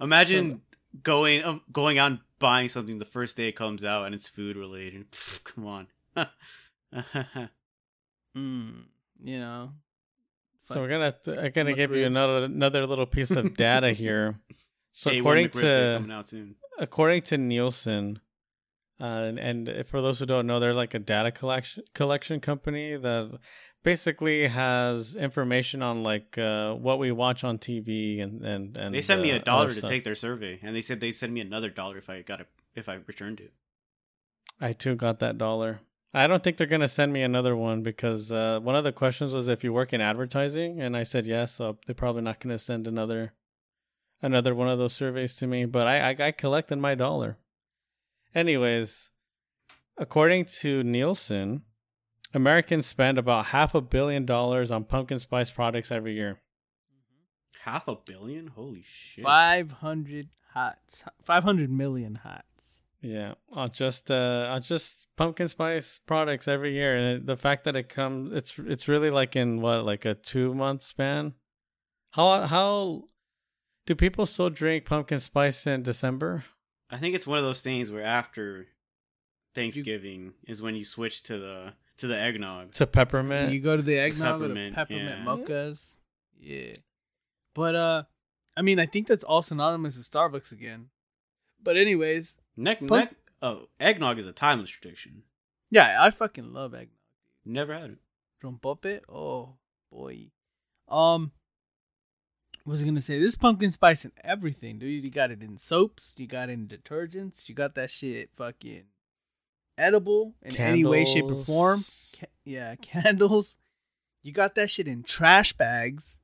Imagine 0.00 0.60
going 1.02 1.42
um, 1.44 1.62
going 1.72 1.98
out 1.98 2.10
and 2.12 2.20
buying 2.38 2.68
something 2.68 2.98
the 2.98 3.04
first 3.06 3.36
day 3.36 3.48
it 3.48 3.56
comes 3.56 3.84
out 3.84 4.04
and 4.04 4.14
it's 4.14 4.28
food 4.28 4.56
related. 4.56 5.10
Pff, 5.10 5.42
come 5.44 5.66
on. 5.66 5.86
Mm, 8.36 8.82
you 9.24 9.38
know. 9.38 9.72
So 10.68 10.80
we're 10.80 10.88
gonna 10.88 11.14
I'm 11.40 11.52
gonna 11.52 11.74
give 11.74 11.92
you 11.92 12.04
another 12.06 12.44
another 12.44 12.86
little 12.86 13.06
piece 13.06 13.30
of 13.30 13.56
data 13.56 13.92
here. 14.04 14.40
So 14.92 15.10
according 15.10 15.50
to 15.50 16.04
out 16.10 16.28
soon. 16.28 16.56
according 16.78 17.22
to 17.22 17.38
Nielsen, 17.38 18.20
uh, 19.00 19.04
and, 19.04 19.38
and 19.38 19.86
for 19.86 20.00
those 20.00 20.18
who 20.18 20.26
don't 20.26 20.46
know, 20.46 20.58
they're 20.58 20.74
like 20.74 20.94
a 20.94 20.98
data 20.98 21.30
collection 21.30 21.84
collection 21.94 22.40
company 22.40 22.96
that 22.96 23.38
basically 23.84 24.48
has 24.48 25.14
information 25.14 25.82
on 25.82 26.02
like 26.02 26.36
uh, 26.36 26.74
what 26.74 26.98
we 26.98 27.12
watch 27.12 27.44
on 27.44 27.58
TV 27.58 28.20
and 28.20 28.42
and 28.42 28.76
and 28.76 28.94
They 28.94 29.02
sent 29.02 29.22
me 29.22 29.30
uh, 29.30 29.36
a 29.36 29.38
dollar 29.38 29.72
to 29.72 29.80
take 29.80 30.02
their 30.02 30.16
survey, 30.16 30.58
and 30.62 30.74
they 30.74 30.80
said 30.80 31.00
they'd 31.00 31.12
send 31.12 31.32
me 31.32 31.40
another 31.40 31.70
dollar 31.70 31.96
if 31.96 32.10
I 32.10 32.22
got 32.22 32.40
it 32.40 32.48
if 32.74 32.88
I 32.88 32.94
returned 33.06 33.38
it. 33.38 33.52
I 34.60 34.72
too 34.72 34.96
got 34.96 35.20
that 35.20 35.38
dollar. 35.38 35.80
I 36.16 36.26
don't 36.26 36.42
think 36.42 36.56
they're 36.56 36.66
gonna 36.66 36.88
send 36.88 37.12
me 37.12 37.20
another 37.22 37.54
one 37.54 37.82
because 37.82 38.32
uh, 38.32 38.58
one 38.62 38.74
of 38.74 38.84
the 38.84 38.92
questions 38.92 39.34
was 39.34 39.48
if 39.48 39.62
you 39.62 39.70
work 39.70 39.92
in 39.92 40.00
advertising, 40.00 40.80
and 40.80 40.96
I 40.96 41.02
said 41.02 41.26
yes. 41.26 41.52
So 41.52 41.76
they're 41.84 41.94
probably 41.94 42.22
not 42.22 42.40
gonna 42.40 42.58
send 42.58 42.86
another 42.86 43.34
another 44.22 44.54
one 44.54 44.70
of 44.70 44.78
those 44.78 44.94
surveys 44.94 45.34
to 45.36 45.46
me. 45.46 45.66
But 45.66 45.86
I 45.86 46.12
I, 46.12 46.16
I 46.28 46.30
collected 46.32 46.78
my 46.78 46.94
dollar. 46.94 47.36
Anyways, 48.34 49.10
according 49.98 50.46
to 50.62 50.82
Nielsen, 50.82 51.64
Americans 52.32 52.86
spend 52.86 53.18
about 53.18 53.46
half 53.46 53.74
a 53.74 53.82
billion 53.82 54.24
dollars 54.24 54.70
on 54.70 54.84
pumpkin 54.84 55.18
spice 55.18 55.50
products 55.50 55.92
every 55.92 56.14
year. 56.14 56.40
Half 57.60 57.88
a 57.88 57.94
billion? 57.94 58.46
Holy 58.46 58.84
shit! 58.86 59.22
500 59.22 60.28
hots. 60.54 61.04
500 61.24 61.70
million 61.70 62.14
hots. 62.14 62.55
Yeah, 63.06 63.34
on 63.52 63.70
just 63.70 64.10
uh 64.10 64.48
on 64.50 64.62
just 64.62 65.06
pumpkin 65.16 65.46
spice 65.46 66.00
products 66.00 66.48
every 66.48 66.72
year, 66.72 66.96
and 66.96 67.24
the 67.24 67.36
fact 67.36 67.62
that 67.62 67.76
it 67.76 67.88
comes, 67.88 68.32
it's 68.32 68.58
it's 68.58 68.88
really 68.88 69.10
like 69.10 69.36
in 69.36 69.60
what 69.60 69.84
like 69.84 70.04
a 70.04 70.14
two 70.14 70.52
month 70.54 70.82
span. 70.82 71.34
How 72.10 72.48
how 72.48 73.04
do 73.86 73.94
people 73.94 74.26
still 74.26 74.50
drink 74.50 74.86
pumpkin 74.86 75.20
spice 75.20 75.68
in 75.68 75.84
December? 75.84 76.46
I 76.90 76.96
think 76.96 77.14
it's 77.14 77.28
one 77.28 77.38
of 77.38 77.44
those 77.44 77.60
things 77.60 77.92
where 77.92 78.02
after 78.02 78.66
Thanksgiving 79.54 80.34
is 80.48 80.60
when 80.60 80.74
you 80.74 80.84
switch 80.84 81.22
to 81.24 81.38
the 81.38 81.74
to 81.98 82.08
the 82.08 82.18
eggnog. 82.18 82.72
To 82.72 82.88
peppermint. 82.88 83.52
You 83.52 83.60
go 83.60 83.76
to 83.76 83.82
the 83.82 84.00
eggnog 84.00 84.42
or 84.42 84.48
the 84.48 84.54
Peppermint, 84.54 84.74
peppermint 84.74 85.18
yeah. 85.20 85.24
mochas. 85.24 85.98
Yeah. 86.40 86.72
But 87.54 87.76
uh 87.76 88.02
I 88.56 88.62
mean 88.62 88.80
I 88.80 88.86
think 88.86 89.06
that's 89.06 89.22
all 89.22 89.42
synonymous 89.42 89.96
with 89.96 90.10
Starbucks 90.10 90.50
again. 90.50 90.88
But 91.62 91.76
anyways, 91.76 92.38
Neck, 92.56 92.80
neck. 92.82 93.14
Oh, 93.42 93.68
eggnog 93.78 94.18
is 94.18 94.26
a 94.26 94.32
timeless 94.32 94.70
tradition. 94.70 95.22
yeah, 95.70 95.96
I 96.00 96.10
fucking 96.10 96.52
love 96.52 96.74
eggnog. 96.74 96.90
Never 97.44 97.74
had 97.74 97.90
it. 97.90 97.98
From 98.40 98.58
Rompope? 98.58 99.00
Oh 99.08 99.54
boy. 99.90 100.28
Um 100.88 101.32
was 102.64 102.82
I 102.82 102.86
gonna 102.86 103.00
say? 103.00 103.20
This 103.20 103.36
pumpkin 103.36 103.70
spice 103.70 104.04
in 104.04 104.12
everything, 104.24 104.78
dude. 104.78 105.04
You 105.04 105.10
got 105.10 105.30
it 105.30 105.42
in 105.42 105.56
soaps, 105.56 106.14
you 106.16 106.26
got 106.26 106.48
it 106.48 106.54
in 106.54 106.66
detergents, 106.66 107.48
you 107.48 107.54
got 107.54 107.74
that 107.76 107.90
shit 107.90 108.30
fucking 108.34 108.84
edible 109.78 110.34
in 110.42 110.56
any 110.56 110.84
way, 110.84 111.04
shape, 111.04 111.26
or 111.26 111.44
form. 111.44 111.84
Ca- 112.18 112.26
yeah, 112.44 112.74
candles. 112.82 113.56
You 114.22 114.32
got 114.32 114.56
that 114.56 114.70
shit 114.70 114.88
in 114.88 115.04
trash 115.04 115.52
bags. 115.52 116.18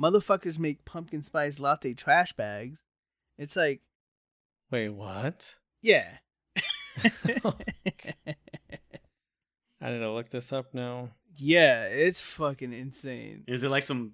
Motherfuckers 0.00 0.58
make 0.58 0.84
pumpkin 0.84 1.22
spice 1.22 1.58
latte 1.58 1.94
trash 1.94 2.32
bags. 2.32 2.84
It's 3.36 3.56
like 3.56 3.80
Wait, 4.70 4.88
what? 4.90 5.56
Yeah. 5.82 6.08
I 9.80 9.90
need 9.90 9.98
to 9.98 10.10
look 10.12 10.28
this 10.30 10.52
up 10.52 10.72
now. 10.74 11.10
yeah, 11.36 11.84
it's 11.86 12.20
fucking 12.20 12.72
insane. 12.72 13.44
Is 13.48 13.62
it 13.62 13.68
like 13.68 13.82
some 13.82 14.12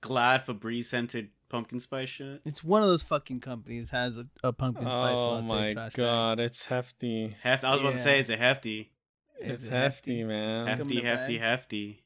Glad 0.00 0.46
Febreze 0.46 0.84
scented 0.84 1.30
pumpkin 1.48 1.80
spice 1.80 2.08
shit? 2.08 2.40
It's 2.44 2.62
one 2.62 2.82
of 2.82 2.88
those 2.88 3.02
fucking 3.02 3.40
companies 3.40 3.90
has 3.90 4.16
a, 4.16 4.26
a 4.44 4.52
pumpkin 4.52 4.84
spice 4.84 5.18
Oh 5.18 5.32
latte 5.34 5.46
my 5.46 5.72
trash 5.72 5.92
bag. 5.92 5.96
god, 5.96 6.38
it's 6.40 6.66
hefty. 6.66 7.34
Hefty. 7.42 7.66
I 7.66 7.72
was 7.72 7.80
about 7.80 7.92
to 7.94 7.98
say, 7.98 8.18
is 8.20 8.30
it 8.30 8.38
hefty? 8.38 8.92
It's 9.40 9.62
Is 9.62 9.68
it 9.68 9.72
hefty, 9.72 10.22
man. 10.24 10.66
Hefty, 10.68 11.00
hefty, 11.02 11.38
bag? 11.38 11.42
hefty. 11.48 12.04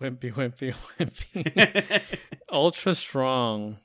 Wimpy, 0.00 0.32
wimpy, 0.32 0.74
wimpy. 0.98 2.02
Ultra 2.52 2.94
strong. 2.94 3.78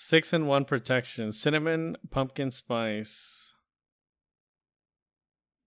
Six 0.00 0.32
and 0.32 0.46
one 0.46 0.64
protection. 0.64 1.32
Cinnamon, 1.32 1.96
pumpkin 2.10 2.52
spice. 2.52 3.56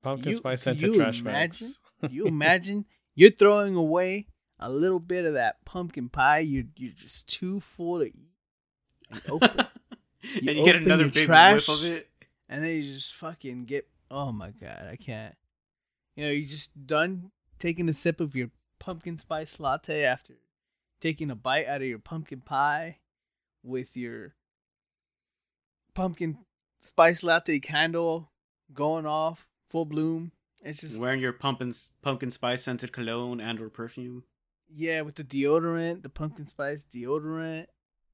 Pumpkin 0.02 0.32
You- 0.32 0.38
spice 0.38 0.64
can 0.64 0.78
scented 0.80 0.96
trash 0.96 1.20
imagine? 1.20 1.34
bags. 1.34 1.80
you 2.10 2.26
imagine 2.38 2.86
you're 3.14 3.30
throwing 3.32 3.76
away 3.76 4.28
a 4.58 4.70
little 4.72 5.00
bit 5.00 5.26
of 5.26 5.34
that 5.34 5.64
pumpkin 5.66 6.08
pie. 6.10 6.40
You're 6.40 6.64
you're 6.78 6.94
just 6.94 7.28
too 7.30 7.60
full 7.60 8.00
to 8.00 8.06
eat. 8.06 8.32
And, 9.12 9.22
open, 9.30 9.50
and 9.60 9.68
You 10.42 10.52
you 10.54 10.66
get 10.66 10.78
another 10.78 11.10
big 11.10 11.26
trash, 11.26 11.68
whiff 11.68 11.80
of 11.80 11.86
it. 11.86 12.10
and 12.48 12.64
then 12.64 12.76
you 12.78 12.84
just 12.84 13.16
fucking 13.16 13.66
get. 13.66 13.88
Oh 14.10 14.32
my 14.32 14.52
god, 14.52 14.88
I 14.90 14.96
can't. 14.96 15.36
You 16.16 16.26
know, 16.26 16.32
you 16.32 16.46
just 16.46 16.88
done 16.88 17.32
taking 17.60 17.88
a 17.90 17.94
sip 17.94 18.20
of 18.22 18.36
your 18.36 18.50
pumpkin 18.80 19.18
spice 19.18 19.60
latte 19.60 20.04
after 20.04 20.34
taking 21.02 21.30
a 21.30 21.36
bite 21.36 21.68
out 21.68 21.82
of 21.82 21.88
your 21.88 22.00
pumpkin 22.00 22.42
pie 22.42 22.98
with 23.64 23.96
your 23.96 24.36
pumpkin 25.94 26.38
spice 26.82 27.24
latte 27.24 27.60
candle 27.60 28.32
going 28.74 29.06
off 29.06 29.48
full 29.70 29.86
bloom. 29.86 30.32
It's 30.64 30.82
just 30.82 31.02
Wearing 31.02 31.22
your 31.22 31.34
pumpkin 31.34 31.74
pumpkin 32.02 32.32
spice 32.32 32.64
scented 32.64 32.92
cologne 32.92 33.40
and 33.40 33.60
or 33.60 33.70
perfume. 33.70 34.24
Yeah, 34.70 35.02
with 35.02 35.16
the 35.16 35.24
deodorant, 35.24 36.04
the 36.04 36.10
pumpkin 36.10 36.46
spice 36.46 36.86
deodorant. 36.86 37.66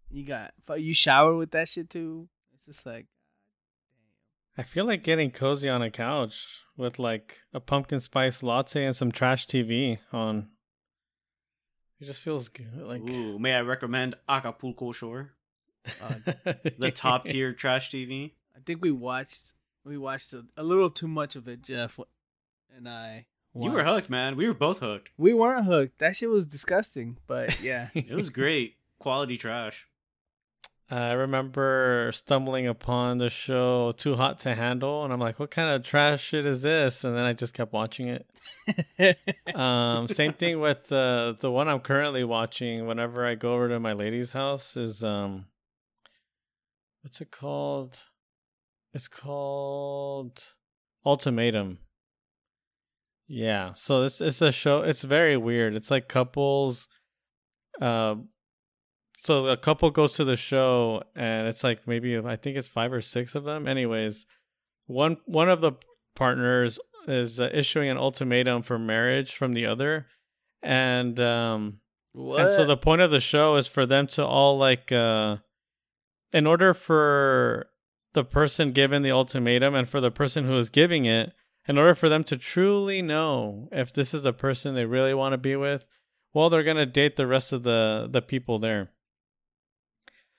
You 0.09 0.23
got 0.23 0.53
you 0.77 0.93
shower 0.93 1.35
with 1.35 1.51
that 1.51 1.67
shit 1.67 1.89
too. 1.89 2.29
It's 2.53 2.65
just 2.65 2.85
like 2.85 3.07
I 4.57 4.63
feel 4.63 4.85
like 4.85 5.03
getting 5.03 5.29
cozy 5.29 5.69
on 5.69 5.81
a 5.83 5.91
couch 5.91 6.61
with 6.75 6.97
like 6.97 7.41
a 7.53 7.59
pumpkin 7.59 7.99
spice 7.99 8.41
latte 8.41 8.85
and 8.85 8.95
some 8.95 9.11
trash 9.11 9.45
TV 9.45 9.99
on. 10.11 10.49
It 11.99 12.05
just 12.05 12.21
feels 12.21 12.49
good. 12.49 12.77
Like 12.77 13.01
Ooh, 13.01 13.37
may 13.37 13.53
I 13.53 13.61
recommend 13.61 14.15
Acapulco 14.27 14.93
Shore, 14.93 15.33
the 16.77 16.91
top 16.91 17.25
tier 17.25 17.53
trash 17.53 17.91
TV? 17.91 18.31
I 18.55 18.59
think 18.65 18.81
we 18.81 18.91
watched 18.91 19.53
we 19.85 19.97
watched 19.97 20.33
a, 20.33 20.45
a 20.55 20.63
little 20.63 20.89
too 20.89 21.07
much 21.07 21.35
of 21.35 21.47
it, 21.47 21.61
Jeff 21.63 21.99
and 22.75 22.87
I. 22.87 23.25
You 23.55 23.71
were 23.71 23.83
hooked, 23.83 24.09
man. 24.09 24.35
We 24.35 24.47
were 24.47 24.53
both 24.53 24.79
hooked. 24.79 25.09
We 25.17 25.33
weren't 25.33 25.65
hooked. 25.65 25.97
That 25.97 26.15
shit 26.15 26.29
was 26.29 26.45
disgusting, 26.45 27.17
but 27.25 27.59
yeah. 27.61 27.89
It 27.95 28.11
was 28.11 28.29
great. 28.29 28.75
Quality 28.99 29.37
trash. 29.37 29.87
I 30.89 31.11
remember 31.13 32.11
stumbling 32.13 32.65
upon 32.65 33.17
the 33.17 33.29
show 33.29 33.91
Too 33.91 34.15
Hot 34.15 34.39
to 34.41 34.55
Handle, 34.55 35.03
and 35.03 35.11
I'm 35.11 35.19
like, 35.19 35.37
"What 35.37 35.51
kind 35.51 35.75
of 35.75 35.83
trash 35.83 36.23
shit 36.23 36.45
is 36.45 36.61
this?" 36.61 37.03
And 37.03 37.15
then 37.15 37.25
I 37.25 37.33
just 37.33 37.53
kept 37.53 37.73
watching 37.73 38.07
it. 38.07 38.27
Um, 39.53 40.07
same 40.07 40.33
thing 40.33 40.59
with 40.59 40.87
the 40.87 41.35
the 41.39 41.49
one 41.51 41.67
I'm 41.67 41.79
currently 41.79 42.23
watching. 42.23 42.85
Whenever 42.85 43.25
I 43.25 43.35
go 43.35 43.55
over 43.55 43.69
to 43.69 43.79
my 43.79 43.93
lady's 43.93 44.33
house, 44.33 44.77
is 44.77 45.03
um, 45.03 45.45
what's 47.07 47.21
it 47.21 47.31
called? 47.31 48.03
It's 48.93 49.07
called 49.07 50.55
Ultimatum. 51.05 51.77
Yeah, 53.29 53.75
so 53.75 54.03
it's 54.03 54.19
it's 54.19 54.41
a 54.41 54.51
show. 54.51 54.81
It's 54.81 55.03
very 55.03 55.37
weird. 55.37 55.73
It's 55.73 55.89
like 55.89 56.09
couples. 56.09 56.89
Uh, 57.79 58.15
so 59.15 59.45
a 59.45 59.55
couple 59.55 59.89
goes 59.89 60.11
to 60.13 60.25
the 60.25 60.35
show, 60.35 61.01
and 61.15 61.47
it's 61.47 61.63
like 61.63 61.87
maybe 61.87 62.17
I 62.17 62.35
think 62.35 62.57
it's 62.57 62.67
five 62.67 62.91
or 62.91 62.99
six 62.99 63.35
of 63.35 63.45
them. 63.45 63.69
Anyways, 63.69 64.25
one 64.87 65.15
one 65.23 65.47
of 65.47 65.61
the 65.61 65.73
partners 66.13 66.77
is 67.07 67.39
uh, 67.39 67.49
issuing 67.53 67.87
an 67.87 67.97
ultimatum 67.97 68.63
for 68.63 68.77
marriage 68.77 69.33
from 69.33 69.53
the 69.53 69.65
other, 69.65 70.07
and 70.61 71.17
um, 71.21 71.79
what? 72.11 72.41
and 72.41 72.51
so 72.51 72.65
the 72.65 72.75
point 72.75 72.99
of 72.99 73.11
the 73.11 73.21
show 73.21 73.55
is 73.55 73.65
for 73.65 73.85
them 73.85 74.07
to 74.07 74.25
all 74.25 74.57
like 74.57 74.91
uh 74.91 75.37
in 76.33 76.45
order 76.45 76.73
for 76.73 77.67
the 78.13 78.23
person 78.23 78.71
given 78.71 79.01
the 79.01 79.11
ultimatum 79.11 79.75
and 79.75 79.87
for 79.87 80.01
the 80.01 80.11
person 80.11 80.45
who 80.45 80.57
is 80.57 80.69
giving 80.69 81.05
it 81.05 81.33
in 81.67 81.77
order 81.77 81.93
for 81.93 82.09
them 82.09 82.23
to 82.23 82.37
truly 82.37 83.01
know 83.01 83.67
if 83.71 83.91
this 83.91 84.13
is 84.13 84.23
the 84.23 84.33
person 84.33 84.73
they 84.73 84.85
really 84.85 85.13
want 85.13 85.33
to 85.33 85.37
be 85.37 85.55
with 85.55 85.85
well 86.33 86.49
they're 86.49 86.63
going 86.63 86.77
to 86.77 86.85
date 86.85 87.15
the 87.15 87.27
rest 87.27 87.51
of 87.51 87.63
the 87.63 88.07
the 88.09 88.21
people 88.21 88.59
there. 88.59 88.91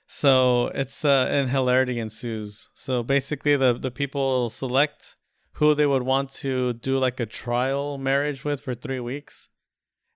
So 0.06 0.68
it's 0.68 1.04
uh 1.04 1.26
and 1.30 1.50
hilarity 1.50 1.98
ensues. 1.98 2.68
So 2.74 3.02
basically 3.02 3.56
the 3.56 3.74
the 3.74 3.90
people 3.90 4.48
select 4.48 5.16
who 5.52 5.74
they 5.74 5.86
would 5.86 6.02
want 6.02 6.30
to 6.30 6.72
do 6.72 6.98
like 6.98 7.18
a 7.20 7.26
trial 7.26 7.98
marriage 7.98 8.44
with 8.44 8.60
for 8.60 8.74
3 8.74 9.00
weeks. 9.00 9.48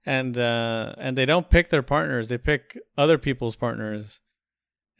And 0.06 0.38
uh 0.38 0.94
and 0.98 1.16
they 1.16 1.26
don't 1.26 1.50
pick 1.50 1.70
their 1.70 1.82
partners 1.82 2.28
they 2.28 2.38
pick 2.38 2.78
other 2.96 3.18
people's 3.18 3.56
partners 3.56 4.20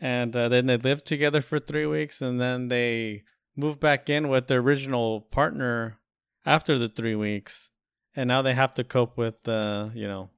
and 0.02 0.36
uh, 0.36 0.48
then 0.48 0.66
they 0.66 0.76
lived 0.76 1.06
together 1.06 1.40
for 1.40 1.60
three 1.60 1.86
weeks 1.86 2.20
and 2.20 2.40
then 2.40 2.66
they 2.68 3.22
moved 3.56 3.78
back 3.78 4.10
in 4.10 4.28
with 4.28 4.48
their 4.48 4.58
original 4.58 5.20
partner 5.20 5.98
after 6.44 6.76
the 6.76 6.88
three 6.88 7.14
weeks 7.14 7.70
and 8.16 8.26
now 8.26 8.42
they 8.42 8.54
have 8.54 8.74
to 8.74 8.82
cope 8.82 9.16
with 9.16 9.46
uh 9.46 9.88
you 9.94 10.08
know 10.08 10.28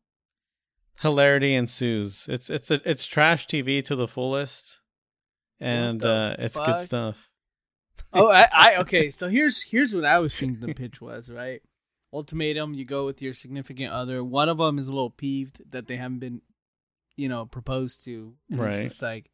hilarity 1.00 1.54
ensues 1.54 2.26
it's 2.28 2.50
it's 2.50 2.70
a, 2.70 2.80
it's 2.88 3.06
trash 3.06 3.46
tv 3.46 3.82
to 3.82 3.96
the 3.96 4.06
fullest 4.06 4.80
and 5.58 6.02
the 6.02 6.10
uh 6.10 6.36
it's 6.38 6.58
good 6.58 6.78
stuff 6.80 7.30
oh, 8.12 8.28
I, 8.28 8.48
I 8.52 8.76
okay. 8.80 9.10
So 9.10 9.28
here's 9.28 9.62
here's 9.62 9.94
what 9.94 10.04
I 10.04 10.18
was 10.18 10.36
thinking 10.36 10.60
the 10.60 10.74
pitch 10.74 11.00
was. 11.00 11.30
Right, 11.30 11.62
ultimatum. 12.12 12.74
You 12.74 12.84
go 12.84 13.06
with 13.06 13.20
your 13.22 13.34
significant 13.34 13.92
other. 13.92 14.22
One 14.22 14.48
of 14.48 14.58
them 14.58 14.78
is 14.78 14.88
a 14.88 14.92
little 14.92 15.10
peeved 15.10 15.62
that 15.70 15.86
they 15.86 15.96
haven't 15.96 16.20
been, 16.20 16.42
you 17.16 17.28
know, 17.28 17.46
proposed 17.46 18.04
to. 18.04 18.34
And 18.50 18.60
It's 18.60 18.76
Right. 18.76 18.82
just 18.84 19.02
like, 19.02 19.30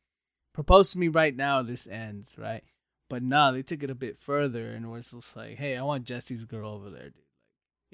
propose 0.61 0.93
to 0.93 0.99
me 0.99 1.09
right 1.09 1.35
now. 1.35 1.63
This 1.63 1.89
ends. 1.89 2.37
Right. 2.39 2.63
But 3.09 3.23
nah, 3.23 3.51
they 3.51 3.63
took 3.63 3.83
it 3.83 3.91
a 3.91 3.95
bit 3.95 4.19
further 4.19 4.71
and 4.71 4.91
was 4.91 5.11
just 5.11 5.37
like, 5.37 5.57
hey, 5.57 5.77
I 5.77 5.83
want 5.83 6.05
Jesse's 6.05 6.45
girl 6.45 6.71
over 6.71 6.91
there, 6.91 7.11
dude. 7.11 7.15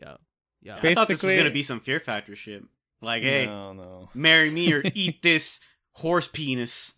Like, 0.02 0.18
yo, 0.62 0.74
yo. 0.82 0.90
I 0.90 0.94
thought 0.94 1.08
this 1.08 1.22
was 1.22 1.34
gonna 1.34 1.50
be 1.50 1.62
some 1.62 1.80
Fear 1.80 2.00
Factor 2.00 2.36
shit. 2.36 2.64
Like, 3.00 3.22
hey, 3.22 3.46
no 3.46 3.72
no 3.72 4.10
marry 4.14 4.50
me 4.50 4.72
or 4.72 4.82
eat 4.94 5.22
this 5.22 5.60
horse 5.92 6.28
penis, 6.28 6.94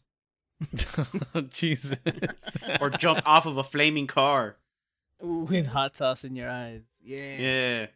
jesus 1.50 1.96
or 2.80 2.90
jump 2.90 3.20
off 3.26 3.46
of 3.46 3.56
a 3.56 3.64
flaming 3.64 4.06
car. 4.06 4.56
with 5.20 5.66
hot 5.66 5.96
sauce 5.96 6.24
in 6.24 6.34
your 6.34 6.50
eyes. 6.50 6.82
Yeah. 7.00 7.36
Yeah, 7.38 7.86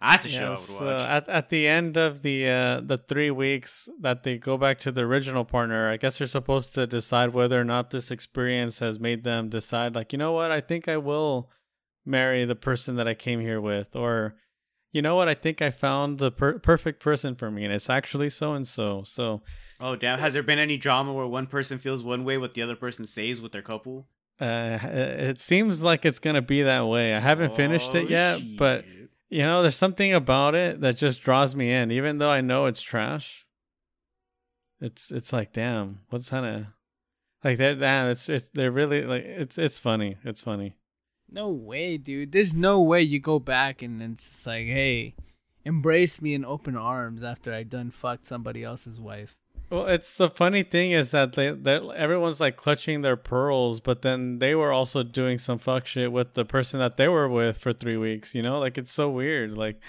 that's 0.00 0.26
a 0.26 0.28
show 0.28 0.50
Yes, 0.50 0.70
watch. 0.70 0.82
uh, 0.82 1.06
at 1.08 1.28
at 1.28 1.48
the 1.48 1.66
end 1.66 1.96
of 1.96 2.22
the 2.22 2.48
uh, 2.48 2.80
the 2.84 2.98
three 2.98 3.30
weeks 3.30 3.88
that 4.00 4.22
they 4.22 4.36
go 4.38 4.56
back 4.58 4.78
to 4.78 4.92
the 4.92 5.02
original 5.02 5.44
partner, 5.44 5.88
I 5.90 5.96
guess 5.96 6.18
they're 6.18 6.26
supposed 6.26 6.74
to 6.74 6.86
decide 6.86 7.32
whether 7.32 7.60
or 7.60 7.64
not 7.64 7.90
this 7.90 8.10
experience 8.10 8.78
has 8.80 8.98
made 9.00 9.24
them 9.24 9.48
decide, 9.48 9.94
like, 9.94 10.12
you 10.12 10.18
know 10.18 10.32
what, 10.32 10.50
I 10.50 10.60
think 10.60 10.88
I 10.88 10.96
will 10.98 11.50
marry 12.04 12.44
the 12.44 12.54
person 12.54 12.96
that 12.96 13.08
I 13.08 13.14
came 13.14 13.40
here 13.40 13.60
with, 13.60 13.96
or 13.96 14.36
you 14.92 15.02
know 15.02 15.14
what, 15.16 15.28
I 15.28 15.34
think 15.34 15.60
I 15.60 15.70
found 15.70 16.18
the 16.18 16.30
per- 16.30 16.58
perfect 16.58 17.00
person 17.02 17.34
for 17.34 17.50
me, 17.50 17.64
and 17.64 17.72
it's 17.74 17.90
actually 17.90 18.30
so 18.30 18.52
and 18.54 18.66
so. 18.66 19.02
So 19.04 19.42
oh 19.80 19.96
damn! 19.96 20.18
Has 20.18 20.32
there 20.34 20.42
been 20.42 20.58
any 20.58 20.76
drama 20.78 21.12
where 21.12 21.26
one 21.26 21.46
person 21.46 21.78
feels 21.78 22.02
one 22.02 22.24
way, 22.24 22.36
but 22.36 22.54
the 22.54 22.62
other 22.62 22.76
person 22.76 23.04
stays 23.06 23.40
with 23.40 23.52
their 23.52 23.62
couple? 23.62 24.08
uh, 24.40 24.78
it 24.82 25.40
seems 25.40 25.82
like 25.82 26.04
it's 26.04 26.18
gonna 26.18 26.42
be 26.42 26.62
that 26.62 26.86
way. 26.86 27.14
I 27.14 27.20
haven't 27.20 27.56
finished 27.56 27.94
it 27.94 28.06
Oh, 28.06 28.08
yet, 28.08 28.40
but 28.58 28.84
shit. 28.84 29.05
You 29.28 29.42
know, 29.42 29.62
there's 29.62 29.76
something 29.76 30.12
about 30.12 30.54
it 30.54 30.80
that 30.80 30.96
just 30.96 31.22
draws 31.22 31.54
me 31.54 31.72
in, 31.72 31.90
even 31.90 32.18
though 32.18 32.30
I 32.30 32.40
know 32.40 32.66
it's 32.66 32.82
trash. 32.82 33.46
It's 34.80 35.10
it's 35.10 35.32
like, 35.32 35.52
damn, 35.52 36.00
what's 36.10 36.30
kind 36.30 36.46
of 36.46 36.66
like 37.42 37.58
that? 37.58 37.80
Damn, 37.80 38.10
it's 38.10 38.28
it's 38.28 38.48
they're 38.52 38.70
really 38.70 39.02
like 39.02 39.24
it's 39.24 39.58
it's 39.58 39.78
funny. 39.78 40.16
It's 40.24 40.42
funny. 40.42 40.76
No 41.28 41.48
way, 41.48 41.96
dude. 41.96 42.32
There's 42.32 42.54
no 42.54 42.80
way 42.80 43.02
you 43.02 43.18
go 43.18 43.38
back 43.38 43.82
and 43.82 44.00
it's 44.00 44.28
just 44.28 44.46
like, 44.46 44.66
hey, 44.66 45.14
embrace 45.64 46.22
me 46.22 46.34
in 46.34 46.44
open 46.44 46.76
arms 46.76 47.24
after 47.24 47.52
I 47.52 47.64
done 47.64 47.90
fucked 47.90 48.26
somebody 48.26 48.62
else's 48.62 49.00
wife. 49.00 49.36
Well, 49.68 49.86
it's 49.86 50.16
the 50.16 50.30
funny 50.30 50.62
thing 50.62 50.92
is 50.92 51.10
that 51.10 51.32
they 51.32 51.50
they 51.50 51.76
everyone's 51.96 52.40
like 52.40 52.56
clutching 52.56 53.02
their 53.02 53.16
pearls, 53.16 53.80
but 53.80 54.02
then 54.02 54.38
they 54.38 54.54
were 54.54 54.72
also 54.72 55.02
doing 55.02 55.38
some 55.38 55.58
fuck 55.58 55.86
shit 55.86 56.12
with 56.12 56.34
the 56.34 56.44
person 56.44 56.78
that 56.78 56.96
they 56.96 57.08
were 57.08 57.28
with 57.28 57.58
for 57.58 57.72
three 57.72 57.96
weeks. 57.96 58.34
You 58.34 58.42
know, 58.42 58.60
like 58.60 58.78
it's 58.78 58.92
so 58.92 59.10
weird. 59.10 59.58
Like, 59.58 59.80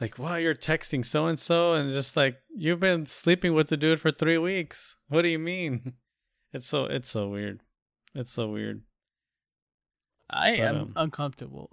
like 0.00 0.18
wow, 0.18 0.36
you're 0.36 0.54
texting 0.54 1.04
so 1.04 1.26
and 1.26 1.38
so, 1.38 1.74
and 1.74 1.90
just 1.90 2.16
like 2.16 2.38
you've 2.54 2.80
been 2.80 3.04
sleeping 3.04 3.52
with 3.52 3.68
the 3.68 3.76
dude 3.76 4.00
for 4.00 4.10
three 4.10 4.38
weeks. 4.38 4.96
What 5.08 5.22
do 5.22 5.28
you 5.28 5.38
mean? 5.38 5.94
It's 6.52 6.66
so 6.66 6.84
it's 6.84 7.10
so 7.10 7.28
weird. 7.28 7.60
It's 8.14 8.30
so 8.32 8.48
weird. 8.48 8.80
I 10.30 10.52
But, 10.52 10.60
am 10.60 10.76
um, 10.76 10.92
uncomfortable. 10.96 11.68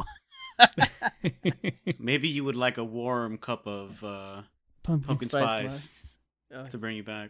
Maybe 1.99 2.27
you 2.27 2.43
would 2.43 2.57
like 2.57 2.77
a 2.77 2.83
warm 2.83 3.37
cup 3.37 3.65
of 3.65 4.03
uh 4.03 4.41
Pumpkin, 4.83 5.07
Pumpkin 5.07 5.29
spice. 5.29 6.17
spice. 6.51 6.71
To 6.71 6.77
bring 6.77 6.97
you 6.97 7.03
back. 7.03 7.29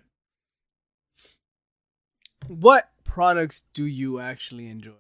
What 2.48 2.90
products 3.04 3.64
do 3.74 3.86
you 3.86 4.20
actually 4.20 4.68
enjoy? 4.68 4.92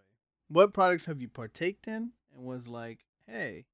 What 0.49 0.73
products 0.73 1.05
have 1.05 1.21
you 1.21 1.27
partaked 1.27 1.87
in 1.87 2.11
and 2.35 2.45
was 2.45 2.67
like, 2.67 2.99
hey, 3.27 3.65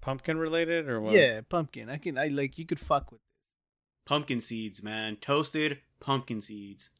Pumpkin 0.00 0.36
related 0.38 0.88
or 0.88 1.00
what? 1.00 1.12
yeah, 1.12 1.40
pumpkin. 1.48 1.88
I 1.88 1.96
can, 1.98 2.18
I 2.18 2.26
like, 2.28 2.58
you 2.58 2.66
could 2.66 2.80
fuck 2.80 3.12
with 3.12 3.20
this. 3.20 3.28
Pumpkin 4.04 4.40
seeds, 4.40 4.82
man. 4.82 5.16
Toasted 5.16 5.78
pumpkin 6.00 6.42
seeds. 6.42 6.90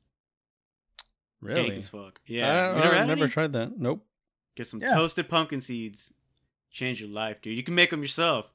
Dank 1.45 1.57
Really? 1.57 1.77
as 1.77 1.89
fuck. 1.89 2.21
Yeah. 2.27 2.69
don't- 2.73 2.79
never 2.81 2.95
I've 2.97 3.07
never 3.09 3.25
any? 3.25 3.33
tried 3.33 3.53
that. 3.55 3.77
Nope. 3.79 4.07
Get 4.55 4.69
some 4.69 4.81
Yeah. 4.81 4.95
toasted 4.95 5.29
pumpkin 5.29 5.61
seeds. 5.61 6.13
Change 6.71 7.01
your 7.01 7.11
life, 7.11 7.41
dude. 7.43 7.57
You 7.57 7.63
can 7.65 7.75
make 7.75 7.91
them 7.91 8.03
yourself. 8.03 8.53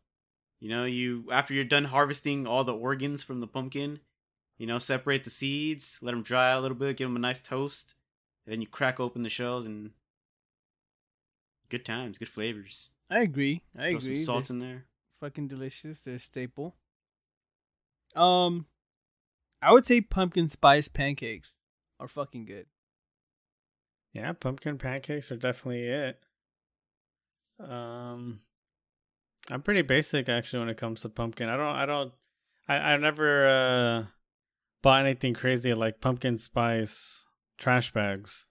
You 0.60 0.70
know, 0.70 0.86
you 0.86 1.28
after 1.32 1.54
you're 1.54 1.66
done 1.66 1.86
harvesting 1.86 2.48
all 2.48 2.64
the 2.64 2.74
organs 2.74 3.22
from 3.24 3.42
the 3.42 3.48
pumpkin, 3.48 4.00
you 4.58 4.66
know, 4.68 4.80
separate 4.80 5.24
the 5.24 5.30
seeds, 5.30 5.98
let 6.02 6.12
them 6.12 6.24
dry 6.24 6.50
a 6.50 6.60
little 6.62 6.78
bit, 6.78 6.98
give 6.98 7.08
them 7.08 7.16
a 7.16 7.20
nice 7.20 7.42
toast, 7.42 7.94
and 8.46 8.54
then 8.54 8.62
you 8.62 8.68
crack 8.68 9.00
open 9.00 9.24
the 9.24 9.30
shells 9.30 9.66
and 9.66 9.92
good 11.70 11.86
times, 11.86 12.18
good 12.18 12.30
flavors. 12.30 12.90
I 13.10 13.22
agree. 13.22 13.62
I 13.78 13.90
Throw 13.92 13.98
agree. 13.98 14.16
some 14.18 14.26
salt 14.26 14.46
They're 14.48 14.56
in 14.56 14.60
there. 14.60 14.86
fucking 15.20 15.48
delicious. 15.48 16.04
They're 16.04 16.16
a 16.16 16.20
staple. 16.20 16.76
Um, 18.16 18.66
I 19.62 19.72
would 19.72 19.86
say 19.86 20.02
pumpkin 20.02 20.48
spice 20.48 20.88
pancakes 20.88 21.54
are 22.00 22.08
fucking 22.08 22.46
good. 22.46 22.66
Yeah, 24.14 24.34
pumpkin 24.34 24.78
pancakes 24.78 25.32
are 25.32 25.36
definitely 25.38 25.84
it. 25.84 26.20
Um, 27.60 28.40
I'm 29.50 29.62
pretty 29.62 29.82
basic 29.84 30.30
actually 30.30 30.60
when 30.60 30.70
it 30.70 30.78
comes 30.78 31.02
to 31.02 31.10
pumpkin. 31.10 31.50
I 31.50 31.58
don't, 31.58 31.76
I 31.76 31.86
don't, 31.86 32.14
I, 32.68 32.76
I 32.76 32.98
never 32.98 33.48
uh 33.48 34.06
bought 34.88 35.06
anything 35.06 35.34
crazy 35.34 35.74
like 35.74 36.00
pumpkin 36.00 36.38
spice 36.38 37.26
trash 37.58 37.92
bags. 37.92 38.48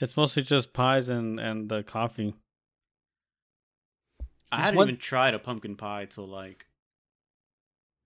It's 0.00 0.16
mostly 0.16 0.42
just 0.42 0.72
pies 0.72 1.08
and 1.08 1.38
and 1.38 1.68
the 1.68 1.82
coffee. 1.82 2.34
I 4.50 4.56
This 4.56 4.64
hadn't 4.64 4.76
one- 4.78 4.88
even 4.88 4.98
tried 5.00 5.34
a 5.34 5.38
pumpkin 5.38 5.76
pie 5.76 6.06
till 6.06 6.26
like 6.26 6.66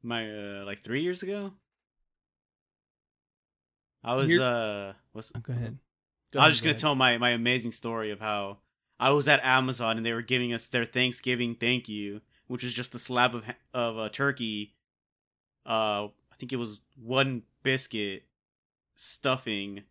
my 0.02 0.22
uh 0.30 0.64
like 0.66 0.84
three 0.84 1.02
years 1.02 1.22
ago. 1.22 1.52
I 4.04 4.14
was 4.14 4.28
Here- 4.28 4.42
uh 4.42 4.92
what's 5.12 5.32
Oh, 5.34 5.40
go 5.40 5.52
ahead. 5.52 5.78
Go 6.32 6.40
I 6.40 6.42
ahead, 6.42 6.48
was 6.50 6.56
just 6.56 6.62
go 6.62 6.66
gonna 6.66 6.72
ahead. 6.72 6.80
tell 6.80 6.94
my 6.94 7.18
my 7.18 7.30
amazing 7.30 7.72
story 7.72 8.10
of 8.10 8.20
how 8.20 8.58
I 9.00 9.10
was 9.10 9.28
at 9.28 9.40
Amazon 9.44 9.96
and 9.96 10.04
they 10.06 10.12
were 10.12 10.22
giving 10.22 10.52
us 10.52 10.68
their 10.68 10.84
Thanksgiving 10.84 11.54
thank 11.54 11.88
you, 11.88 12.20
which 12.46 12.62
was 12.62 12.74
just 12.74 12.94
a 12.94 12.98
slab 12.98 13.34
of 13.34 13.44
of 13.74 13.96
a 13.98 14.08
turkey. 14.10 14.74
Uh, 15.64 16.08
I 16.36 16.38
think 16.38 16.52
it 16.52 16.56
was 16.56 16.80
one 17.02 17.44
biscuit, 17.62 18.24
stuffing, 18.94 19.84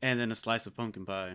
and 0.00 0.20
then 0.20 0.30
a 0.30 0.36
slice 0.36 0.66
of 0.66 0.76
pumpkin 0.76 1.04
pie. 1.04 1.34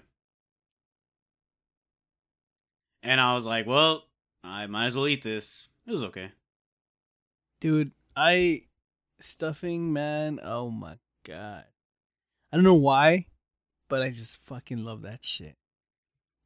And 3.04 3.20
I 3.20 3.34
was 3.34 3.46
like, 3.46 3.68
well, 3.68 4.06
I 4.42 4.68
might 4.68 4.86
as 4.86 4.96
well 4.96 5.08
eat 5.08 5.22
this. 5.22 5.68
It 5.86 5.92
was 5.92 6.04
okay. 6.04 6.32
Dude, 7.60 7.92
I 8.16 8.64
stuffing 9.20 9.92
man. 9.92 10.40
Oh 10.42 10.70
my 10.70 10.98
god. 11.26 11.66
I 12.54 12.58
don't 12.58 12.64
know 12.64 12.74
why, 12.74 13.26
but 13.90 14.02
I 14.02 14.12
just 14.12 14.46
fucking 14.46 14.86
love 14.86 15.02
that 15.02 15.26
shit. 15.26 15.58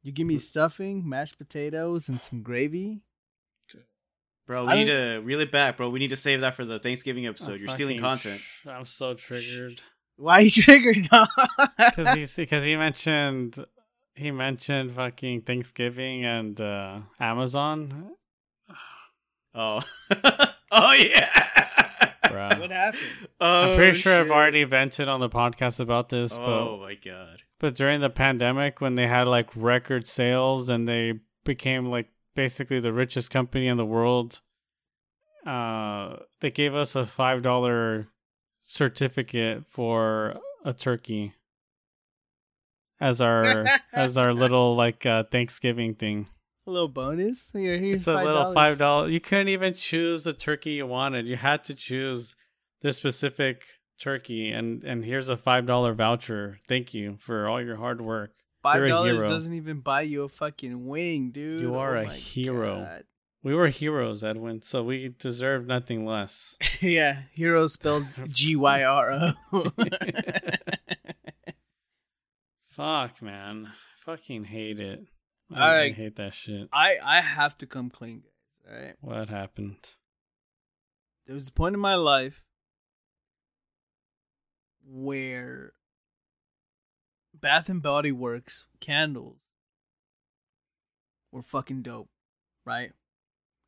You 0.02 0.10
give 0.10 0.26
me 0.26 0.38
stuffing, 0.38 1.08
mashed 1.08 1.38
potatoes, 1.38 2.08
and 2.08 2.20
some 2.20 2.42
gravy. 2.42 3.02
Bro, 4.46 4.66
we 4.66 4.72
I 4.72 4.74
need 4.76 4.84
to 4.86 5.18
reel 5.24 5.40
it 5.40 5.50
back, 5.50 5.76
bro. 5.76 5.88
We 5.90 5.98
need 5.98 6.10
to 6.10 6.16
save 6.16 6.40
that 6.42 6.54
for 6.54 6.64
the 6.64 6.78
Thanksgiving 6.78 7.26
episode. 7.26 7.54
I'm 7.54 7.58
You're 7.60 7.74
stealing 7.74 8.00
content. 8.00 8.40
tr- 8.62 8.70
I'm 8.70 8.84
so 8.86 9.14
triggered 9.14 9.80
Why 10.16 10.38
you 10.40 10.50
triggered? 10.50 11.08
because 11.78 12.10
he's 12.14 12.36
because 12.36 12.64
he 12.64 12.76
mentioned 12.76 13.64
he 14.14 14.30
mentioned 14.30 14.92
fucking 14.92 15.42
Thanksgiving 15.42 16.24
and 16.24 16.60
uh 16.60 17.00
Amazon. 17.20 18.10
Oh, 19.54 19.82
oh 20.70 20.92
yeah, 20.92 21.30
Bruh. 22.24 22.60
what 22.60 22.70
happened? 22.70 23.02
Oh, 23.40 23.70
I'm 23.70 23.76
pretty 23.76 23.96
sure 23.98 24.20
I've 24.20 24.30
already 24.30 24.64
vented 24.64 25.08
on 25.08 25.20
the 25.20 25.30
podcast 25.30 25.80
about 25.80 26.10
this, 26.10 26.36
Oh 26.36 26.76
but 26.76 26.82
my 26.82 26.94
god. 26.94 27.38
but 27.58 27.74
during 27.74 28.00
the 28.00 28.10
pandemic 28.10 28.80
when 28.82 28.96
they 28.96 29.06
had 29.06 29.26
like 29.28 29.48
record 29.56 30.06
sales 30.06 30.68
and 30.68 30.86
they 30.86 31.14
became 31.44 31.86
like 31.86 32.08
basically 32.36 32.78
the 32.78 32.92
richest 32.92 33.30
company 33.32 33.66
in 33.66 33.76
the 33.76 33.84
world, 33.84 34.40
uh, 35.44 36.18
they 36.40 36.52
gave 36.52 36.74
us 36.74 36.94
a 36.94 37.04
five 37.04 37.42
dollar 37.42 38.06
certificate 38.62 39.64
for 39.66 40.36
a 40.64 40.72
turkey 40.72 41.32
as 43.00 43.20
our 43.20 43.64
as 43.92 44.16
our 44.16 44.32
little 44.32 44.76
like 44.76 45.04
uh, 45.04 45.24
Thanksgiving 45.24 45.94
thing. 45.94 46.28
A 46.66 46.70
little 46.70 46.88
bonus. 46.88 47.50
Here, 47.52 47.78
here's 47.78 47.98
It's 47.98 48.06
a 48.06 48.22
little 48.22 48.52
five 48.52 48.78
dollar. 48.78 49.08
You 49.08 49.20
couldn't 49.20 49.48
even 49.48 49.74
choose 49.74 50.24
the 50.24 50.32
turkey 50.32 50.72
you 50.72 50.86
wanted. 50.86 51.26
You 51.26 51.36
had 51.36 51.64
to 51.64 51.74
choose 51.74 52.36
this 52.82 52.96
specific 52.96 53.64
turkey, 54.00 54.50
and 54.50 54.82
and 54.84 55.04
here's 55.04 55.28
a 55.28 55.36
five 55.36 55.66
dollar 55.66 55.94
voucher. 55.94 56.58
Thank 56.68 56.92
you 56.92 57.16
for 57.20 57.48
all 57.48 57.62
your 57.62 57.76
hard 57.76 58.00
work. 58.00 58.32
Five 58.66 58.88
dollars 58.88 59.28
doesn't 59.28 59.54
even 59.54 59.80
buy 59.80 60.00
you 60.02 60.24
a 60.24 60.28
fucking 60.28 60.86
wing, 60.86 61.30
dude. 61.30 61.62
You 61.62 61.76
are 61.76 61.96
Oh 61.96 62.00
a 62.00 62.06
hero. 62.06 62.80
God. 62.84 63.04
We 63.44 63.54
were 63.54 63.68
heroes, 63.68 64.24
Edwin, 64.24 64.60
so 64.62 64.82
we 64.82 65.14
deserve 65.20 65.66
nothing 65.66 66.04
less. 66.04 66.56
yeah, 66.80 67.22
hero 67.32 67.68
spelled 67.68 68.08
G 68.26 68.56
Y 68.56 68.82
R 68.82 69.12
O. 69.12 69.32
Fuck, 72.70 73.22
man, 73.22 73.72
fucking 74.04 74.44
hate 74.44 74.80
it. 74.80 75.06
I, 75.54 75.62
All 75.62 75.76
right. 75.76 75.94
hate 75.94 76.16
that 76.16 76.34
shit. 76.34 76.68
I 76.72 76.96
I 77.04 77.20
have 77.20 77.56
to 77.58 77.66
come 77.66 77.88
clean, 77.88 78.22
guys. 78.22 78.68
All 78.68 78.84
right. 78.84 78.94
What 79.00 79.28
happened? 79.28 79.76
There 81.26 81.34
was 81.34 81.48
a 81.48 81.52
point 81.52 81.74
in 81.74 81.80
my 81.80 81.94
life 81.94 82.42
where 84.84 85.72
Bath 87.40 87.68
and 87.68 87.82
Body 87.82 88.12
Works 88.12 88.66
candles 88.80 89.38
were 91.32 91.42
fucking 91.42 91.82
dope, 91.82 92.08
right? 92.64 92.92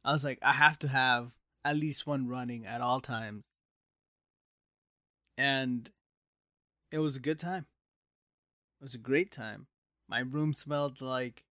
I 0.04 0.12
was 0.12 0.24
like, 0.24 0.38
I 0.42 0.52
have 0.52 0.78
to 0.80 0.88
have 0.88 1.32
at 1.64 1.76
least 1.76 2.06
one 2.06 2.28
running 2.28 2.66
at 2.66 2.80
all 2.80 3.00
times. 3.00 3.44
And 5.36 5.90
it 6.90 6.98
was 6.98 7.16
a 7.16 7.20
good 7.20 7.38
time. 7.38 7.66
It 8.80 8.84
was 8.84 8.94
a 8.94 8.98
great 8.98 9.30
time. 9.30 9.66
My 10.08 10.20
room 10.20 10.52
smelled 10.52 11.00
like 11.00 11.44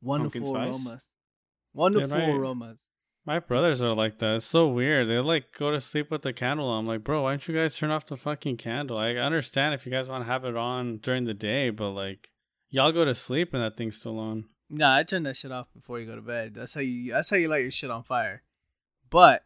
wonderful 0.00 0.56
aromas. 0.56 1.10
Wonderful 1.74 2.16
I- 2.16 2.30
aromas. 2.30 2.84
My 3.26 3.38
brothers 3.38 3.82
are 3.82 3.94
like 3.94 4.18
that. 4.18 4.36
It's 4.36 4.46
so 4.46 4.66
weird. 4.68 5.08
They 5.08 5.18
like 5.18 5.52
go 5.56 5.70
to 5.70 5.80
sleep 5.80 6.10
with 6.10 6.22
the 6.22 6.32
candle 6.32 6.68
on. 6.68 6.80
I'm 6.80 6.86
like, 6.86 7.04
bro, 7.04 7.22
why 7.22 7.32
don't 7.32 7.46
you 7.46 7.54
guys 7.54 7.76
turn 7.76 7.90
off 7.90 8.06
the 8.06 8.16
fucking 8.16 8.56
candle? 8.56 8.96
I 8.96 9.14
understand 9.14 9.74
if 9.74 9.84
you 9.84 9.92
guys 9.92 10.08
want 10.08 10.24
to 10.24 10.30
have 10.30 10.44
it 10.44 10.56
on 10.56 10.98
during 10.98 11.24
the 11.24 11.34
day, 11.34 11.70
but 11.70 11.90
like, 11.90 12.30
y'all 12.70 12.92
go 12.92 13.04
to 13.04 13.14
sleep 13.14 13.52
and 13.52 13.62
that 13.62 13.76
thing's 13.76 13.98
still 13.98 14.18
on. 14.18 14.46
Nah, 14.70 14.96
I 14.96 15.02
turn 15.02 15.24
that 15.24 15.36
shit 15.36 15.52
off 15.52 15.66
before 15.74 15.98
you 15.98 16.06
go 16.06 16.14
to 16.14 16.22
bed. 16.22 16.54
That's 16.54 16.74
how 16.74 16.80
you. 16.80 17.12
That's 17.12 17.28
how 17.28 17.36
you 17.36 17.48
light 17.48 17.62
your 17.62 17.72
shit 17.72 17.90
on 17.90 18.04
fire. 18.04 18.42
But 19.10 19.44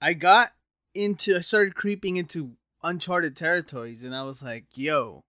I 0.00 0.14
got 0.14 0.52
into. 0.94 1.36
I 1.36 1.40
started 1.40 1.74
creeping 1.74 2.16
into 2.16 2.52
uncharted 2.82 3.36
territories, 3.36 4.02
and 4.02 4.16
I 4.16 4.22
was 4.22 4.42
like, 4.42 4.64
"Yo, 4.74 5.24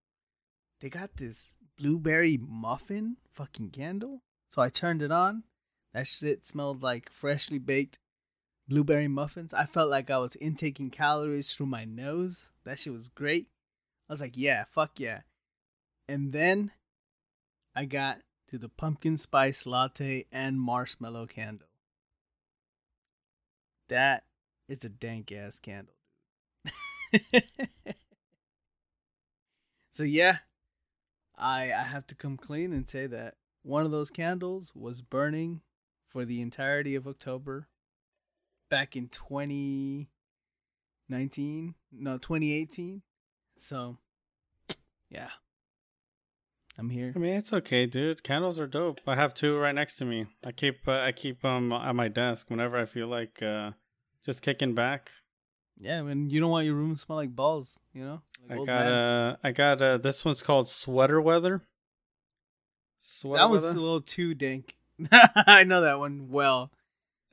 they 0.80 0.90
got 0.90 1.18
this 1.18 1.58
blueberry 1.78 2.40
muffin 2.42 3.18
fucking 3.34 3.72
candle." 3.72 4.24
So 4.50 4.62
I 4.62 4.70
turned 4.70 5.02
it 5.02 5.12
on. 5.12 5.44
That 5.94 6.08
shit 6.08 6.46
smelled 6.46 6.82
like 6.82 7.12
freshly 7.12 7.60
baked 7.60 8.00
blueberry 8.68 9.08
muffins. 9.08 9.54
I 9.54 9.66
felt 9.66 9.90
like 9.90 10.10
I 10.10 10.18
was 10.20 10.36
intaking 10.38 10.90
calories 10.90 11.54
through 11.54 11.66
my 11.66 11.84
nose. 11.84 12.52
That 12.64 12.80
shit 12.80 12.94
was 12.94 13.10
great. 13.10 13.48
I 14.10 14.14
was 14.14 14.22
like, 14.22 14.38
"Yeah, 14.38 14.66
fuck 14.72 15.00
yeah." 15.00 15.22
And 16.08 16.32
then 16.32 16.72
I 17.76 17.86
got 17.86 18.22
to 18.48 18.58
the 18.58 18.70
pumpkin 18.70 19.18
spice 19.18 19.66
latte 19.66 20.26
and 20.32 20.60
marshmallow 20.60 21.28
candle. 21.28 21.68
That 23.90 24.24
is 24.70 24.86
a 24.86 24.90
dank 24.90 25.32
ass 25.34 25.60
candle, 25.60 25.96
dude. 26.64 27.44
so 29.92 30.04
yeah, 30.04 30.38
I 31.38 31.74
I 31.74 31.84
have 31.84 32.08
to 32.08 32.16
come 32.16 32.38
clean 32.38 32.72
and 32.72 32.88
say 32.88 33.08
that 33.08 33.36
one 33.64 33.86
of 33.86 33.92
those 33.92 34.10
candles 34.10 34.72
was 34.74 35.02
burning 35.02 35.62
for 36.12 36.26
the 36.26 36.42
entirety 36.42 36.96
of 36.96 37.08
October 37.08 37.68
back 38.70 38.96
in 38.96 39.08
2019, 39.08 41.76
no, 41.92 42.18
2018. 42.18 43.02
So 43.58 43.98
yeah. 45.10 45.30
I'm 46.78 46.90
here. 46.90 47.14
I 47.16 47.20
mean, 47.20 47.34
it's 47.34 47.54
okay, 47.54 47.86
dude. 47.86 48.24
Candles 48.24 48.60
are 48.60 48.68
dope. 48.68 49.02
I 49.06 49.16
have 49.16 49.34
two 49.34 49.58
right 49.58 49.76
next 49.76 49.96
to 49.96 50.06
me. 50.06 50.28
I 50.44 50.52
keep 50.52 50.88
uh, 50.88 51.00
I 51.00 51.12
keep 51.12 51.42
them 51.42 51.72
at 51.72 51.96
my 51.96 52.08
desk 52.08 52.50
whenever 52.50 52.78
I 52.78 52.86
feel 52.86 53.08
like 53.08 53.44
uh, 53.44 53.72
just 54.26 54.42
kicking 54.42 54.74
back. 54.74 55.12
Yeah, 55.78 56.02
man. 56.02 56.30
You 56.30 56.40
don't 56.40 56.50
want 56.50 56.66
your 56.66 56.76
room 56.76 56.94
to 56.94 57.00
smell 57.00 57.18
like 57.18 57.36
balls, 57.36 57.80
you 57.94 58.06
know? 58.06 58.22
Like 58.50 58.62
I 58.62 58.66
got 58.66 58.86
uh 58.86 59.36
I 59.44 59.52
got 59.52 59.82
uh 59.82 59.98
this 59.98 60.24
one's 60.24 60.42
called 60.42 60.70
Sweater 60.70 61.20
Weather. 61.20 61.62
Sweater 63.00 63.40
that 63.40 63.50
was 63.50 63.64
Weather. 63.64 63.78
a 63.78 63.82
little 63.82 64.02
too 64.02 64.34
dank. 64.34 64.76
I 65.12 65.64
know 65.64 65.82
that 65.82 66.00
one 66.00 66.30
well. 66.30 66.72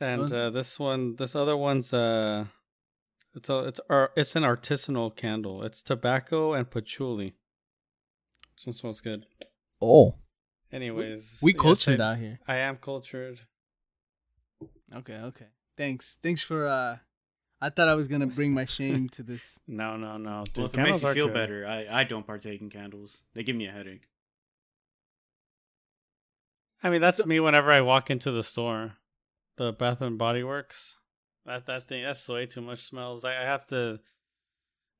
and 0.00 0.32
uh, 0.32 0.50
this 0.50 0.78
one 0.78 1.16
this 1.16 1.34
other 1.34 1.56
one's 1.56 1.92
uh 1.92 2.46
it's 3.34 3.48
a 3.48 3.58
it's 3.64 3.80
ar- 3.90 4.12
it's 4.16 4.36
an 4.36 4.42
artisanal 4.42 5.14
candle. 5.14 5.62
It's 5.62 5.82
tobacco 5.82 6.52
and 6.54 6.68
patchouli. 6.70 7.34
This 8.56 8.66
one 8.66 8.72
smells 8.74 9.00
good. 9.00 9.26
Oh. 9.80 10.14
Anyways, 10.72 11.38
We 11.42 11.52
yes, 11.52 11.60
cultured 11.60 12.00
I- 12.00 12.10
out 12.12 12.18
here. 12.18 12.38
I 12.46 12.56
am 12.56 12.76
cultured. 12.76 13.40
Okay, 14.94 15.14
okay. 15.16 15.46
Thanks. 15.76 16.18
Thanks 16.22 16.42
for 16.42 16.66
uh 16.66 16.96
I 17.60 17.70
thought 17.70 17.88
I 17.88 17.94
was 17.94 18.08
gonna 18.08 18.26
bring 18.26 18.52
my 18.54 18.64
shame 18.64 19.08
to 19.10 19.22
this. 19.22 19.58
No, 19.66 19.96
no, 19.96 20.16
no. 20.16 20.44
Dude, 20.46 20.56
well, 20.58 20.66
if 20.66 20.74
it 20.74 20.76
makes 20.78 20.86
candles 21.00 21.02
you 21.02 21.14
feel 21.14 21.26
good. 21.28 21.34
better, 21.34 21.66
I, 21.66 22.00
I 22.00 22.04
don't 22.04 22.26
partake 22.26 22.60
in 22.60 22.70
candles. 22.70 23.22
They 23.34 23.42
give 23.42 23.56
me 23.56 23.66
a 23.66 23.72
headache. 23.72 24.08
I 26.82 26.90
mean, 26.90 27.00
that's 27.00 27.18
So- 27.18 27.26
me 27.26 27.40
whenever 27.40 27.72
I 27.72 27.80
walk 27.80 28.10
into 28.10 28.30
the 28.30 28.42
store. 28.42 28.94
The 29.56 29.72
Bath 29.72 30.00
and 30.00 30.16
Body 30.16 30.44
Works. 30.44 30.96
That 31.44 31.66
that 31.66 31.82
thing 31.82 32.04
that's 32.04 32.28
way 32.28 32.46
too 32.46 32.60
much 32.60 32.80
smells. 32.82 33.24
I, 33.24 33.30
I 33.32 33.44
have 33.44 33.66
to 33.68 33.98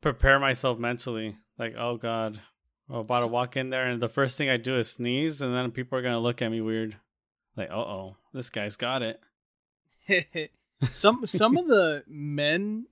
prepare 0.01 0.41
myself 0.41 0.79
mentally. 0.79 1.37
Like, 1.59 1.75
oh 1.77 1.97
god, 1.97 2.41
I'm 2.89 2.97
about 2.97 3.27
to 3.27 3.33
walk 3.33 3.57
in 3.57 3.71
there, 3.71 3.87
and 3.87 4.01
the 4.03 4.09
first 4.09 4.37
thing 4.39 4.49
I 4.49 4.57
do 4.57 4.77
is 4.77 4.91
sneeze, 4.91 5.43
and 5.43 5.55
then 5.55 5.71
people 5.71 5.99
are 5.99 6.03
gonna 6.03 6.19
look 6.19 6.43
at 6.43 6.51
me 6.51 6.61
weird. 6.61 6.97
Like, 7.57 7.71
uh 7.71 7.75
oh, 7.75 8.17
this 8.33 8.51
guy's 8.51 8.77
got 8.77 9.03
it. 9.03 9.21
some 10.93 11.27
some 11.27 11.57
of 11.57 11.69
the 11.69 12.03
men 12.09 12.87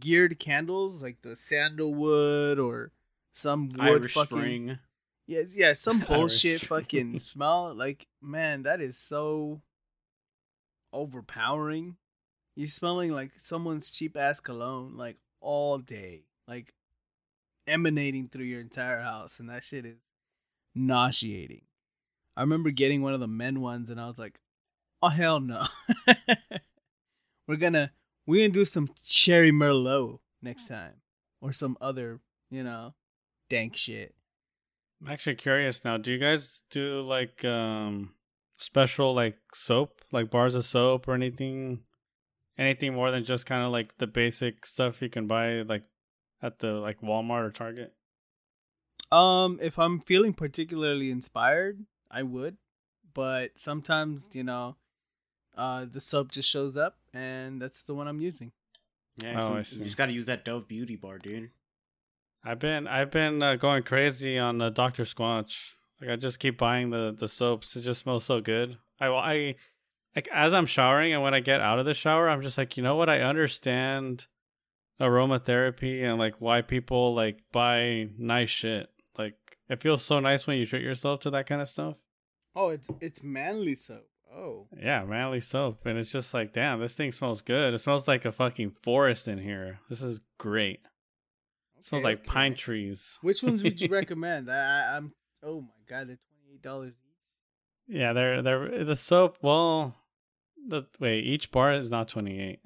geared 0.00 0.38
candles, 0.38 1.02
like 1.02 1.22
the 1.22 1.36
sandalwood 1.36 2.58
or 2.58 2.92
some 3.32 3.68
wood 3.68 3.80
Irish 3.80 4.14
fucking 4.14 4.38
Spring. 4.38 4.78
Yeah, 5.26 5.42
yeah, 5.52 5.72
some 5.74 6.00
bullshit 6.08 6.62
fucking 6.62 7.20
smell. 7.20 7.74
Like, 7.74 8.06
man, 8.20 8.62
that 8.64 8.80
is 8.80 8.98
so 8.98 9.60
overpowering. 10.92 11.96
You're 12.56 12.68
smelling 12.68 13.12
like 13.12 13.32
someone's 13.36 13.90
cheap 13.90 14.16
ass 14.16 14.40
cologne 14.40 14.96
like 14.96 15.16
all 15.40 15.78
day, 15.78 16.24
like 16.48 16.74
emanating 17.66 18.28
through 18.28 18.44
your 18.44 18.60
entire 18.60 19.00
house, 19.00 19.40
and 19.40 19.48
that 19.48 19.64
shit 19.64 19.86
is 19.86 19.98
nauseating. 20.74 21.62
I 22.36 22.42
remember 22.42 22.70
getting 22.70 23.02
one 23.02 23.14
of 23.14 23.20
the 23.20 23.28
men 23.28 23.60
ones, 23.60 23.90
and 23.90 24.00
I 24.00 24.06
was 24.06 24.18
like, 24.18 24.40
"Oh 25.02 25.08
hell 25.08 25.40
no!" 25.40 25.66
we're 27.46 27.56
gonna 27.56 27.92
we're 28.26 28.44
gonna 28.44 28.54
do 28.54 28.64
some 28.64 28.88
cherry 29.04 29.52
merlot 29.52 30.18
next 30.42 30.66
time, 30.66 30.94
or 31.40 31.52
some 31.52 31.76
other, 31.80 32.20
you 32.50 32.62
know, 32.62 32.94
dank 33.48 33.76
shit. 33.76 34.14
I'm 35.02 35.10
actually 35.12 35.36
curious 35.36 35.84
now. 35.84 35.96
Do 35.96 36.12
you 36.12 36.18
guys 36.18 36.62
do 36.70 37.00
like 37.02 37.44
um 37.44 38.14
special 38.58 39.14
like 39.14 39.38
soap, 39.54 40.02
like 40.12 40.30
bars 40.30 40.54
of 40.54 40.64
soap 40.64 41.08
or 41.08 41.14
anything? 41.14 41.80
Anything 42.58 42.92
more 42.94 43.10
than 43.10 43.24
just 43.24 43.46
kind 43.46 43.64
of 43.64 43.72
like 43.72 43.96
the 43.98 44.06
basic 44.06 44.66
stuff 44.66 45.00
you 45.00 45.08
can 45.08 45.26
buy 45.26 45.62
like 45.62 45.84
at 46.42 46.58
the 46.58 46.72
like 46.72 47.00
Walmart 47.00 47.46
or 47.46 47.50
Target? 47.50 47.94
Um, 49.10 49.58
if 49.62 49.78
I'm 49.78 50.00
feeling 50.00 50.34
particularly 50.34 51.10
inspired, 51.10 51.84
I 52.10 52.22
would, 52.22 52.58
but 53.14 53.52
sometimes 53.56 54.30
you 54.34 54.44
know, 54.44 54.76
uh, 55.56 55.86
the 55.90 56.00
soap 56.00 56.30
just 56.30 56.48
shows 56.48 56.76
up, 56.76 56.98
and 57.12 57.60
that's 57.60 57.84
the 57.84 57.94
one 57.94 58.06
I'm 58.06 58.20
using. 58.20 58.52
Yeah, 59.16 59.34
Oh, 59.36 59.40
some- 59.40 59.54
I 59.54 59.58
you 59.80 59.84
just 59.84 59.96
got 59.96 60.06
to 60.06 60.12
use 60.12 60.26
that 60.26 60.44
Dove 60.44 60.68
Beauty 60.68 60.94
Bar, 60.96 61.18
dude. 61.18 61.50
I've 62.44 62.58
been 62.58 62.86
I've 62.86 63.10
been 63.10 63.42
uh, 63.42 63.56
going 63.56 63.82
crazy 63.82 64.38
on 64.38 64.58
the 64.58 64.70
Dr. 64.70 65.04
Squatch. 65.04 65.70
Like 66.00 66.10
I 66.10 66.16
just 66.16 66.38
keep 66.38 66.58
buying 66.58 66.90
the 66.90 67.14
the 67.16 67.28
soaps. 67.28 67.76
It 67.76 67.82
just 67.82 68.00
smells 68.00 68.24
so 68.24 68.40
good. 68.40 68.78
I 69.00 69.06
I 69.08 69.54
like 70.16 70.28
as 70.32 70.54
I'm 70.54 70.66
showering 70.66 71.12
and 71.12 71.22
when 71.22 71.34
I 71.34 71.40
get 71.40 71.60
out 71.60 71.78
of 71.78 71.84
the 71.84 71.94
shower, 71.94 72.28
I'm 72.28 72.42
just 72.42 72.58
like, 72.58 72.76
you 72.76 72.82
know 72.82 72.96
what? 72.96 73.08
I 73.10 73.20
understand 73.20 74.26
aromatherapy 75.00 76.02
and 76.02 76.18
like 76.18 76.34
why 76.38 76.62
people 76.62 77.14
like 77.14 77.38
buy 77.52 78.08
nice 78.18 78.50
shit. 78.50 78.88
Like 79.18 79.34
it 79.68 79.82
feels 79.82 80.02
so 80.02 80.20
nice 80.20 80.46
when 80.46 80.58
you 80.58 80.66
treat 80.66 80.82
yourself 80.82 81.20
to 81.20 81.30
that 81.30 81.46
kind 81.46 81.60
of 81.60 81.68
stuff. 81.68 81.96
Oh, 82.56 82.70
it's 82.70 82.88
it's 83.00 83.22
manly 83.22 83.74
soap. 83.74 84.06
Oh, 84.32 84.68
Yeah, 84.80 85.04
manly 85.04 85.40
soap, 85.40 85.86
and 85.86 85.98
it's 85.98 86.12
just 86.12 86.32
like, 86.32 86.52
damn, 86.52 86.78
this 86.78 86.94
thing 86.94 87.10
smells 87.10 87.40
good. 87.42 87.74
It 87.74 87.78
smells 87.78 88.06
like 88.06 88.24
a 88.24 88.30
fucking 88.30 88.76
forest 88.80 89.26
in 89.26 89.38
here. 89.38 89.80
This 89.88 90.02
is 90.02 90.20
great. 90.38 90.80
It 91.80 91.86
smells 91.86 92.04
okay, 92.04 92.12
like 92.12 92.24
pine 92.26 92.54
trees. 92.54 93.18
Which 93.22 93.42
ones 93.42 93.62
would 93.62 93.80
you 93.80 93.88
recommend? 93.90 94.50
I, 94.50 94.54
I 94.92 94.96
I'm. 94.96 95.12
Oh 95.42 95.62
my 95.62 95.68
god, 95.88 96.08
they're 96.08 96.18
twenty 96.28 96.54
eight 96.54 96.62
dollars 96.62 96.92
each. 96.92 97.96
Yeah, 97.96 98.12
they're 98.12 98.42
they're 98.42 98.84
the 98.84 98.96
soap. 98.96 99.38
Well, 99.42 99.96
the 100.68 100.84
wait, 101.00 101.24
each 101.24 101.50
bar 101.50 101.72
is 101.72 101.90
not 101.90 102.08
twenty 102.08 102.38
eight. 102.40 102.60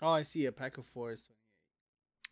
Oh, 0.00 0.10
I 0.10 0.22
see. 0.22 0.46
A 0.46 0.52
pack 0.52 0.78
of 0.78 0.86
four 0.86 1.12
is 1.12 1.22
twenty 1.22 1.34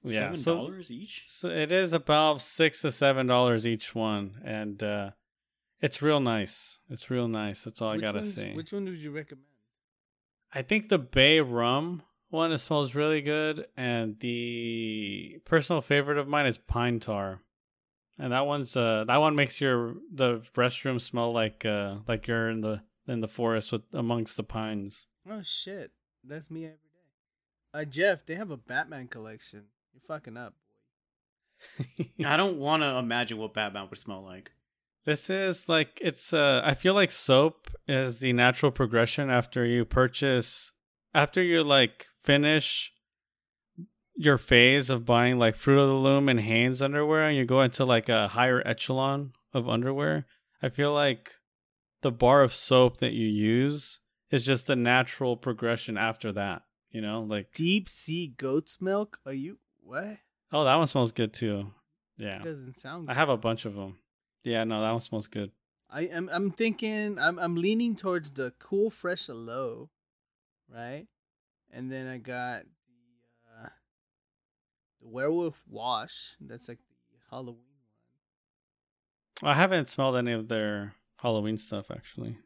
eight. 0.05 0.15
Yeah, 0.15 0.21
Seven 0.21 0.37
so- 0.37 0.55
dollars 0.57 0.91
each. 0.91 1.25
So 1.27 1.49
it 1.49 1.73
is 1.73 1.93
about 1.93 2.41
six 2.41 2.83
to 2.83 2.91
seven 2.93 3.27
dollars 3.27 3.67
each 3.67 3.95
one, 3.95 4.41
and 4.45 4.83
uh 4.83 5.11
it's 5.81 6.01
real 6.03 6.21
nice. 6.21 6.79
It's 6.91 7.11
real 7.11 7.29
nice. 7.29 7.65
That's 7.65 7.81
all 7.83 7.91
I 7.91 7.97
gotta 7.99 8.25
say. 8.25 8.55
Which 8.55 8.73
one 8.73 8.85
would 8.85 8.99
you 8.99 9.11
recommend? 9.11 9.47
I 10.55 10.63
think 10.63 10.89
the 10.89 10.99
Bay 10.99 11.41
Rum 11.41 12.03
one 12.29 12.53
it 12.53 12.59
smells 12.59 12.95
really 12.95 13.21
good, 13.21 13.67
and 13.77 14.19
the 14.21 15.39
personal 15.45 15.81
favorite 15.81 16.19
of 16.19 16.29
mine 16.29 16.47
is 16.47 16.59
Pine 16.59 17.01
Tar, 17.01 17.41
and 18.19 18.33
that 18.33 18.47
one's 18.47 18.77
uh 18.77 19.05
that 19.07 19.19
one 19.19 19.37
makes 19.37 19.61
your 19.61 19.95
the 20.13 20.43
restroom 20.57 21.01
smell 21.01 21.33
like 21.33 21.65
uh 21.65 21.97
like 22.09 22.27
you're 22.27 22.51
in 22.51 22.61
the 22.61 22.83
in 23.07 23.21
the 23.21 23.29
forest 23.29 23.73
with 23.73 23.83
amongst 23.93 24.37
the 24.37 24.43
pines. 24.43 25.07
Oh 25.31 25.43
shit, 25.43 25.93
that's 26.25 26.51
me 26.51 26.65
every 26.65 26.77
day. 26.77 27.81
Uh, 27.81 27.85
Jeff, 27.85 28.25
they 28.27 28.35
have 28.35 28.51
a 28.51 28.57
Batman 28.57 29.07
collection. 29.09 29.65
You're 29.93 30.01
fucking 30.01 30.37
up, 30.37 30.55
boy. 31.99 32.05
I 32.27 32.37
don't 32.37 32.59
want 32.59 32.83
to 32.83 32.97
imagine 32.97 33.39
what 33.39 33.55
Batman 33.55 33.89
would 33.89 33.99
smell 33.99 34.23
like. 34.23 34.51
This 35.05 35.31
is 35.31 35.69
like 35.69 36.01
it's 36.03 36.33
uh 36.33 36.63
I 36.65 36.75
feel 36.75 36.95
like 36.95 37.13
soap 37.13 37.69
is 37.87 38.19
the 38.19 38.33
natural 38.33 38.73
progression 38.73 39.31
after 39.31 39.65
you 39.65 39.85
purchase 39.85 40.73
after 41.15 41.43
you 41.43 41.63
like 41.63 42.07
finish 42.27 42.93
your 44.17 44.37
phase 44.37 44.91
of 44.91 45.07
buying 45.07 45.39
like 45.39 45.55
Fruit 45.55 45.79
of 45.79 45.89
the 45.89 45.95
Loom 45.95 46.29
and 46.29 46.41
Hanes 46.41 46.83
underwear 46.83 47.29
and 47.29 47.37
you 47.37 47.45
go 47.45 47.61
into 47.63 47.85
like 47.85 48.09
a 48.09 48.29
higher 48.29 48.63
echelon 48.67 49.33
of 49.55 49.69
underwear. 49.69 50.27
I 50.63 50.69
feel 50.71 50.93
like 50.93 51.35
the 52.03 52.11
bar 52.11 52.43
of 52.43 52.53
soap 52.53 52.99
that 52.99 53.13
you 53.13 53.29
use 53.29 54.01
is 54.31 54.45
just 54.45 54.67
the 54.67 54.77
natural 54.77 55.37
progression 55.37 55.97
after 55.97 56.33
that. 56.33 56.63
You 56.91 57.01
know, 57.01 57.23
like 57.23 57.53
Deep 57.53 57.89
sea 57.89 58.35
goat's 58.37 58.81
milk? 58.81 59.19
Are 59.25 59.33
you 59.33 59.59
what? 59.81 60.19
oh 60.53 60.65
that 60.65 60.77
one 60.77 60.87
smells 60.87 61.13
good 61.13 61.33
too. 61.33 61.73
Yeah. 62.17 62.39
it 62.39 62.45
Doesn't 62.45 62.75
sound. 62.75 63.11
I 63.11 63.15
have 63.15 63.29
a 63.29 63.37
bunch 63.37 63.67
of 63.67 63.75
them. 63.75 63.99
Yeah, 64.43 64.65
no, 64.65 64.81
that 64.81 64.91
one 64.93 65.01
smells 65.01 65.29
good. 65.29 65.53
I 65.91 66.03
am. 66.03 66.29
I'm 66.33 66.51
thinking. 66.51 67.19
I'm. 67.19 67.39
I'm 67.39 67.57
leaning 67.57 67.95
towards 67.95 68.33
the 68.33 68.53
cool 68.59 68.91
fresh 68.91 69.29
aloe, 69.29 69.91
right? 70.73 71.07
And 71.77 71.93
then 71.93 72.09
I 72.09 72.17
got 72.17 72.63
the 72.63 73.65
uh, 73.65 73.69
the 75.03 75.09
werewolf 75.09 75.63
wash. 75.69 76.35
That's 76.41 76.69
like 76.69 76.79
the 77.11 77.19
Halloween 77.31 77.61
one. 79.43 79.51
I 79.51 79.55
haven't 79.55 79.91
smelled 79.91 80.17
any 80.17 80.33
of 80.33 80.49
their 80.49 80.95
Halloween 81.19 81.59
stuff 81.59 81.91
actually. 81.91 82.39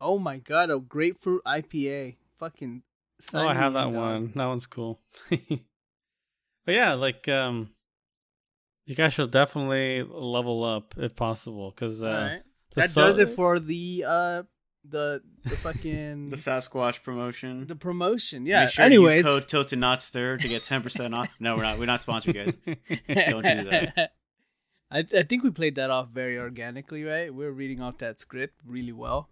Oh 0.00 0.16
my 0.16 0.36
god! 0.36 0.70
A 0.70 0.78
grapefruit 0.78 1.42
IPA. 1.44 2.18
Fucking. 2.38 2.84
Oh, 3.34 3.48
I 3.48 3.54
have 3.54 3.72
that 3.72 3.86
dog. 3.86 3.94
one. 3.94 4.32
That 4.36 4.46
one's 4.46 4.68
cool. 4.68 5.00
but 5.28 5.40
yeah, 6.68 6.92
like 6.92 7.26
um, 7.26 7.70
you 8.86 8.94
guys 8.94 9.12
should 9.12 9.32
definitely 9.32 10.04
level 10.08 10.62
up 10.62 10.94
if 10.96 11.16
possible, 11.16 11.70
because 11.70 12.00
uh, 12.00 12.06
right. 12.06 12.42
That 12.76 12.90
so- 12.90 13.06
does 13.06 13.18
it 13.18 13.30
for 13.30 13.58
the 13.58 14.04
uh 14.06 14.42
the 14.90 15.22
the 15.44 15.56
fucking 15.56 16.30
The 16.30 16.36
Sasquatch 16.36 17.02
promotion. 17.02 17.66
the 17.66 17.76
promotion. 17.76 18.46
Yeah. 18.46 18.64
Make 18.64 18.70
sure 18.74 18.84
Anyways. 18.84 19.12
to 19.12 19.16
use 19.18 19.26
code 19.26 19.48
Tilted 19.48 19.78
Not 19.78 20.02
Stir 20.02 20.36
to 20.38 20.48
get 20.48 20.64
ten 20.64 20.82
percent 20.82 21.14
off. 21.14 21.28
No, 21.40 21.56
we're 21.56 21.62
not. 21.62 21.78
We're 21.78 21.86
not 21.86 22.00
sponsored, 22.00 22.34
guys. 22.34 22.58
Don't 22.66 23.42
do 23.42 23.64
that. 23.70 24.10
I 24.90 24.98
I 25.14 25.22
think 25.22 25.42
we 25.44 25.50
played 25.50 25.74
that 25.74 25.90
off 25.90 26.08
very 26.08 26.38
organically, 26.38 27.04
right? 27.04 27.32
We're 27.32 27.50
reading 27.52 27.80
off 27.80 27.98
that 27.98 28.18
script 28.18 28.54
really 28.66 28.92
well. 28.92 29.28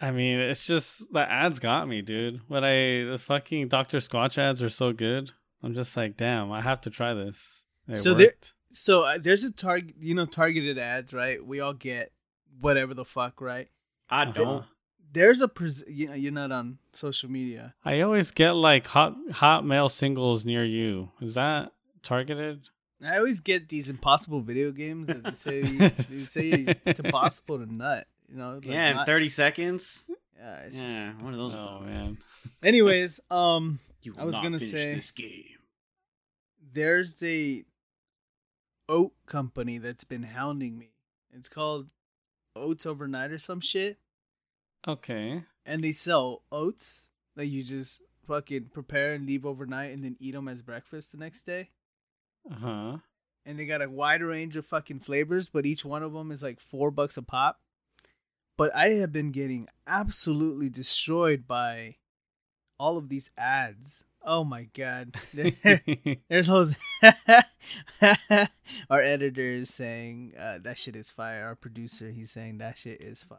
I 0.00 0.10
mean, 0.12 0.38
it's 0.38 0.66
just 0.66 1.12
the 1.12 1.20
ads 1.20 1.58
got 1.58 1.88
me, 1.88 2.02
dude. 2.02 2.40
When 2.48 2.62
I 2.64 3.04
the 3.10 3.18
fucking 3.18 3.68
Doctor 3.68 3.98
Squatch 3.98 4.38
ads 4.38 4.62
are 4.62 4.68
so 4.70 4.92
good, 4.92 5.32
I'm 5.62 5.74
just 5.74 5.96
like, 5.96 6.16
damn, 6.16 6.52
I 6.52 6.60
have 6.60 6.80
to 6.82 6.90
try 6.90 7.14
this. 7.14 7.62
It 7.88 7.96
So 7.98 8.14
there- 8.14 8.34
So 8.70 9.02
uh, 9.02 9.18
there's 9.18 9.42
a 9.44 9.50
target, 9.50 9.96
you 9.98 10.14
know, 10.14 10.26
targeted 10.26 10.78
ads, 10.78 11.12
right? 11.12 11.44
We 11.44 11.58
all 11.60 11.72
get 11.72 12.12
whatever 12.60 12.94
the 12.94 13.04
fuck, 13.04 13.40
right? 13.40 13.68
I 14.10 14.24
don't. 14.26 14.64
There's 15.12 15.40
a 15.40 15.48
pres- 15.48 15.84
you 15.88 16.08
know, 16.08 16.14
you're 16.14 16.32
not 16.32 16.52
on 16.52 16.78
social 16.92 17.30
media. 17.30 17.74
I 17.84 18.00
always 18.02 18.30
get 18.30 18.52
like 18.52 18.86
hot 18.88 19.16
hot 19.32 19.64
male 19.64 19.88
singles 19.88 20.44
near 20.44 20.64
you. 20.64 21.10
Is 21.20 21.34
that 21.34 21.72
targeted? 22.02 22.68
I 23.04 23.16
always 23.18 23.40
get 23.40 23.68
these 23.68 23.88
impossible 23.88 24.40
video 24.40 24.70
games 24.70 25.06
that 25.06 25.22
they 25.24 25.32
say 25.34 25.62
they 26.10 26.18
say 26.18 26.76
it's 26.84 27.00
impossible 27.00 27.58
to 27.58 27.72
nut. 27.72 28.06
You 28.28 28.36
know, 28.36 28.54
like 28.56 28.66
yeah, 28.66 28.90
in 28.90 28.96
not- 28.96 29.06
30 29.06 29.28
seconds. 29.30 30.04
yeah, 30.36 30.56
it's 30.66 30.76
just- 30.78 31.16
one 31.22 31.32
of 31.32 31.38
those. 31.38 31.54
Oh 31.54 31.80
man. 31.84 32.18
Anyways, 32.62 33.20
um, 33.30 33.78
You 34.02 34.12
will 34.12 34.20
I 34.20 34.24
was 34.24 34.34
not 34.34 34.42
gonna 34.42 34.60
say- 34.60 34.94
this 34.94 35.10
game. 35.10 35.44
there's 36.72 37.22
a 37.22 37.64
oat 38.88 39.12
company 39.26 39.78
that's 39.78 40.04
been 40.04 40.22
hounding 40.22 40.78
me. 40.78 40.90
It's 41.32 41.48
called 41.48 41.92
Oats 42.58 42.86
Overnight 42.86 43.30
or 43.30 43.38
some 43.38 43.60
shit, 43.60 43.98
Okay. 44.86 45.44
and 45.66 45.82
they 45.82 45.92
sell 45.92 46.42
oats 46.52 47.08
that 47.36 47.46
you 47.46 47.62
just 47.64 48.02
fucking 48.26 48.66
prepare 48.72 49.14
and 49.14 49.26
leave 49.26 49.46
overnight, 49.46 49.92
and 49.92 50.04
then 50.04 50.16
eat 50.20 50.32
them 50.32 50.48
as 50.48 50.62
breakfast 50.62 51.12
the 51.12 51.18
next 51.18 51.44
day. 51.44 51.70
Uh 52.50 52.54
huh. 52.54 52.96
And 53.46 53.58
they 53.58 53.64
got 53.66 53.80
a 53.82 53.88
wide 53.88 54.22
range 54.22 54.56
of 54.56 54.66
fucking 54.66 55.00
flavors, 55.00 55.48
but 55.48 55.64
each 55.64 55.84
one 55.84 56.02
of 56.02 56.12
them 56.12 56.30
is 56.30 56.42
like 56.42 56.60
four 56.60 56.90
bucks 56.90 57.16
a 57.16 57.22
pop. 57.22 57.60
But 58.58 58.74
I 58.74 58.90
have 58.90 59.12
been 59.12 59.30
getting 59.32 59.68
absolutely 59.86 60.68
destroyed 60.68 61.46
by 61.46 61.96
all 62.78 62.98
of 62.98 63.08
these 63.08 63.30
ads. 63.38 64.04
Oh 64.30 64.44
my 64.44 64.68
god. 64.74 65.16
There's 66.28 66.48
Jose. 66.48 66.76
Our 68.90 69.02
editor 69.02 69.40
is 69.40 69.72
saying 69.72 70.34
uh, 70.38 70.58
that 70.62 70.76
shit 70.76 70.96
is 70.96 71.10
fire. 71.10 71.46
Our 71.46 71.54
producer, 71.54 72.10
he's 72.10 72.30
saying 72.30 72.58
that 72.58 72.76
shit 72.76 73.00
is 73.00 73.22
fire. 73.22 73.38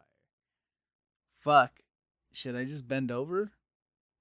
Fuck. 1.44 1.82
Should 2.34 2.56
I 2.56 2.66
just 2.66 2.88
bend 2.88 3.12
over? 3.12 3.52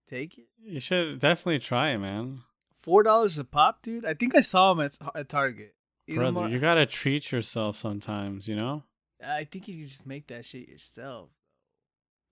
Take 0.07 0.37
it? 0.37 0.49
you 0.63 0.79
should 0.79 1.19
definitely 1.21 1.59
try 1.59 1.91
it, 1.91 1.99
man. 1.99 2.43
Four 2.77 3.03
dollars 3.03 3.39
a 3.39 3.45
pop, 3.45 3.81
dude. 3.83 4.05
I 4.05 4.13
think 4.13 4.35
I 4.35 4.41
saw 4.41 4.73
him 4.73 4.81
at 4.81 4.99
at 5.15 5.31
Target. 5.31 5.75
Know, 6.07 6.17
Brother, 6.17 6.41
Mar- 6.41 6.49
you 6.51 6.59
gotta 6.59 6.85
treat 6.85 7.33
yourself 7.33 7.77
sometimes, 7.77 8.47
you 8.47 8.57
know? 8.57 8.83
I 9.27 9.45
think 9.45 9.69
you 9.69 9.75
can 9.75 9.87
just 9.89 10.07
make 10.07 10.27
that 10.27 10.45
shit 10.45 10.69
yourself. 10.69 11.31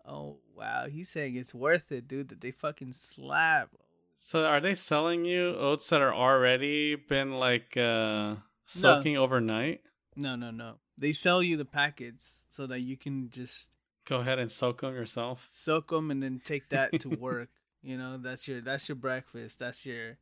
Oh 0.07 0.39
wow, 0.55 0.89
he's 0.91 1.09
saying 1.09 1.37
it's 1.37 1.55
worth 1.55 1.91
it, 1.91 2.07
dude. 2.07 2.28
That 2.28 2.43
they 2.43 2.51
fucking 2.51 2.93
slap. 2.93 3.70
So 4.19 4.45
are 4.45 4.61
they 4.61 4.75
selling 4.75 5.25
you 5.25 5.55
oats 5.57 5.89
that 5.91 6.01
are 6.01 6.14
already 6.14 6.95
been 6.97 7.33
like 7.39 7.77
uh 7.77 8.37
soaking 8.67 9.17
overnight? 9.17 9.81
No, 10.17 10.35
no, 10.37 10.51
no. 10.51 10.77
They 10.99 11.12
sell 11.12 11.43
you 11.43 11.57
the 11.57 11.64
packets 11.67 12.47
so 12.49 12.67
that 12.67 12.81
you 12.81 12.97
can 12.97 13.29
just 13.31 13.71
Go 14.09 14.21
ahead 14.21 14.39
and 14.39 14.51
soak 14.51 14.81
them 14.83 14.95
yourself. 14.95 15.47
soak 15.51 15.91
them 15.91 16.11
and 16.11 16.23
then 16.23 16.41
take 16.43 16.69
that 16.71 16.99
to 17.01 17.09
work. 17.21 17.49
you 17.83 17.97
know, 17.99 18.17
that's 18.19 18.49
your 18.49 18.61
that's 18.61 18.89
your 18.89 18.97
breakfast. 18.97 19.59
That's 19.59 19.85
your 19.85 20.19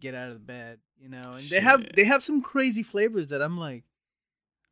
get 0.00 0.14
out 0.14 0.30
of 0.30 0.46
bed. 0.46 0.78
You 0.98 1.08
know, 1.10 1.34
and 1.34 1.44
they 1.48 1.60
have 1.60 1.84
they 1.94 2.04
have 2.04 2.22
some 2.22 2.40
crazy 2.42 2.82
flavors 2.82 3.28
that 3.28 3.42
I'm 3.42 3.58
like, 3.58 3.84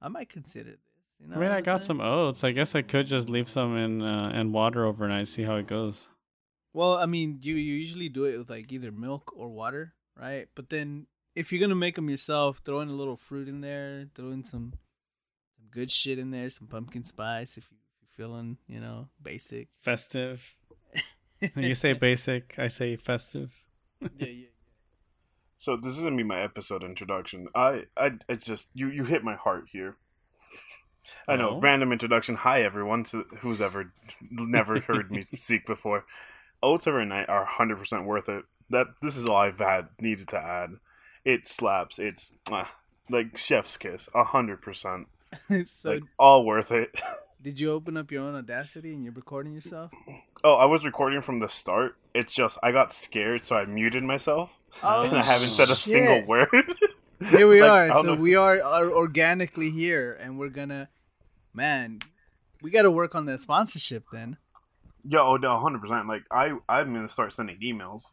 I 0.00 0.08
might 0.08 0.28
consider 0.30 0.70
this. 0.70 0.78
You 1.20 1.28
know, 1.28 1.36
I 1.36 1.38
mean, 1.38 1.50
I 1.50 1.60
got 1.60 1.80
saying? 1.82 1.86
some 1.86 2.00
oats. 2.00 2.42
I 2.42 2.52
guess 2.52 2.74
I 2.74 2.82
could 2.82 3.06
just 3.06 3.28
leave 3.28 3.48
some 3.48 3.76
in 3.76 4.00
uh, 4.02 4.32
in 4.34 4.52
water 4.52 4.84
overnight, 4.86 5.28
see 5.28 5.42
how 5.42 5.56
it 5.56 5.66
goes. 5.66 6.08
Well, 6.72 6.94
I 6.94 7.06
mean, 7.06 7.38
you, 7.42 7.54
you 7.54 7.74
usually 7.74 8.08
do 8.08 8.24
it 8.24 8.38
with 8.38 8.48
like 8.50 8.72
either 8.72 8.90
milk 8.90 9.32
or 9.36 9.48
water, 9.48 9.92
right? 10.18 10.48
But 10.54 10.70
then 10.70 11.06
if 11.34 11.52
you're 11.52 11.60
gonna 11.60 11.74
make 11.74 11.96
them 11.96 12.08
yourself, 12.08 12.58
throw 12.64 12.80
in 12.80 12.88
a 12.88 12.92
little 12.92 13.16
fruit 13.16 13.48
in 13.48 13.60
there, 13.60 14.06
throw 14.14 14.30
in 14.30 14.44
some 14.44 14.74
some 15.56 15.66
good 15.70 15.90
shit 15.90 16.18
in 16.18 16.30
there, 16.30 16.48
some 16.50 16.66
pumpkin 16.68 17.04
spice 17.04 17.56
if 17.56 17.70
you 17.70 17.76
if 18.02 18.18
you're 18.18 18.26
feeling, 18.26 18.56
you 18.68 18.80
know, 18.80 19.08
basic. 19.22 19.68
Festive. 19.82 20.54
you 21.56 21.74
say 21.74 21.92
basic, 21.92 22.54
I 22.58 22.68
say 22.68 22.96
festive. 22.96 23.52
yeah, 24.00 24.26
yeah. 24.26 24.46
So 25.56 25.76
this 25.76 25.96
is 25.96 26.02
gonna 26.02 26.16
be 26.16 26.24
my 26.24 26.40
episode 26.42 26.82
introduction. 26.82 27.46
I, 27.54 27.84
I, 27.96 28.12
it's 28.28 28.44
just 28.44 28.66
you, 28.74 28.88
you 28.88 29.04
hit 29.04 29.22
my 29.22 29.36
heart 29.36 29.66
here. 29.70 29.94
I 31.28 31.36
know, 31.36 31.50
Oh. 31.50 31.60
random 31.60 31.92
introduction. 31.92 32.34
Hi 32.34 32.62
everyone, 32.62 33.04
to 33.04 33.24
who's 33.38 33.60
ever 33.60 33.92
never 34.30 34.80
heard 34.80 35.12
me 35.12 35.24
speak 35.38 35.64
before. 35.64 36.04
Oats 36.62 36.86
Overnight 36.86 37.28
are 37.28 37.44
hundred 37.44 37.78
percent 37.78 38.04
worth 38.06 38.28
it. 38.28 38.44
That 38.70 38.86
this 39.02 39.16
is 39.16 39.26
all 39.26 39.36
I've 39.36 39.58
had 39.58 39.88
needed 40.00 40.28
to 40.28 40.38
add. 40.38 40.70
It 41.24 41.46
slaps. 41.46 41.98
It's 41.98 42.30
mwah, 42.46 42.66
like 43.10 43.36
chef's 43.36 43.76
kiss. 43.76 44.08
hundred 44.14 44.62
percent. 44.62 45.08
It's 45.48 45.74
so 45.82 45.92
Like 45.94 46.02
all 46.18 46.44
worth 46.44 46.70
it. 46.70 46.90
did 47.42 47.58
you 47.60 47.72
open 47.72 47.96
up 47.96 48.10
your 48.10 48.22
own 48.22 48.34
Audacity 48.34 48.94
and 48.94 49.02
you're 49.04 49.12
recording 49.12 49.52
yourself? 49.52 49.90
Oh, 50.44 50.54
I 50.56 50.64
was 50.66 50.84
recording 50.84 51.20
from 51.20 51.38
the 51.40 51.48
start. 51.48 51.96
It's 52.14 52.34
just 52.34 52.58
I 52.62 52.72
got 52.72 52.92
scared, 52.92 53.44
so 53.44 53.56
I 53.56 53.64
muted 53.64 54.02
myself, 54.04 54.52
Oh, 54.82 55.02
and 55.02 55.16
I 55.16 55.22
haven't 55.22 55.48
said 55.48 55.68
a 55.70 55.74
single 55.74 56.26
word. 56.26 56.48
Here 57.30 57.46
we 57.48 57.60
Like, 57.62 57.92
are. 57.92 57.94
So 57.96 58.02
know- 58.02 58.14
we 58.14 58.34
are, 58.34 58.60
are 58.62 58.90
organically 58.90 59.70
here, 59.70 60.18
and 60.20 60.38
we're 60.38 60.48
gonna, 60.48 60.88
man, 61.54 62.00
we 62.62 62.70
got 62.70 62.82
to 62.82 62.90
work 62.90 63.14
on 63.14 63.26
that 63.26 63.38
sponsorship 63.40 64.04
then. 64.12 64.36
Yo, 65.04 65.20
oh, 65.20 65.36
no, 65.36 65.58
hundred 65.58 65.80
percent. 65.82 66.06
Like 66.08 66.24
I, 66.30 66.52
I'm 66.68 66.92
gonna 66.94 67.08
start 67.08 67.32
sending 67.32 67.58
emails. 67.60 68.02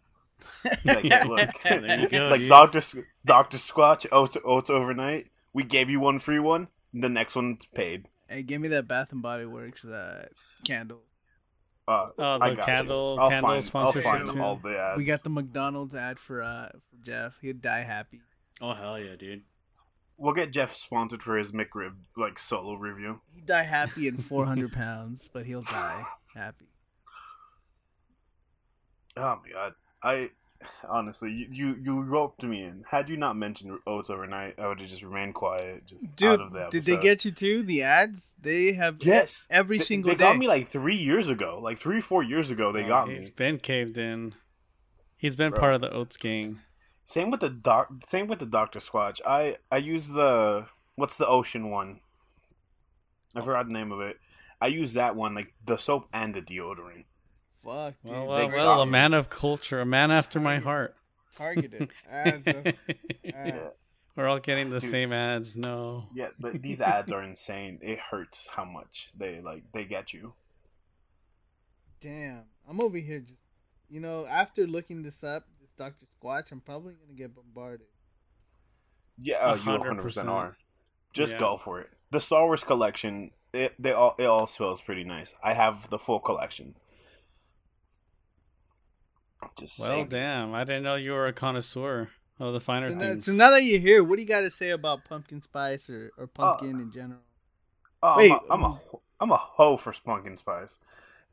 Like, 0.85 1.03
hey, 1.03 1.25
look, 1.25 2.09
go, 2.11 2.27
like. 2.29 2.47
Doctor 2.47 2.79
Doctor 3.25 3.57
Squatch, 3.57 4.05
oats, 4.11 4.37
oats 4.45 4.69
overnight. 4.69 5.27
We 5.53 5.63
gave 5.63 5.89
you 5.89 5.99
one 5.99 6.19
free 6.19 6.39
one. 6.39 6.69
The 6.93 7.09
next 7.09 7.35
one's 7.35 7.65
paid. 7.75 8.05
Hey, 8.29 8.43
give 8.43 8.61
me 8.61 8.69
that 8.69 8.87
Bath 8.87 9.11
and 9.11 9.21
Body 9.21 9.45
Works 9.45 9.85
uh, 9.85 10.27
candle. 10.65 11.01
Uh, 11.87 12.07
Oh, 12.17 12.37
I 12.39 12.51
the 12.51 12.55
got 12.55 12.65
candle 12.65 13.15
you. 13.15 13.21
I'll 13.21 13.29
candle 13.29 13.49
find, 13.51 13.63
sponsorship 13.63 14.05
I'll 14.05 14.17
find 14.19 14.27
too. 14.29 14.41
all 14.41 14.55
the 14.55 14.77
ads. 14.77 14.97
We 14.97 15.03
got 15.03 15.23
the 15.23 15.29
McDonald's 15.29 15.93
ad 15.95 16.19
for 16.19 16.41
uh 16.41 16.69
for 16.89 17.05
Jeff. 17.05 17.37
He'd 17.41 17.61
die 17.61 17.81
happy. 17.81 18.21
Oh 18.61 18.73
hell 18.73 18.97
yeah, 18.97 19.15
dude. 19.17 19.41
We'll 20.17 20.33
get 20.33 20.51
Jeff 20.53 20.73
sponsored 20.73 21.21
for 21.23 21.37
his 21.37 21.51
McRib 21.51 21.95
like 22.15 22.39
solo 22.39 22.75
review. 22.75 23.19
He'd 23.35 23.45
die 23.45 23.63
happy 23.63 24.07
in 24.07 24.17
400 24.17 24.71
pounds, 24.71 25.29
but 25.33 25.45
he'll 25.45 25.63
die 25.63 26.05
happy. 26.35 26.68
Oh 29.19 29.39
my 29.43 29.51
god, 29.51 29.73
I 30.01 30.29
honestly, 30.89 31.31
you 31.31 31.47
you, 31.51 31.75
you 31.83 32.01
roped 32.01 32.43
me 32.43 32.63
in. 32.63 32.83
Had 32.89 33.09
you 33.09 33.17
not 33.17 33.35
mentioned 33.35 33.77
oats 33.87 34.09
overnight, 34.09 34.57
I 34.59 34.67
would 34.67 34.79
have 34.79 34.89
just 34.89 35.03
remained 35.03 35.33
quiet, 35.35 35.85
just 35.85 36.15
Dude, 36.15 36.39
out 36.39 36.41
of 36.41 36.51
the 36.53 36.67
did 36.69 36.83
they 36.85 36.97
get 36.97 37.25
you 37.25 37.31
too? 37.31 37.63
The 37.63 37.83
ads 37.83 38.35
they 38.41 38.73
have 38.73 38.97
Yes, 39.01 39.45
every 39.49 39.77
They- 39.77 39.83
single 39.83 40.09
They 40.11 40.15
day. 40.15 40.23
got 40.25 40.37
me 40.37 40.47
like 40.47 40.67
three 40.67 40.95
years 40.95 41.27
ago, 41.29 41.59
like 41.61 41.77
three 41.77 42.01
four 42.01 42.23
years 42.23 42.49
ago. 42.51 42.71
They 42.71 42.83
Oh, 42.85 42.87
got 42.87 43.07
He's 43.07 43.13
me. 43.13 43.19
He's 43.19 43.29
been 43.29 43.59
caved 43.59 43.97
in. 43.97 44.35
He's 45.17 45.35
been 45.35 45.51
Bro. 45.51 45.59
part 45.59 45.73
of 45.75 45.81
the 45.81 45.91
oats 45.91 46.17
gang. 46.17 46.59
Same 47.03 47.31
with 47.31 47.39
the 47.41 47.49
doc. 47.49 47.89
Same 48.07 48.27
with 48.27 48.39
the 48.39 48.45
Doctor 48.45 48.79
Squatch. 48.79 49.19
I 49.25 49.57
I 49.71 49.77
use 49.77 50.09
the 50.09 50.67
what's 50.95 51.17
the 51.17 51.27
ocean 51.27 51.69
one? 51.71 51.99
I 53.35 53.41
forgot 53.41 53.67
the 53.67 53.73
name 53.73 53.91
of 53.91 53.99
it. 54.01 54.17
I 54.61 54.67
use 54.67 54.93
that 54.93 55.15
one 55.15 55.33
like 55.35 55.53
the 55.65 55.77
soap 55.77 56.07
and 56.13 56.33
the 56.33 56.41
deodorant. 56.41 57.05
Fuck, 57.63 57.95
dude. 58.03 58.11
Well, 58.13 58.25
well, 58.27 58.49
well, 58.49 58.81
a 58.81 58.85
man 58.85 59.13
of 59.13 59.29
culture, 59.29 59.79
a 59.81 59.85
man 59.85 60.11
after 60.11 60.39
my 60.39 60.59
heart. 60.59 60.95
targeted 61.35 61.89
ads. 62.09 62.47
Of, 62.47 62.73
Yeah, 63.23 63.69
We're 64.15 64.27
all 64.27 64.39
getting 64.39 64.69
the 64.69 64.79
Dude. 64.79 64.89
same 64.89 65.13
ads. 65.13 65.55
No. 65.55 66.07
yeah. 66.13 66.29
But 66.39 66.61
these 66.61 66.81
ads 66.81 67.11
are 67.11 67.21
insane. 67.23 67.79
It 67.81 67.99
hurts 67.99 68.47
how 68.53 68.65
much 68.65 69.11
they 69.17 69.41
like 69.41 69.63
they 69.73 69.85
get 69.85 70.13
you. 70.13 70.33
damn, 72.01 72.43
I'm 72.69 72.79
over 72.81 72.97
here 72.97 73.19
just, 73.19 73.39
you 73.89 73.99
know, 73.99 74.25
after 74.25 74.65
looking 74.67 75.03
this 75.03 75.23
up, 75.23 75.43
this 75.61 75.71
Doctor 75.77 76.05
Squatch, 76.05 76.51
I'm 76.51 76.61
probably 76.61 76.93
gonna 76.93 77.17
get 77.17 77.35
bombarded. 77.35 77.87
Yeah, 79.21 79.37
oh, 79.41 79.53
A 79.53 79.55
you 79.55 79.61
hundred 79.61 79.79
100 79.79 80.01
percent 80.01 80.27
percent. 80.27 80.29
are. 80.29 80.57
Just 81.13 81.33
Yeah. 81.33 81.39
go 81.39 81.57
for 81.57 81.81
it. 81.81 81.89
The 82.11 82.19
Star 82.21 82.45
Wars 82.45 82.63
collection, 82.63 83.31
it 83.53 83.75
they 83.79 83.91
all 83.91 84.15
it 84.17 84.25
all 84.25 84.47
smells 84.47 84.81
pretty 84.81 85.03
nice. 85.03 85.33
I 85.43 85.53
have 85.53 85.89
the 85.89 85.99
full 85.99 86.19
collection. 86.19 86.75
Just 89.57 89.79
Well, 89.79 89.87
saying. 89.89 90.07
damn. 90.09 90.53
I 90.53 90.63
didn't 90.63 90.83
know 90.83 90.95
you 90.95 91.11
were 91.11 91.27
a 91.27 91.33
connoisseur 91.33 92.09
of 92.39 92.53
the 92.53 92.59
finer 92.59 92.87
So 92.87 92.93
now, 92.93 92.99
things. 92.99 93.25
so 93.25 93.31
now 93.33 93.51
that 93.51 93.63
you're 93.63 93.79
here, 93.79 94.03
what 94.03 94.15
do 94.17 94.21
you 94.21 94.27
got 94.27 94.41
to 94.41 94.49
say 94.49 94.69
about 94.71 95.05
pumpkin 95.05 95.41
spice 95.41 95.89
or, 95.89 96.11
or 96.17 96.27
pumpkin 96.27 96.79
in 96.79 96.91
general? 96.91 97.19
Oh, 98.01 98.17
Wait, 98.17 98.31
I'm, 98.31 98.39
a, 98.39 98.53
I'm 98.53 98.63
a 98.63 98.79
I'm 99.21 99.31
a 99.31 99.37
hoe 99.37 99.75
for 99.77 99.93
pumpkin 100.05 100.37
spice. 100.37 100.79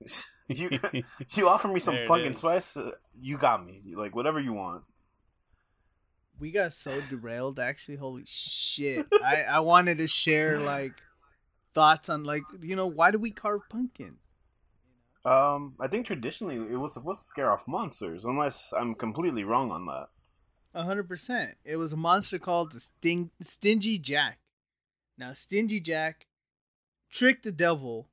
you 0.49 0.69
you 1.31 1.49
offer 1.49 1.69
me 1.69 1.79
some 1.81 1.97
pumpkin 2.09 2.33
is. 2.33 2.39
spice, 2.39 2.77
uh, 2.77 2.91
you 3.21 3.39
got 3.39 3.65
me. 3.65 3.81
Like 3.95 4.15
whatever 4.17 4.41
you 4.41 4.53
want. 4.53 4.83
We 6.39 6.51
got 6.51 6.73
so 6.73 6.99
derailed. 7.09 7.59
Actually, 7.59 7.97
holy 7.97 8.25
shit! 8.27 9.07
I 9.25 9.43
I 9.45 9.61
wanted 9.61 9.99
to 9.99 10.07
share 10.07 10.59
like 10.59 10.93
thoughts 11.73 12.09
on 12.11 12.25
like 12.25 12.43
you 12.61 12.77
know 12.77 12.87
why 12.89 13.11
do 13.11 13.19
we 13.19 13.31
carve 13.31 13.63
pumpkins? 13.71 14.19
Um, 15.27 15.75
I 15.81 15.89
think 15.89 16.07
traditionally 16.07 16.55
it 16.55 16.77
was 16.77 16.95
supposed 16.95 17.21
to 17.21 17.27
scare 17.27 17.53
off 17.53 17.67
monsters, 17.67 18.25
unless 18.25 18.73
I'm 18.73 18.95
completely 18.95 19.43
wrong 19.43 19.73
on 19.73 19.85
that. 19.87 20.07
A 20.73 20.85
hundred 20.85 21.09
percent. 21.09 21.57
It 21.65 21.77
was 21.77 21.93
a 21.93 21.97
monster 21.97 22.39
called 22.39 22.71
the 22.71 22.79
Sting- 22.81 23.31
Stingy 23.43 23.99
Jack. 23.99 24.39
Now, 25.19 25.33
Stingy 25.33 25.81
Jack 25.81 26.27
tricked 27.11 27.43
the 27.43 27.51
devil 27.51 28.09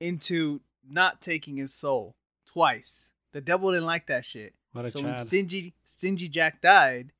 into 0.00 0.62
not 0.88 1.20
taking 1.20 1.58
his 1.58 1.72
soul 1.72 2.16
twice. 2.44 3.08
The 3.32 3.40
devil 3.40 3.70
didn't 3.70 3.86
like 3.86 4.06
that 4.06 4.24
shit. 4.24 4.54
What 4.72 4.86
a 4.86 4.90
so 4.90 5.02
when 5.02 5.14
Stingy 5.14 5.74
Stingy 5.84 6.28
Jack 6.28 6.60
died, 6.60 7.12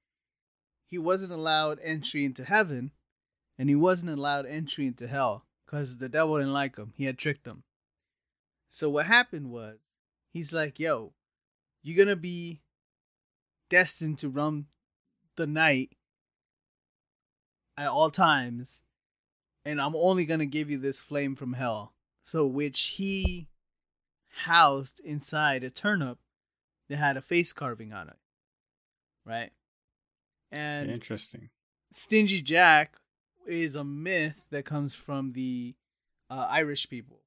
he 0.89 0.99
wasn't 0.99 1.33
allowed 1.33 1.79
entry 1.83 2.25
into 2.25 2.45
heaven, 2.45 2.91
and 3.57 3.69
he 3.69 3.77
wasn't 3.77 4.11
allowed 4.11 4.47
entry 4.47 4.87
into 4.87 5.07
hell 5.07 5.45
because 5.65 5.99
the 5.99 6.09
devil 6.09 6.39
didn't 6.39 6.53
like 6.53 6.77
him. 6.77 6.93
He 6.97 7.05
had 7.05 7.19
tricked 7.19 7.47
him. 7.47 7.63
So 8.77 8.91
what 8.91 9.07
happened 9.07 9.51
was, 9.51 9.79
he's 10.35 10.53
like, 10.53 10.79
"Yo, 10.79 11.14
you're 11.83 11.97
gonna 11.97 12.14
be 12.14 12.61
destined 13.70 14.18
to 14.18 14.29
run 14.29 14.66
the 15.37 15.47
night 15.47 15.97
at 17.79 17.89
all 17.89 18.11
times, 18.11 18.83
and 19.64 19.81
I'm 19.81 19.97
only 19.97 20.27
gonna 20.27 20.45
give 20.45 20.68
you 20.68 20.77
this 20.77 21.03
flame 21.03 21.37
from 21.37 21.55
hell." 21.55 21.95
So 22.20 22.47
which 22.47 22.79
he 22.99 23.49
housed 24.45 25.01
inside 25.01 25.64
a 25.64 25.70
turnip 25.70 26.18
that 26.91 26.99
had 26.99 27.16
a 27.16 27.22
face 27.22 27.55
carving 27.55 27.95
on 27.95 28.11
it. 28.11 28.18
Right? 29.24 29.55
And 30.51 30.91
Interesting. 30.91 31.49
Stingy 31.95 32.43
Jack 32.43 32.99
is 33.47 33.74
a 33.74 33.85
myth 33.85 34.49
that 34.51 34.66
comes 34.66 34.95
from 34.95 35.33
the 35.33 35.77
uh, 36.29 36.47
Irish 36.51 36.91
people. 36.91 37.22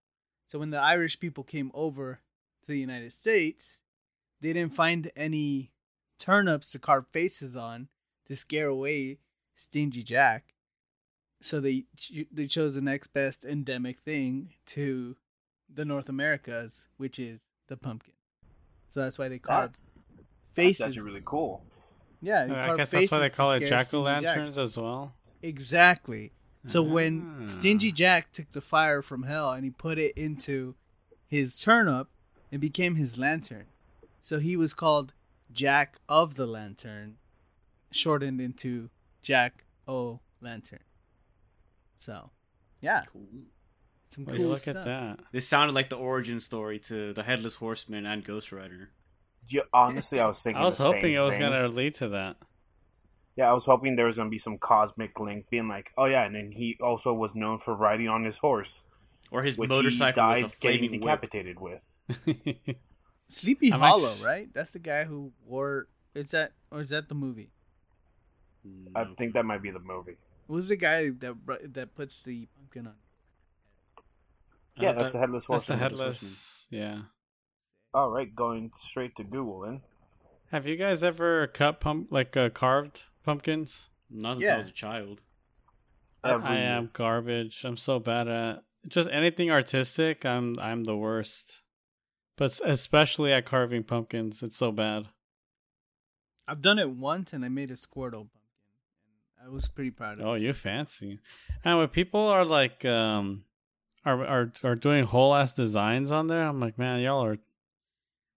So 0.50 0.58
when 0.58 0.72
the 0.72 0.80
Irish 0.80 1.20
people 1.20 1.43
came 1.43 1.70
over 1.76 2.22
to 2.62 2.68
the 2.68 2.80
United 2.80 3.14
States, 3.14 3.82
they 4.41 4.52
didn't 4.52 4.74
find 4.74 5.12
any 5.16 5.72
turnips 6.18 6.72
to 6.72 6.80
carve 6.80 7.06
faces 7.12 7.56
on 7.56 7.88
to 8.26 8.36
scare 8.36 8.68
away 8.68 9.20
Stingy 9.54 10.02
Jack. 10.02 10.56
So 11.39 11.62
they 11.62 11.86
they 12.32 12.47
chose 12.47 12.74
the 12.74 12.82
next 12.82 13.14
best 13.14 13.45
endemic 13.45 14.00
thing 14.00 14.54
to 14.68 15.18
the 15.72 15.86
North 15.86 16.10
Americas, 16.10 16.88
which 16.97 17.20
is 17.20 17.45
the 17.68 17.78
pumpkin. 17.78 18.16
So 18.88 19.02
that's 19.02 19.20
why 19.20 19.28
they 19.28 19.38
carve 19.38 19.72
That's, 19.74 19.80
that's 20.16 20.56
faces. 20.56 20.82
actually 20.88 21.04
really 21.04 21.22
cool. 21.24 21.64
yeah, 22.24 22.47
Uh, 22.50 22.74
I 22.74 22.76
guess 22.76 22.89
that's 22.89 23.12
why 23.12 23.20
they 23.20 23.30
call 23.30 23.52
it 23.52 23.68
jack 23.68 23.93
o' 23.93 24.02
lanterns 24.02 24.58
as 24.58 24.76
well. 24.78 25.14
Exactly. 25.43 26.34
So 26.70 26.82
when 26.84 27.42
Ah. 27.44 27.48
Stingy 27.48 27.92
Jack 27.92 28.32
took 28.32 28.52
the 28.52 28.62
fire 28.62 29.02
from 29.02 29.24
hell 29.24 29.52
and 29.52 29.64
he 29.64 29.72
put 29.72 29.98
it 29.98 30.16
into 30.18 30.76
his 31.28 31.60
turnip, 31.60 32.08
it 32.52 32.60
became 32.60 32.96
his 32.96 33.18
lantern. 33.18 33.66
So 34.22 34.40
he 34.40 34.56
was 34.56 34.74
called 34.74 35.14
Jack 35.52 35.98
of 36.08 36.36
the 36.36 36.46
Lantern, 36.46 37.18
shortened 37.92 38.40
into 38.40 38.90
Jack 39.22 39.64
O 39.88 40.20
Lantern. 40.42 40.80
So, 41.96 42.30
yeah, 42.82 43.04
Cool. 43.12 43.28
some 44.08 44.26
cool 44.26 44.36
look 44.38 44.60
stuff. 44.60 44.76
at 44.78 44.86
that. 44.86 45.20
This 45.32 45.48
sounded 45.48 45.74
like 45.74 45.90
the 45.90 45.98
origin 45.98 46.40
story 46.40 46.80
to 46.80 47.14
the 47.14 47.24
Headless 47.24 47.56
Horseman 47.56 48.06
and 48.06 48.24
Ghost 48.24 48.52
Rider. 48.52 48.92
Yeah, 49.48 49.62
honestly, 49.74 50.20
I 50.20 50.28
was 50.28 50.42
thinking. 50.44 50.62
I 50.62 50.66
was 50.66 50.78
the 50.78 50.84
hoping 50.84 51.02
same 51.02 51.16
it 51.16 51.20
was 51.26 51.38
gonna 51.38 51.68
lead 51.68 51.96
to 51.96 52.10
that. 52.10 52.38
Yeah, 53.40 53.50
I 53.50 53.54
was 53.54 53.66
hoping 53.66 53.96
there 53.96 54.06
was 54.06 54.18
gonna 54.18 54.30
be 54.30 54.38
some 54.38 54.58
cosmic 54.58 55.18
link, 55.18 55.50
being 55.50 55.70
like, 55.70 55.94
oh 55.98 56.06
yeah, 56.06 56.26
and 56.26 56.36
then 56.36 56.52
he 56.52 56.78
also 56.82 57.14
was 57.14 57.36
known 57.36 57.58
for 57.58 57.74
riding 57.74 58.10
on 58.10 58.26
his 58.26 58.38
horse, 58.38 58.86
Or 59.32 59.44
his 59.44 59.58
which 59.58 59.70
motorcycle 59.72 60.08
he 60.24 60.28
died 60.42 60.44
with 60.44 60.56
a 60.56 60.60
getting 60.60 60.80
flaming 60.90 61.00
whip. 61.00 61.22
decapitated 61.22 61.58
with. 61.62 62.00
Sleepy 63.30 63.72
I'm 63.72 63.80
Hollow, 63.80 64.12
actu- 64.12 64.26
right? 64.26 64.50
That's 64.54 64.72
the 64.72 64.80
guy 64.80 65.06
who 65.06 65.32
wore. 65.46 65.88
Is 66.16 66.32
that 66.32 66.52
or 66.72 66.82
is 66.82 66.90
that 66.90 67.08
the 67.08 67.16
movie? 67.16 67.52
I 68.96 69.04
No. 69.06 69.14
think 69.16 69.34
that 69.36 69.46
might 69.46 69.62
be 69.62 69.72
the 69.72 69.80
movie. 69.80 70.18
Who's 70.48 70.68
the 70.68 70.76
guy 70.76 71.10
that 71.10 71.36
that 71.74 71.96
puts 71.96 72.22
the 72.22 72.48
pumpkin 72.58 72.88
on? 72.88 72.96
Yeah, 74.76 74.90
Uh, 74.90 74.94
that's 74.94 75.14
a 75.14 75.18
that- 75.18 75.22
headless 75.22 75.44
That's 75.48 75.68
horseman. 75.68 75.80
a 75.80 75.82
Headless 75.84 76.18
headless. 76.20 76.68
Yeah. 76.72 77.02
All 77.94 78.12
right, 78.12 78.34
going 78.36 78.72
straight 78.74 79.16
to 79.16 79.24
Google 79.24 79.62
then. 79.62 79.82
Have 80.52 80.66
you 80.68 80.76
guys 80.76 81.04
ever 81.04 81.48
cut 81.48 81.80
pump 81.80 82.08
like 82.12 82.36
uh, 82.36 82.50
carved 82.50 83.04
pumpkins? 83.30 83.90
Not 84.10 84.34
since 84.38 84.44
Yeah. 84.44 84.56
I 84.56 84.58
was 84.60 84.70
a 84.70 84.72
child. 84.72 85.22
Every 86.24 86.48
I 86.48 86.56
year. 86.58 86.66
am 86.78 86.90
garbage. 86.94 87.64
I'm 87.64 87.78
so 87.78 88.00
bad 88.00 88.28
at 88.28 88.64
just 88.88 89.10
anything 89.12 89.50
artistic. 89.52 90.26
I'm 90.26 90.58
I'm 90.60 90.84
the 90.84 90.98
worst. 90.98 91.62
But 92.38 92.60
especially 92.66 93.32
at 93.34 93.46
carving 93.46 93.84
pumpkins, 93.84 94.42
it's 94.44 94.56
so 94.58 94.72
bad. 94.72 95.10
I've 96.48 96.62
done 96.62 96.80
it 96.80 96.90
once 96.90 97.34
and 97.34 97.46
I 97.46 97.50
made 97.50 97.70
a 97.70 97.74
Squirtle 97.76 98.28
pumpkin. 98.32 98.42
And 99.40 99.48
I 99.48 99.54
was 99.54 99.68
pretty 99.68 99.92
proud 99.92 100.20
of 100.20 100.26
Oh, 100.26 100.34
it. 100.34 100.42
you 100.42 100.54
fancy. 100.54 101.20
And 101.64 101.78
when 101.78 101.88
people 101.90 102.22
are 102.22 102.46
like 102.46 102.84
um 102.86 103.44
are 104.06 104.26
are 104.26 104.52
are 104.64 104.76
doing 104.76 105.06
whole 105.06 105.36
ass 105.36 105.54
designs 105.54 106.12
on 106.12 106.28
there, 106.28 106.44
I'm 106.44 106.60
like, 106.60 106.78
man, 106.78 107.00
y'all 107.02 107.24
are 107.24 107.38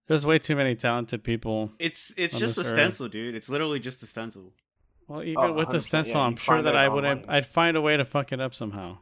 there's 0.09 0.27
way 0.27 0.39
too 0.39 0.57
many 0.57 0.75
talented 0.75 1.25
people. 1.25 1.73
It's 1.79 2.13
it's 2.17 2.39
just 2.39 2.59
a 2.59 2.61
earth. 2.63 2.67
stencil, 2.67 3.09
dude. 3.09 3.35
It's 3.35 3.49
literally 3.49 3.81
just 3.81 4.03
a 4.03 4.07
stencil. 4.07 4.53
Well, 5.09 5.23
even 5.23 5.37
Oh, 5.43 5.53
with 5.53 5.71
the 5.71 5.81
stencil, 5.81 6.15
yeah, 6.21 6.27
I'm 6.27 6.37
sure 6.37 6.57
that 6.57 6.63
that 6.73 6.77
I 6.77 6.89
wouldn't 6.89 7.29
i'd 7.29 7.47
find 7.47 7.77
a 7.77 7.81
way 7.81 7.97
to 7.97 8.05
fuck 8.05 8.33
it 8.33 8.41
up 8.41 8.55
somehow. 8.55 8.99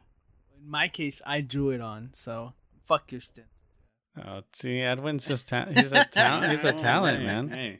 In 0.57 0.69
my 0.69 0.87
case, 0.87 1.21
I 1.25 1.41
drew 1.41 1.69
it 1.71 1.81
on, 1.81 2.09
so 2.13 2.53
fuck 2.85 3.11
your 3.11 3.21
stencil. 3.21 3.51
Oh, 4.23 4.41
see, 4.53 4.81
Edwin's 4.81 5.25
just 5.25 5.47
ta- 5.47 5.67
he's 5.73 5.93
a 5.93 6.03
talent. 6.05 6.51
He's 6.51 6.63
a 6.65 6.73
talent, 6.89 7.19
hey, 7.19 7.25
man. 7.25 7.49
Hey. 7.49 7.79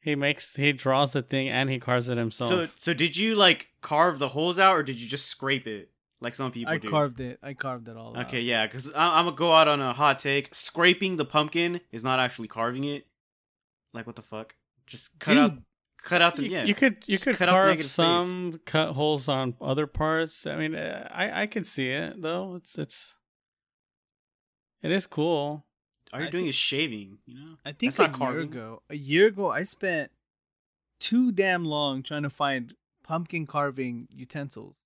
He 0.00 0.14
makes 0.16 0.56
he 0.56 0.72
draws 0.72 1.12
the 1.12 1.22
thing 1.22 1.48
and 1.48 1.70
he 1.70 1.78
carves 1.78 2.08
it 2.08 2.18
himself. 2.18 2.50
So 2.50 2.68
so 2.76 2.92
did 2.94 3.16
you 3.16 3.34
like 3.36 3.68
carve 3.82 4.18
the 4.18 4.28
holes 4.28 4.58
out 4.58 4.74
or 4.76 4.82
did 4.82 5.00
you 5.00 5.08
just 5.08 5.26
scrape 5.26 5.66
it 5.68 5.90
like 6.20 6.34
some 6.34 6.50
people 6.50 6.72
I 6.72 6.78
do? 6.78 6.90
carved 6.90 7.20
it. 7.20 7.38
I 7.42 7.54
carved 7.54 7.88
it 7.88 7.96
all 7.96 8.16
out. 8.16 8.26
Okay, 8.26 8.40
yeah, 8.40 8.66
because 8.66 8.88
I'm 8.96 9.26
gonna 9.26 9.36
go 9.36 9.52
out 9.52 9.68
on 9.68 9.80
a 9.80 9.92
hot 9.92 10.18
take. 10.18 10.52
Scraping 10.54 11.16
the 11.16 11.24
pumpkin 11.24 11.80
is 11.92 12.02
not 12.02 12.18
actually 12.18 12.48
carving 12.48 12.82
it. 12.84 13.06
Like 13.94 14.06
what 14.06 14.16
the 14.16 14.22
fuck? 14.22 14.56
Just 14.88 15.16
cut 15.20 15.34
Dude, 15.34 15.38
out, 15.40 15.58
cut 16.02 16.22
out 16.22 16.36
the 16.36 16.44
you, 16.44 16.50
yeah. 16.50 16.64
you 16.64 16.74
could 16.74 16.96
you 17.06 17.18
could 17.18 17.36
cut 17.36 17.48
out 17.48 17.52
the 17.52 17.56
carve 17.56 17.68
negative 17.68 17.90
space. 17.90 17.94
some 17.94 18.60
cut 18.64 18.92
holes 18.92 19.28
on 19.28 19.54
other 19.60 19.86
parts. 19.86 20.46
I 20.46 20.56
mean, 20.56 20.74
uh, 20.74 21.08
I 21.12 21.42
I 21.42 21.46
can 21.46 21.64
see 21.64 21.88
it 21.90 22.20
though. 22.20 22.56
It's 22.56 22.78
it's 22.78 23.16
it 24.82 24.90
is 24.90 25.06
cool. 25.06 25.64
All 26.12 26.20
you're 26.20 26.28
I 26.28 26.30
doing 26.30 26.44
think- 26.44 26.50
is 26.50 26.54
shaving. 26.54 27.18
You 27.26 27.34
know. 27.34 27.56
I 27.64 27.72
think 27.72 27.94
That's 27.94 28.16
a 28.16 28.18
year 28.18 28.40
ago. 28.40 28.82
A 28.90 28.96
year 28.96 29.26
ago, 29.28 29.50
I 29.50 29.62
spent 29.62 30.10
too 31.00 31.32
damn 31.32 31.64
long 31.64 32.02
trying 32.02 32.22
to 32.22 32.30
find 32.30 32.74
pumpkin 33.02 33.46
carving 33.46 34.08
utensils. 34.10 34.76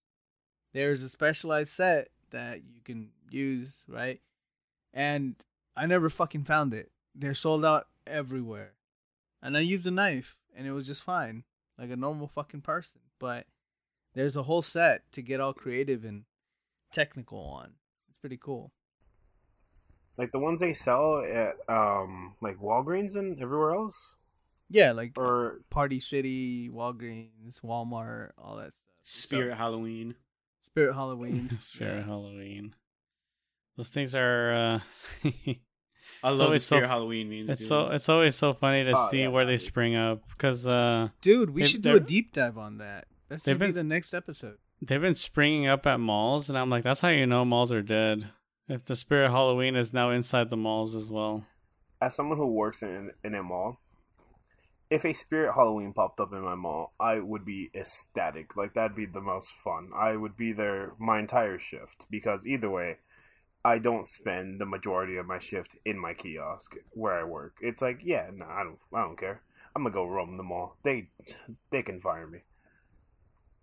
There's 0.73 1.03
a 1.03 1.09
specialized 1.09 1.71
set 1.71 2.09
that 2.31 2.59
you 2.65 2.81
can 2.85 3.11
use, 3.31 3.85
right? 3.89 4.21
And 4.93 5.37
I 5.77 5.87
never 5.87 6.09
fucking 6.09 6.45
found 6.45 6.75
it. 6.75 6.91
They're 7.15 7.35
sold 7.35 7.65
out 7.65 7.89
everywhere. 8.07 8.73
And 9.43 9.57
I 9.57 9.61
used 9.61 9.87
a 9.87 9.91
knife, 9.91 10.37
and 10.57 10.67
it 10.67 10.73
was 10.73 10.87
just 10.87 11.03
fine, 11.03 11.45
like 11.79 11.91
a 11.91 11.97
normal 11.97 12.29
fucking 12.29 12.63
person. 12.63 13.01
But 13.19 13.47
there's 14.15 14.37
a 14.37 14.45
whole 14.45 14.63
set 14.63 15.11
to 15.13 15.23
get 15.23 15.41
all 15.41 15.53
creative 15.53 16.05
and 16.05 16.25
technical 16.93 17.39
on. 17.39 17.75
It's 18.09 18.19
pretty 18.19 18.39
cool. 18.41 18.73
like 20.17 20.31
the 20.31 20.39
ones 20.39 20.61
they 20.61 20.73
sell 20.73 21.19
at 21.25 21.57
um 21.69 22.35
like 22.41 22.57
Walgreens 22.59 23.17
and 23.17 23.41
everywhere 23.41 23.73
else, 23.75 24.17
Yeah, 24.71 24.93
like 24.93 25.13
or 25.19 25.61
Party 25.71 26.01
City, 26.01 26.71
Walgreens, 26.71 27.61
Walmart, 27.63 28.31
all 28.39 28.57
that 28.57 28.73
stuff. 29.03 29.23
Spirit 29.29 29.57
Halloween. 29.57 30.15
Spirit 30.65 30.95
Halloween. 30.95 31.51
Spirit 31.59 32.05
Halloween. 32.05 32.75
Those 33.77 33.89
things 33.91 34.15
are. 34.15 34.53
uh 35.25 35.31
I 36.23 36.31
It's 36.31 36.39
love 36.39 36.39
the 36.39 36.45
always 36.45 36.65
so- 36.65 36.77
Spirit 36.77 36.89
Halloween 36.89 37.29
memes. 37.31 37.51
It's 37.51 37.61
dude. 37.63 37.69
so 37.69 37.87
it's 37.89 38.09
always 38.09 38.35
so 38.37 38.53
funny 38.55 38.85
to 38.85 38.93
Oh, 38.97 39.09
see 39.11 39.21
yeah, 39.21 39.29
where 39.29 39.45
they 39.45 39.57
dude. 39.57 39.63
spring 39.67 39.95
up 39.97 40.23
because 40.31 40.67
uh 40.67 41.09
Dude, 41.21 41.51
we 41.51 41.65
should 41.65 41.83
do 41.83 41.97
a 41.97 42.01
deep 42.01 42.33
dive 42.33 42.59
on 42.59 42.79
that. 42.79 43.07
That 43.29 43.41
They've 43.43 43.55
should 43.55 43.61
be 43.61 43.71
the 43.73 43.85
next 43.85 44.15
episode. 44.15 44.59
they've 44.81 45.01
been 45.01 45.15
springing 45.15 45.67
up 45.67 45.87
at 45.87 45.99
malls, 46.01 46.49
and 46.49 46.57
I'm 46.59 46.71
like, 46.71 46.85
that's 46.85 47.01
how 47.01 47.09
you 47.09 47.27
know 47.27 47.45
malls 47.45 47.73
are 47.73 47.83
dead. 47.83 48.29
If 48.69 48.85
the 48.85 48.97
Spirit 48.97 49.27
of 49.27 49.33
Halloween 49.33 49.77
is 49.77 49.93
now 49.93 50.11
inside 50.11 50.51
the 50.51 50.57
malls 50.57 50.95
as 50.95 51.09
well. 51.11 51.45
as 52.01 52.15
someone 52.15 52.37
who 52.39 52.55
works 52.55 52.83
in 52.83 53.11
in 53.25 53.35
a 53.35 53.43
mall, 53.43 53.79
if 54.91 55.05
a 55.05 55.13
Spirit 55.13 55.53
Halloween 55.55 55.93
popped 55.93 56.21
up 56.21 56.33
in 56.33 56.41
my 56.43 56.55
mall, 56.55 56.93
I 57.01 57.19
would 57.19 57.45
be 57.45 57.71
ecstatic. 57.75 58.57
Like 58.57 58.75
that'd 58.75 58.97
be 58.97 59.07
the 59.07 59.21
most 59.21 59.53
fun. 59.53 59.91
I 59.97 60.17
would 60.17 60.37
be 60.37 60.53
there 60.53 60.93
my 60.99 61.19
entire 61.19 61.59
shift 61.59 62.07
because 62.11 62.47
either 62.47 62.71
way, 62.71 62.99
I 63.73 63.79
don't 63.79 64.07
spend 64.07 64.61
the 64.61 64.67
majority 64.67 65.17
of 65.17 65.27
my 65.27 65.39
shift 65.39 65.79
in 65.85 65.99
my 65.99 66.15
kiosk 66.15 66.77
where 66.93 67.15
I 67.21 67.25
work. 67.25 67.55
It's 67.61 67.83
like, 67.83 68.01
yeah, 68.05 68.31
no, 68.33 68.47
I 68.47 68.63
don't, 68.65 68.79
I 68.95 69.03
don't 69.03 69.19
care. 69.19 69.41
I'm 69.75 69.83
gonna 69.83 69.93
go 69.95 70.07
roam 70.09 70.37
the 70.37 70.43
mall. 70.43 70.77
They, 70.83 71.09
they 71.71 71.83
can 71.83 71.99
fire 71.99 72.27
me. 72.27 72.41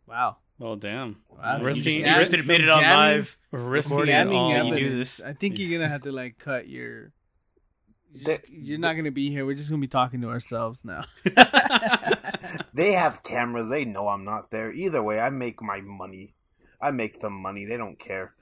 Wow. 0.08 0.38
Well, 0.60 0.76
damn! 0.76 1.18
Wow, 1.30 1.58
You 1.60 1.66
Risking- 1.66 2.00
you 2.00 2.06
just 2.06 2.32
Some 2.32 2.40
admit 2.42 2.62
it 2.62 2.70
on 2.70 2.84
live. 2.84 3.38
Risking 3.52 3.98
Recording 3.98 4.16
it 4.16 4.20
it 4.20 4.24
Damning 4.26 4.38
all. 4.38 4.66
you 4.68 4.76
do 4.90 4.98
this. 4.98 5.20
I 5.22 5.34
think 5.34 5.58
you're 5.58 5.72
gonna 5.80 5.90
have 5.90 6.02
to 6.02 6.12
like 6.12 6.38
cut 6.38 6.68
your. 6.70 6.90
you're 7.00 7.12
The- 8.14 8.20
just- 8.38 8.50
you're 8.50 8.78
not 8.80 8.96
gonna 8.96 9.12
be 9.12 9.30
here. 9.32 9.46
We're 9.48 9.56
just 9.56 9.70
gonna 9.72 9.82
be 9.82 9.88
talking 9.88 10.22
to 10.22 10.30
ourselves 10.30 10.86
now. 10.86 11.06
They 12.74 12.92
have 12.94 13.24
cameras. 13.24 13.70
They 13.70 13.86
know 13.86 14.08
I'm 14.08 14.26
not 14.26 14.52
there. 14.52 14.72
Either 14.72 15.02
way, 15.02 15.20
I 15.20 15.30
make 15.30 15.62
my 15.62 15.82
money. 15.82 16.34
I 16.82 16.92
make 16.92 17.20
the 17.20 17.30
money. 17.30 17.66
They 17.66 17.78
don't 17.78 17.98
care. 18.00 18.34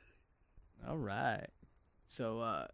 All 0.87 0.97
right. 0.97 1.47
So, 2.07 2.39
uh, 2.39 2.67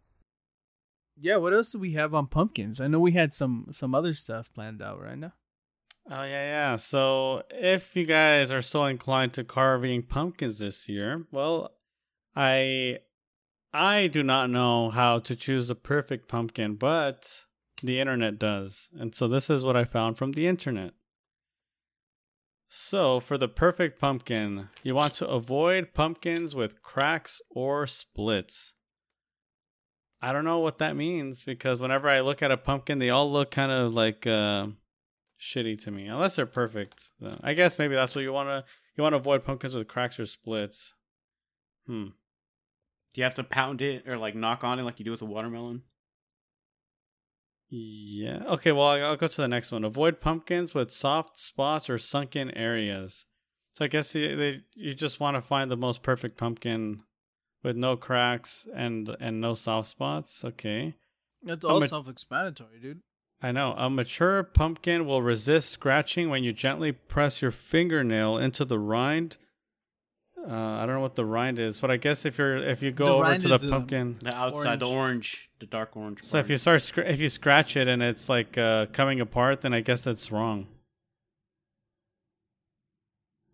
yeah. 1.16 1.36
What 1.36 1.52
else 1.52 1.72
do 1.72 1.78
we 1.78 1.92
have 1.92 2.14
on 2.14 2.26
pumpkins? 2.26 2.80
I 2.80 2.86
know 2.86 3.00
we 3.00 3.12
had 3.12 3.34
some 3.34 3.66
some 3.72 3.94
other 3.94 4.14
stuff 4.14 4.52
planned 4.52 4.82
out 4.82 5.00
right 5.00 5.18
now. 5.18 5.32
Oh 6.10 6.22
yeah, 6.22 6.70
yeah. 6.70 6.76
So 6.76 7.42
if 7.50 7.94
you 7.94 8.06
guys 8.06 8.50
are 8.50 8.62
so 8.62 8.84
inclined 8.84 9.34
to 9.34 9.44
carving 9.44 10.02
pumpkins 10.02 10.58
this 10.58 10.88
year, 10.88 11.26
well, 11.30 11.72
I 12.34 13.00
I 13.72 14.06
do 14.06 14.22
not 14.22 14.48
know 14.48 14.90
how 14.90 15.18
to 15.18 15.36
choose 15.36 15.68
the 15.68 15.74
perfect 15.74 16.28
pumpkin, 16.28 16.76
but 16.76 17.44
the 17.82 18.00
internet 18.00 18.38
does. 18.38 18.88
And 18.98 19.14
so 19.14 19.28
this 19.28 19.50
is 19.50 19.64
what 19.64 19.76
I 19.76 19.84
found 19.84 20.16
from 20.16 20.32
the 20.32 20.46
internet. 20.46 20.94
So, 22.68 23.18
for 23.18 23.38
the 23.38 23.48
perfect 23.48 23.98
pumpkin, 23.98 24.68
you 24.82 24.94
want 24.94 25.14
to 25.14 25.26
avoid 25.26 25.94
pumpkins 25.94 26.54
with 26.54 26.82
cracks 26.82 27.40
or 27.50 27.86
splits. 27.86 28.74
I 30.20 30.32
don't 30.32 30.44
know 30.44 30.58
what 30.58 30.78
that 30.78 30.96
means 30.96 31.44
because 31.44 31.78
whenever 31.78 32.08
I 32.08 32.20
look 32.20 32.42
at 32.42 32.50
a 32.50 32.56
pumpkin, 32.56 32.98
they 32.98 33.08
all 33.08 33.30
look 33.30 33.50
kind 33.50 33.72
of 33.72 33.94
like 33.94 34.26
uh, 34.26 34.66
shitty 35.40 35.82
to 35.84 35.90
me, 35.90 36.08
unless 36.08 36.36
they're 36.36 36.44
perfect. 36.44 37.10
So 37.20 37.38
I 37.42 37.54
guess 37.54 37.78
maybe 37.78 37.94
that's 37.94 38.14
what 38.14 38.22
you 38.22 38.32
want 38.32 38.48
to 38.48 38.64
you 38.96 39.02
want 39.02 39.12
to 39.12 39.18
avoid 39.18 39.44
pumpkins 39.44 39.74
with 39.74 39.88
cracks 39.88 40.18
or 40.18 40.26
splits. 40.26 40.92
Hmm. 41.86 42.08
Do 43.14 43.20
you 43.20 43.24
have 43.24 43.34
to 43.34 43.44
pound 43.44 43.80
it 43.80 44.06
or 44.06 44.18
like 44.18 44.34
knock 44.34 44.64
on 44.64 44.78
it 44.78 44.82
like 44.82 44.98
you 44.98 45.04
do 45.04 45.12
with 45.12 45.22
a 45.22 45.26
watermelon? 45.26 45.82
Yeah. 47.70 48.42
Okay. 48.46 48.72
Well, 48.72 48.88
I'll 48.88 49.16
go 49.16 49.28
to 49.28 49.40
the 49.40 49.48
next 49.48 49.72
one. 49.72 49.84
Avoid 49.84 50.20
pumpkins 50.20 50.74
with 50.74 50.90
soft 50.90 51.38
spots 51.38 51.90
or 51.90 51.98
sunken 51.98 52.50
areas. 52.52 53.26
So 53.74 53.84
I 53.84 53.88
guess 53.88 54.14
you, 54.14 54.36
they, 54.36 54.60
you 54.74 54.94
just 54.94 55.20
want 55.20 55.36
to 55.36 55.40
find 55.40 55.70
the 55.70 55.76
most 55.76 56.02
perfect 56.02 56.36
pumpkin 56.36 57.02
with 57.62 57.76
no 57.76 57.96
cracks 57.96 58.66
and 58.74 59.14
and 59.20 59.40
no 59.40 59.54
soft 59.54 59.88
spots. 59.88 60.44
Okay. 60.44 60.94
That's 61.42 61.64
all 61.64 61.82
a- 61.82 61.86
self-explanatory, 61.86 62.80
dude. 62.80 63.00
I 63.40 63.52
know. 63.52 63.74
A 63.76 63.88
mature 63.88 64.42
pumpkin 64.42 65.06
will 65.06 65.22
resist 65.22 65.70
scratching 65.70 66.28
when 66.28 66.42
you 66.42 66.52
gently 66.52 66.90
press 66.90 67.40
your 67.40 67.52
fingernail 67.52 68.36
into 68.36 68.64
the 68.64 68.80
rind. 68.80 69.36
Uh, 70.46 70.54
I 70.54 70.86
don't 70.86 70.94
know 70.94 71.00
what 71.00 71.14
the 71.16 71.24
rind 71.24 71.58
is, 71.58 71.78
but 71.78 71.90
I 71.90 71.96
guess 71.96 72.24
if 72.24 72.38
you're 72.38 72.56
if 72.56 72.80
you 72.82 72.90
The 72.90 72.96
go 72.96 73.18
over 73.18 73.36
to 73.38 73.48
the 73.48 73.54
is 73.56 73.60
the- 73.60 73.68
pumpkin, 73.68 74.18
The 74.22 74.34
outside, 74.34 74.80
the 74.80 74.86
Orange. 74.86 74.96
orange, 74.96 75.50
the 75.58 75.66
dark 75.66 75.96
orange. 75.96 76.22
so 76.22 76.38
if 76.38 76.48
you 76.48 76.56
start 76.56 76.80
scr- 76.82 77.00
if 77.02 77.20
you 77.20 77.28
scratch 77.28 77.76
it 77.76 77.88
and 77.88 78.02
it's 78.02 78.28
like 78.28 78.56
uh, 78.56 78.86
coming 78.86 79.20
apart, 79.20 79.60
then 79.62 79.74
I 79.74 79.80
guess 79.80 80.04
that's 80.04 80.30
wrong. 80.32 80.66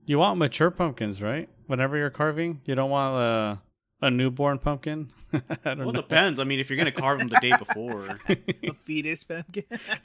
You 0.06 0.18
want 0.18 0.38
mature 0.38 0.70
pumpkins, 0.70 1.22
right? 1.22 1.48
Whenever 1.66 1.96
you're 1.96 2.10
carving, 2.10 2.60
you 2.66 2.74
don't 2.74 2.90
want 2.90 3.16
a 3.16 3.60
a 4.06 4.10
newborn 4.10 4.58
pumpkin. 4.58 5.10
I 5.32 5.40
don't 5.64 5.78
well, 5.78 5.88
it 5.88 5.92
know. 5.94 6.02
depends. 6.02 6.38
I 6.38 6.44
mean, 6.44 6.60
if 6.60 6.68
you're 6.68 6.76
gonna 6.76 6.92
carve 6.92 7.18
them 7.20 7.28
the 7.28 7.38
day 7.40 7.56
before, 7.56 8.18
A 8.28 8.74
fetus 8.84 9.24
pumpkin. 9.24 9.64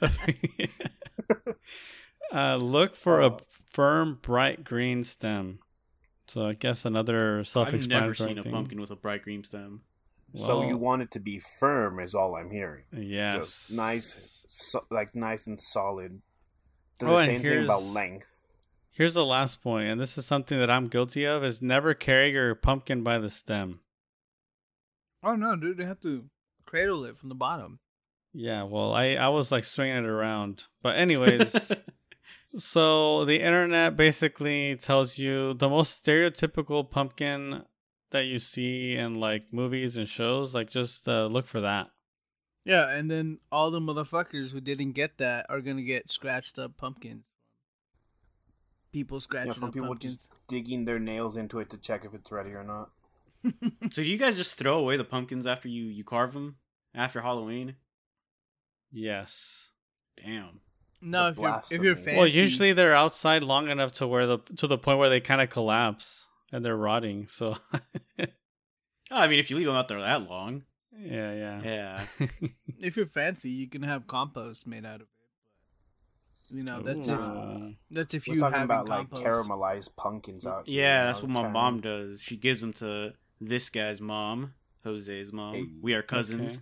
uh, 2.32 2.56
look 2.56 2.96
for 2.96 3.20
a 3.20 3.36
firm, 3.70 4.18
bright 4.22 4.64
green 4.64 5.04
stem. 5.04 5.58
So 6.30 6.46
I 6.46 6.52
guess 6.52 6.84
another 6.84 7.40
I've 7.40 7.48
self-explanatory 7.48 8.02
never 8.02 8.14
seen 8.14 8.38
a 8.38 8.42
thing. 8.44 8.52
pumpkin 8.52 8.80
with 8.80 8.92
a 8.92 8.96
bright 8.96 9.22
green 9.22 9.42
stem. 9.42 9.80
so 10.34 10.60
Well, 10.60 10.68
you 10.68 10.76
want 10.76 11.02
it 11.02 11.10
to 11.12 11.20
be 11.20 11.40
firm, 11.58 11.98
is 11.98 12.14
all 12.14 12.36
I'm 12.36 12.50
hearing. 12.50 12.84
yes, 12.92 13.34
Just 13.34 13.72
nice, 13.72 14.44
so, 14.48 14.86
like 14.90 15.16
nice 15.16 15.48
and 15.48 15.58
solid. 15.58 16.22
Does 16.98 17.08
Oh, 17.08 17.12
the 17.14 17.16
and 17.18 17.24
same 17.24 17.42
thing 17.42 17.64
about 17.64 17.82
length. 17.82 18.52
Here's 18.92 19.14
the 19.14 19.24
last 19.24 19.60
point, 19.62 19.88
and 19.88 20.00
this 20.00 20.16
is 20.18 20.24
something 20.26 20.56
that 20.58 20.70
I'm 20.70 20.86
guilty 20.86 21.24
of: 21.24 21.42
is 21.42 21.60
never 21.60 21.94
carry 21.94 22.30
your 22.30 22.54
pumpkin 22.54 23.02
by 23.02 23.18
the 23.18 23.30
stem. 23.30 23.80
oh 25.24 25.34
no, 25.34 25.56
dude! 25.56 25.78
They 25.78 25.84
have 25.84 26.00
to 26.02 26.26
cradle 26.64 27.04
it 27.06 27.16
from 27.18 27.28
the 27.28 27.34
bottom. 27.34 27.80
Yeah, 28.32 28.62
well, 28.64 28.92
I 28.94 29.14
I 29.14 29.28
was 29.28 29.50
like 29.50 29.64
swinging 29.64 29.96
it 30.04 30.04
around, 30.06 30.66
but 30.82 30.94
anyways. 30.96 31.72
So 32.56 33.24
the 33.24 33.40
internet 33.40 33.96
basically 33.96 34.76
tells 34.76 35.18
you 35.18 35.54
the 35.54 35.68
most 35.68 36.04
stereotypical 36.04 36.88
pumpkin 36.88 37.64
that 38.10 38.26
you 38.26 38.38
see 38.38 38.94
in 38.96 39.14
like 39.14 39.52
movies 39.52 39.96
and 39.96 40.08
shows. 40.08 40.54
Like 40.54 40.68
just 40.70 41.06
uh, 41.08 41.26
look 41.26 41.46
for 41.46 41.60
that. 41.60 41.90
Yeah, 42.64 42.88
and 42.88 43.10
then 43.10 43.38
all 43.50 43.70
the 43.70 43.80
motherfuckers 43.80 44.50
who 44.50 44.60
didn't 44.60 44.92
get 44.92 45.18
that 45.18 45.46
are 45.48 45.60
gonna 45.60 45.82
get 45.82 46.10
scratched 46.10 46.58
up 46.58 46.76
pumpkins. 46.76 47.24
People 48.92 49.20
You 49.42 49.46
know, 49.46 49.52
scratching 49.52 49.60
from 49.60 49.68
up 49.68 49.72
people 49.72 49.88
pumpkins. 49.88 50.16
just 50.16 50.32
digging 50.48 50.84
their 50.84 50.98
nails 50.98 51.36
into 51.36 51.60
it 51.60 51.70
to 51.70 51.78
check 51.78 52.04
if 52.04 52.14
it's 52.14 52.32
ready 52.32 52.50
or 52.50 52.64
not. 52.64 52.90
so 53.92 54.00
you 54.00 54.18
guys 54.18 54.36
just 54.36 54.56
throw 54.56 54.78
away 54.78 54.96
the 54.96 55.04
pumpkins 55.04 55.46
after 55.46 55.68
you 55.68 55.84
you 55.84 56.04
carve 56.04 56.34
them 56.34 56.56
after 56.94 57.20
Halloween? 57.22 57.76
Yes. 58.90 59.70
Damn. 60.22 60.60
No, 61.02 61.28
if 61.28 61.38
you're 61.38 61.62
if 61.70 61.82
you're 61.82 61.96
fancy. 61.96 62.16
Well, 62.16 62.26
usually 62.26 62.72
they're 62.72 62.94
outside 62.94 63.42
long 63.42 63.68
enough 63.68 63.92
to 63.92 64.06
where 64.06 64.26
the 64.26 64.38
to 64.56 64.66
the 64.66 64.78
point 64.78 64.98
where 64.98 65.08
they 65.08 65.20
kind 65.20 65.40
of 65.40 65.48
collapse 65.48 66.26
and 66.52 66.64
they're 66.64 66.76
rotting. 66.76 67.26
So 67.28 67.56
Oh, 68.18 69.16
I 69.16 69.26
mean, 69.26 69.38
if 69.40 69.50
you 69.50 69.56
leave 69.56 69.66
them 69.66 69.74
out 69.76 69.88
there 69.88 70.00
that 70.00 70.28
long, 70.28 70.62
yeah, 70.96 71.32
yeah. 71.32 71.60
yeah. 71.64 72.28
if 72.78 72.96
you're 72.96 73.06
fancy, 73.06 73.50
you 73.50 73.68
can 73.68 73.82
have 73.82 74.06
compost 74.06 74.66
made 74.68 74.86
out 74.86 74.96
of 74.96 75.00
it. 75.02 75.08
But, 76.48 76.56
you 76.56 76.62
know, 76.62 76.82
that's 76.82 77.08
if 77.08 77.18
that's 77.90 78.14
if 78.14 78.26
We're 78.28 78.34
you 78.34 78.40
talking 78.40 78.58
have 78.58 78.64
about 78.66 78.88
like 78.88 79.08
caramelized 79.10 79.96
pumpkins 79.96 80.46
out. 80.46 80.66
here, 80.66 80.82
Yeah, 80.82 81.04
that's 81.06 81.22
what 81.22 81.30
my 81.30 81.44
caram- 81.44 81.52
mom 81.52 81.80
does. 81.80 82.22
She 82.22 82.36
gives 82.36 82.60
them 82.60 82.72
to 82.74 83.14
this 83.40 83.68
guy's 83.68 84.00
mom, 84.00 84.54
Jose's 84.84 85.32
mom. 85.32 85.54
Hey. 85.54 85.66
we 85.80 85.94
are 85.94 86.02
cousins. 86.02 86.60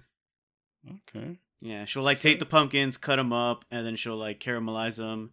Okay. 0.86 1.18
okay. 1.18 1.38
Yeah, 1.60 1.84
she'll 1.86 2.02
like 2.04 2.20
take 2.20 2.38
the 2.38 2.46
pumpkins, 2.46 2.96
cut 2.96 3.16
them 3.16 3.32
up, 3.32 3.64
and 3.70 3.84
then 3.86 3.96
she'll 3.96 4.16
like 4.16 4.38
caramelize 4.40 4.96
them. 4.96 5.30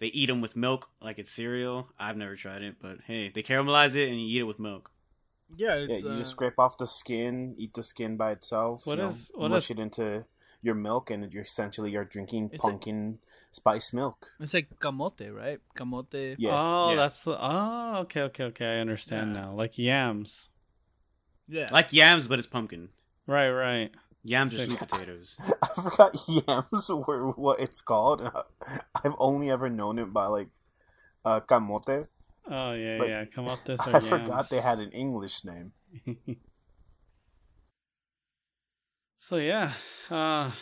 They 0.00 0.08
eat 0.08 0.26
them 0.26 0.40
with 0.40 0.56
milk, 0.56 0.90
like 1.00 1.18
it's 1.18 1.30
cereal. 1.30 1.88
I've 1.98 2.16
never 2.16 2.36
tried 2.36 2.62
it, 2.62 2.76
but 2.82 2.98
hey, 3.06 3.30
they 3.34 3.42
caramelize 3.42 3.94
it 3.96 4.10
and 4.10 4.20
you 4.20 4.26
eat 4.36 4.40
it 4.40 4.44
with 4.44 4.58
milk. 4.58 4.90
Yeah, 5.48 5.76
Yeah, 5.76 5.96
you 5.96 6.08
uh, 6.10 6.16
just 6.18 6.32
scrape 6.32 6.58
off 6.58 6.76
the 6.78 6.86
skin, 6.86 7.54
eat 7.56 7.72
the 7.74 7.82
skin 7.82 8.16
by 8.16 8.32
itself. 8.32 8.86
What 8.86 8.98
you 8.98 9.04
know, 9.04 9.12
what 9.34 9.50
mush 9.50 9.64
is- 9.64 9.70
it 9.70 9.78
into 9.80 10.26
your 10.62 10.74
milk, 10.74 11.10
and 11.10 11.32
you're 11.32 11.42
essentially 11.44 11.90
you're 11.92 12.04
drinking 12.06 12.50
It's 12.52 12.64
a- 12.64 12.66
pumpkin 12.68 13.18
spice 13.50 13.92
milk. 13.92 14.26
it's 14.40 14.52
like 14.54 14.68
camote, 14.80 15.32
right? 15.34 15.60
Camote. 15.76 16.36
Yeah, 16.38 16.50
oh, 16.52 16.90
yeah. 16.90 16.96
that's 16.96 17.26
oh, 17.26 17.96
okay, 18.00 18.22
okay, 18.22 18.44
okay. 18.44 18.66
I 18.76 18.80
understand 18.80 19.34
Yeah. 19.34 19.40
now. 19.42 19.52
Like 19.54 19.78
yams. 19.78 20.48
Yeah. 21.48 21.68
Like 21.70 21.92
yams, 21.92 22.26
but 22.26 22.38
it's 22.38 22.48
pumpkin. 22.48 22.88
Right, 23.26 23.50
right. 23.50 23.90
Yams 24.26 24.58
are 24.58 24.66
sweet 24.66 24.78
potatoes. 24.78 25.36
I 25.62 25.82
forgot 25.82 26.16
yams 26.26 26.88
were 26.88 27.30
what 27.32 27.60
it's 27.60 27.82
called. 27.82 28.22
I've 29.04 29.14
only 29.18 29.50
ever 29.50 29.68
known 29.68 29.98
it 29.98 30.12
by 30.12 30.26
like 30.26 30.48
uh, 31.26 31.40
camote. 31.40 32.08
Oh 32.50 32.72
yeah, 32.72 32.98
But 32.98 33.08
yeah. 33.08 33.24
Come 33.26 33.48
up 33.48 33.62
this. 33.64 33.80
I 33.86 34.00
forgot 34.00 34.48
they 34.48 34.62
had 34.62 34.78
an 34.78 34.90
English 34.92 35.44
name. 35.44 35.72
so 39.18 39.36
yeah, 39.36 39.72
uh, 40.10 40.52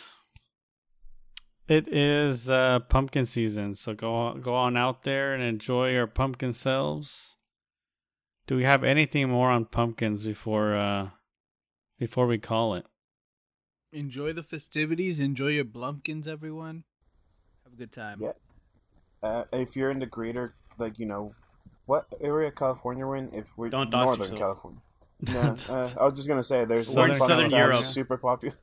it 1.69 1.87
is 1.87 2.49
uh, 2.49 2.79
pumpkin 2.89 3.25
season. 3.25 3.75
So 3.75 3.93
go 3.93 4.13
on, 4.13 4.41
go 4.41 4.55
on 4.55 4.75
out 4.75 5.03
there 5.03 5.33
and 5.33 5.41
enjoy 5.41 5.91
your 5.91 6.07
pumpkin 6.07 6.51
selves. 6.51 7.37
Do 8.45 8.57
we 8.57 8.65
have 8.65 8.83
anything 8.83 9.29
more 9.29 9.49
on 9.49 9.63
pumpkins 9.65 10.25
before 10.25 10.75
uh, 10.75 11.09
before 11.97 12.27
we 12.27 12.37
call 12.37 12.75
it? 12.75 12.85
Enjoy 13.93 14.33
the 14.33 14.43
festivities. 14.43 15.19
Enjoy 15.19 15.47
your 15.47 15.65
blumpkins, 15.65 16.27
everyone. 16.27 16.83
Have 17.63 17.73
a 17.73 17.75
good 17.75 17.91
time. 17.91 18.19
Yeah. 18.21 18.31
Uh, 19.21 19.43
if 19.53 19.75
you're 19.75 19.91
in 19.91 19.99
the 19.99 20.05
greater, 20.05 20.53
like 20.77 20.99
you 20.99 21.05
know, 21.05 21.33
what 21.85 22.07
area 22.19 22.49
of 22.49 22.55
California 22.55 23.05
we're 23.05 23.17
in? 23.17 23.33
If 23.33 23.57
we're 23.57 23.69
Don't 23.69 23.89
Northern 23.91 24.31
yourself. 24.31 24.39
California. 24.39 24.79
No, 25.31 25.55
uh, 25.69 25.89
I 26.01 26.03
was 26.03 26.13
just 26.15 26.27
gonna 26.27 26.43
say 26.43 26.65
there's 26.65 26.87
Southern- 26.87 27.11
one 27.11 27.17
fun 27.19 27.27
Southern 27.29 27.51
fact, 27.51 27.57
Europe. 27.59 27.75
super 27.77 28.17
popular. 28.17 28.55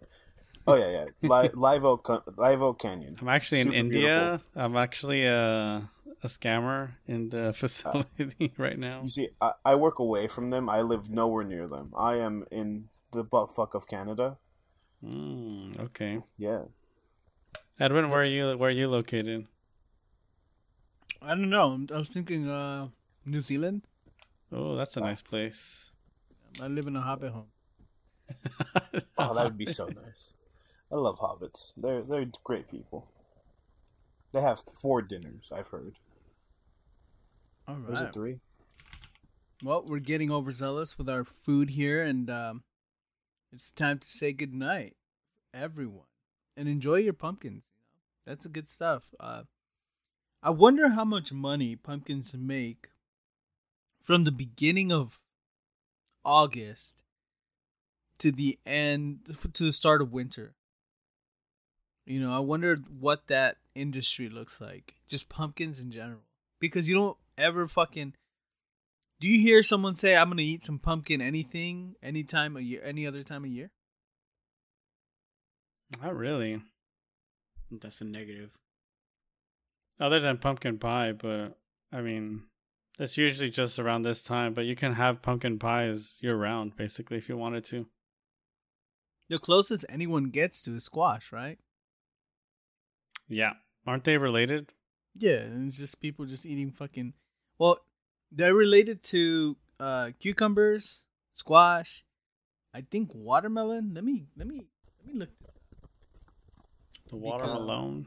Oh 0.67 0.75
yeah, 0.75 0.91
yeah, 1.23 1.29
Li- 1.43 1.49
Live 1.55 1.87
Oak, 1.87 2.07
Live 2.37 2.61
Oak 2.61 2.79
Canyon. 2.81 3.17
I'm 3.19 3.29
actually 3.31 3.61
in 3.63 3.73
India. 3.73 4.41
beautiful. 4.43 4.63
I'm 4.63 4.77
actually 4.77 5.25
a 5.25 5.89
a 6.23 6.27
scammer 6.27 6.91
in 7.07 7.31
the 7.31 7.55
facility 7.57 8.53
right 8.59 8.79
now. 8.79 9.01
You 9.03 9.09
see, 9.09 9.29
I, 9.41 9.53
I 9.65 9.75
work 9.77 10.01
away 10.01 10.27
from 10.27 10.51
them. 10.51 10.69
I 10.69 10.83
live 10.83 11.09
nowhere 11.09 11.45
near 11.45 11.67
them. 11.67 11.95
I 11.97 12.17
am 12.17 12.45
in 12.51 12.89
the 13.13 13.25
butt 13.25 13.47
fuck 13.55 13.73
of 13.75 13.89
Canada. 13.89 14.37
Mm, 15.05 15.79
okay, 15.81 16.23
Yeah, 16.39 16.65
Edwin, 17.81 18.11
where 18.11 18.21
are 18.23 18.25
you? 18.25 18.57
Where 18.57 18.69
are 18.69 18.73
you 18.73 18.89
located? 18.89 19.49
I 21.23 21.29
don't 21.31 21.49
know. 21.51 21.87
I 21.93 21.99
was 21.99 22.11
thinking 22.11 22.49
uh, 22.49 22.89
New 23.25 23.43
Zealand. 23.43 23.83
Oh, 24.53 24.77
that's 24.77 24.97
a 24.97 25.01
nice 25.01 25.23
place. 25.23 25.91
I 26.61 26.69
live 26.69 26.87
in 26.87 26.97
a 26.97 27.01
hobbit 27.01 27.33
home. 27.33 27.51
oh, 29.19 29.35
that 29.35 29.45
would 29.45 29.59
be 29.59 29.67
so 29.67 29.89
nice. 29.89 30.35
I 30.93 30.97
love 30.97 31.19
hobbits. 31.19 31.75
They're 31.77 32.03
they're 32.03 32.27
great 32.45 32.69
people. 32.69 33.09
They 34.33 34.41
have 34.41 34.61
four 34.81 35.03
dinners. 35.03 35.53
I've 35.53 35.69
heard. 35.69 35.99
All 37.69 37.77
Or 37.87 37.93
is 37.93 38.01
right. 38.01 38.09
it 38.09 38.13
three? 38.13 38.41
Well, 39.63 39.85
we're 39.87 39.99
getting 40.01 40.31
overzealous 40.31 40.97
with 40.99 41.09
our 41.09 41.25
food 41.25 41.71
here, 41.71 42.03
and 42.03 42.29
um, 42.31 42.65
it's 43.53 43.71
time 43.71 43.99
to 43.99 44.09
say 44.09 44.33
goodnight, 44.33 44.97
everyone, 45.53 46.07
and 46.57 46.69
enjoy 46.69 46.97
your 46.97 47.13
pumpkins. 47.13 47.71
You 47.77 47.85
know, 47.85 48.11
that's 48.27 48.47
a 48.47 48.51
good 48.51 48.69
stuff. 48.69 49.15
Uh, 49.19 49.43
I 50.43 50.51
wonder 50.51 50.91
how 50.91 51.05
much 51.05 51.33
money 51.33 51.77
pumpkins 51.77 52.33
make 52.35 52.89
from 54.03 54.25
the 54.25 54.33
beginning 54.33 54.91
of 54.91 55.21
August 56.25 57.03
to 58.19 58.31
the 58.31 58.59
end 58.65 59.21
to 59.53 59.65
the 59.65 59.73
start 59.73 60.03
of 60.03 60.13
winter. 60.13 60.55
You 62.07 62.21
know, 62.21 62.33
I 62.33 62.39
wonder 62.41 62.77
what 62.77 63.29
that 63.29 63.59
industry 63.75 64.29
looks 64.29 64.61
like. 64.61 64.95
Just 65.09 65.29
pumpkins 65.29 65.81
in 65.81 65.91
general. 65.91 66.23
Because 66.59 66.89
you 66.89 66.95
don't 66.95 67.17
ever 67.39 67.67
fucking 67.67 68.15
Do 69.21 69.29
you 69.29 69.39
hear 69.39 69.63
someone 69.63 69.95
say 69.95 70.17
I'm 70.17 70.29
going 70.29 70.39
to 70.39 70.43
eat 70.43 70.65
some 70.65 70.79
pumpkin 70.79 71.21
anything 71.21 71.95
any 72.03 72.25
time 72.25 72.57
of 72.57 72.63
year 72.63 72.81
any 72.83 73.07
other 73.07 73.23
time 73.23 73.45
of 73.45 73.51
year? 73.51 73.71
Not 76.03 76.17
really. 76.17 76.63
That's 77.71 78.01
a 78.01 78.05
negative. 78.05 78.51
Other 80.01 80.21
than 80.21 80.39
pumpkin 80.39 80.79
pie, 80.79 81.13
but 81.13 81.59
I 81.93 82.01
mean, 82.01 82.45
it's 82.99 83.19
usually 83.19 83.51
just 83.51 83.79
around 83.79 84.03
this 84.03 84.23
time. 84.23 84.55
But 84.55 84.65
you 84.65 84.75
can 84.75 84.95
have 84.95 85.21
pumpkin 85.21 85.59
pies 85.59 86.19
year 86.21 86.37
round, 86.37 86.77
basically, 86.77 87.19
if 87.19 87.29
you 87.29 87.37
wanted 87.37 87.65
to. 87.67 87.87
The 89.29 89.39
closest 89.39 89.85
anyone 89.89 90.31
gets 90.31 90.63
to 90.63 90.77
is 90.77 90.85
squash, 90.85 91.31
right? 91.31 91.59
Yeah, 93.29 93.53
aren't 93.87 94.05
they 94.05 94.17
related? 94.17 94.73
Yeah, 95.15 95.41
and 95.41 95.69
it's 95.69 95.79
just 95.79 96.01
people 96.01 96.25
just 96.25 96.47
eating 96.47 96.73
fucking. 96.73 97.13
Well, 97.59 97.81
they're 98.33 98.55
related 98.55 99.03
to 99.05 99.57
uh, 99.79 100.11
cucumbers, 100.19 101.03
squash. 101.33 102.05
I 102.75 102.83
think 102.83 103.15
watermelon. 103.15 103.93
Let 103.95 104.05
me 104.05 104.27
let 104.37 104.47
me 104.47 104.67
let 105.05 105.13
me 105.15 105.21
look. 105.21 105.31
The 107.09 107.17
watermelon. 107.17 108.07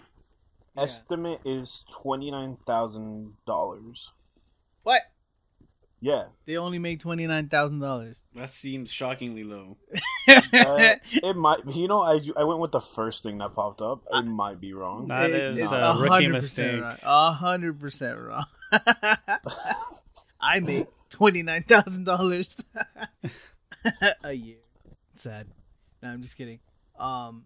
Yeah. 0.76 0.84
Estimate 0.84 1.40
is 1.46 1.84
twenty 1.92 2.32
nine 2.32 2.58
thousand 2.66 3.34
dollars. 3.46 4.12
What? 4.84 5.02
Yeah, 6.02 6.26
They 6.46 6.58
only 6.58 6.80
made 6.80 7.00
twenty 7.00 7.26
nine 7.28 7.48
thousand 7.48 7.80
dollars. 7.80 8.24
That 8.36 8.50
seems 8.50 8.92
shockingly 8.92 9.46
low. 9.46 9.78
uh, 10.28 10.96
it 11.12 11.36
might. 11.38 11.60
You 11.74 11.88
know, 11.88 12.02
I 12.02 12.20
I 12.36 12.44
went 12.44 12.60
with 12.60 12.72
the 12.74 12.82
first 12.82 13.24
thing 13.24 13.38
that 13.38 13.54
popped 13.54 13.82
up. 13.82 14.02
It 14.12 14.26
might 14.26 14.60
be 14.60 14.74
wrong. 14.74 15.08
That 15.08 15.30
is 15.30 15.60
It's 15.62 15.72
a 15.72 15.96
rookie 15.98 16.28
100% 16.28 16.32
mistake. 16.32 16.82
wrong. 16.82 16.98
A 17.04 17.32
hundred 17.32 17.80
percent 17.80 18.20
wrong. 18.20 18.46
I 20.44 20.60
make 20.60 20.88
twenty 21.10 21.42
nine 21.44 21.64
thousand 21.64 22.04
dollars 22.04 22.64
a 24.24 24.34
year. 24.34 24.58
Sad. 25.14 25.48
No, 26.02 26.10
I'm 26.10 26.22
just 26.22 26.38
kidding. 26.38 26.60
Um, 27.00 27.46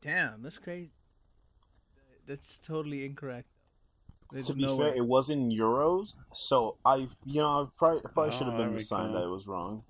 damn, 0.00 0.42
that's 0.42 0.58
crazy. 0.58 0.90
That's 2.26 2.58
totally 2.58 3.04
incorrect. 3.04 3.48
There's 4.30 4.46
to 4.46 4.54
be 4.54 4.62
no 4.62 4.76
fair, 4.78 4.90
way. 4.92 4.96
it 4.98 5.06
was 5.06 5.28
in 5.28 5.50
euros, 5.50 6.14
so 6.32 6.76
I, 6.84 7.08
you 7.26 7.40
know, 7.42 7.48
I 7.48 7.66
probably, 7.76 7.98
I 7.98 8.08
probably 8.14 8.32
Oh, 8.32 8.38
should 8.38 8.46
have 8.46 8.56
been 8.56 8.70
the 8.70 8.76
we 8.76 8.80
sign 8.82 9.12
that 9.12 9.24
it 9.24 9.28
was 9.28 9.46
wrong. 9.46 9.82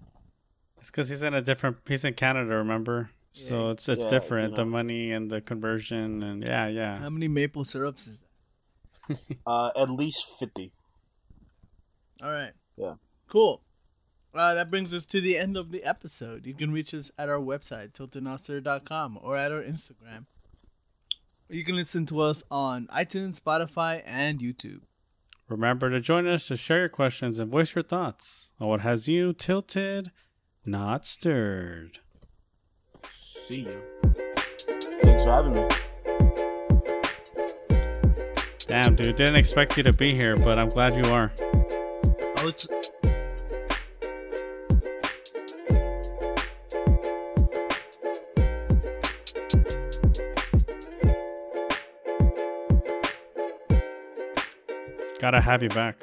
It's 0.81 0.91
because 0.91 1.09
he's 1.09 1.23
in 1.23 1.35
a 1.35 1.41
different. 1.43 1.77
He's 1.87 2.05
in 2.05 2.15
Canada, 2.15 2.57
remember? 2.57 3.11
So 3.35 3.71
it's 3.71 3.89
it's 3.89 4.03
Yeah, 4.03 4.11
different. 4.11 4.51
you 4.51 4.57
The 4.57 4.65
money 4.65 5.13
and 5.13 5.31
the 5.31 5.41
conversion 5.41 6.23
and 6.23 6.43
yeah, 6.43 6.67
yeah. 6.69 6.99
How 6.99 7.11
many 7.11 7.29
maple 7.29 7.65
syrups 7.65 8.07
is 8.09 8.19
that? 8.21 9.19
Uh, 9.47 9.71
at 9.77 9.91
least 9.91 10.27
fifty. 10.39 10.73
All 12.23 12.31
right. 12.31 12.53
Yeah. 12.77 12.95
Cool. 13.29 13.63
Uh, 14.35 14.55
that 14.55 14.71
brings 14.71 14.95
us 14.95 15.05
to 15.07 15.21
the 15.21 15.37
end 15.37 15.57
of 15.57 15.71
the 15.71 15.85
episode. 15.85 16.47
You 16.47 16.55
can 16.55 16.73
reach 16.73 16.95
us 16.95 17.11
at 17.19 17.29
our 17.29 17.39
website, 17.39 17.93
tiltednoster.com, 17.93 19.19
or 19.23 19.37
at 19.37 19.53
our 19.53 19.63
Instagram. 19.63 20.25
You 21.49 21.65
can 21.65 21.77
listen 21.77 22.07
to 22.07 22.21
us 22.23 22.43
on 22.51 22.87
iTunes, 22.87 23.39
Spotify, 23.39 24.03
and 24.07 24.41
YouTube. 24.41 24.81
Remember 25.49 25.91
to 25.91 26.01
join 26.01 26.27
us 26.27 26.49
to 26.49 26.57
share 26.57 26.81
your 26.81 26.89
questions 26.89 27.39
and 27.39 27.51
voice 27.51 27.75
your 27.75 27.83
thoughts 27.83 28.53
on 28.59 28.69
what 28.69 28.81
has 28.81 29.07
you 29.07 29.35
tilted, 29.35 30.11
not 30.65 31.05
stirred. 31.05 31.99
See 33.47 33.67
you. 33.69 33.83
Thanks 35.03 35.25
for 35.25 35.31
having 35.31 35.55
me. 35.55 35.69
Damn, 38.67 38.97
dude, 38.97 39.17
didn't 39.17 39.37
expect 39.37 39.77
you 39.77 39.83
to 39.83 39.93
be 39.93 40.15
here, 40.15 40.37
but 40.37 40.59
I'm 40.59 40.69
glad 40.69 40.95
you 40.95 41.13
are. 41.13 41.31
It's 42.45 42.67
Gotta 55.21 55.41
have 55.41 55.63
you 55.63 55.69
back. 55.69 55.99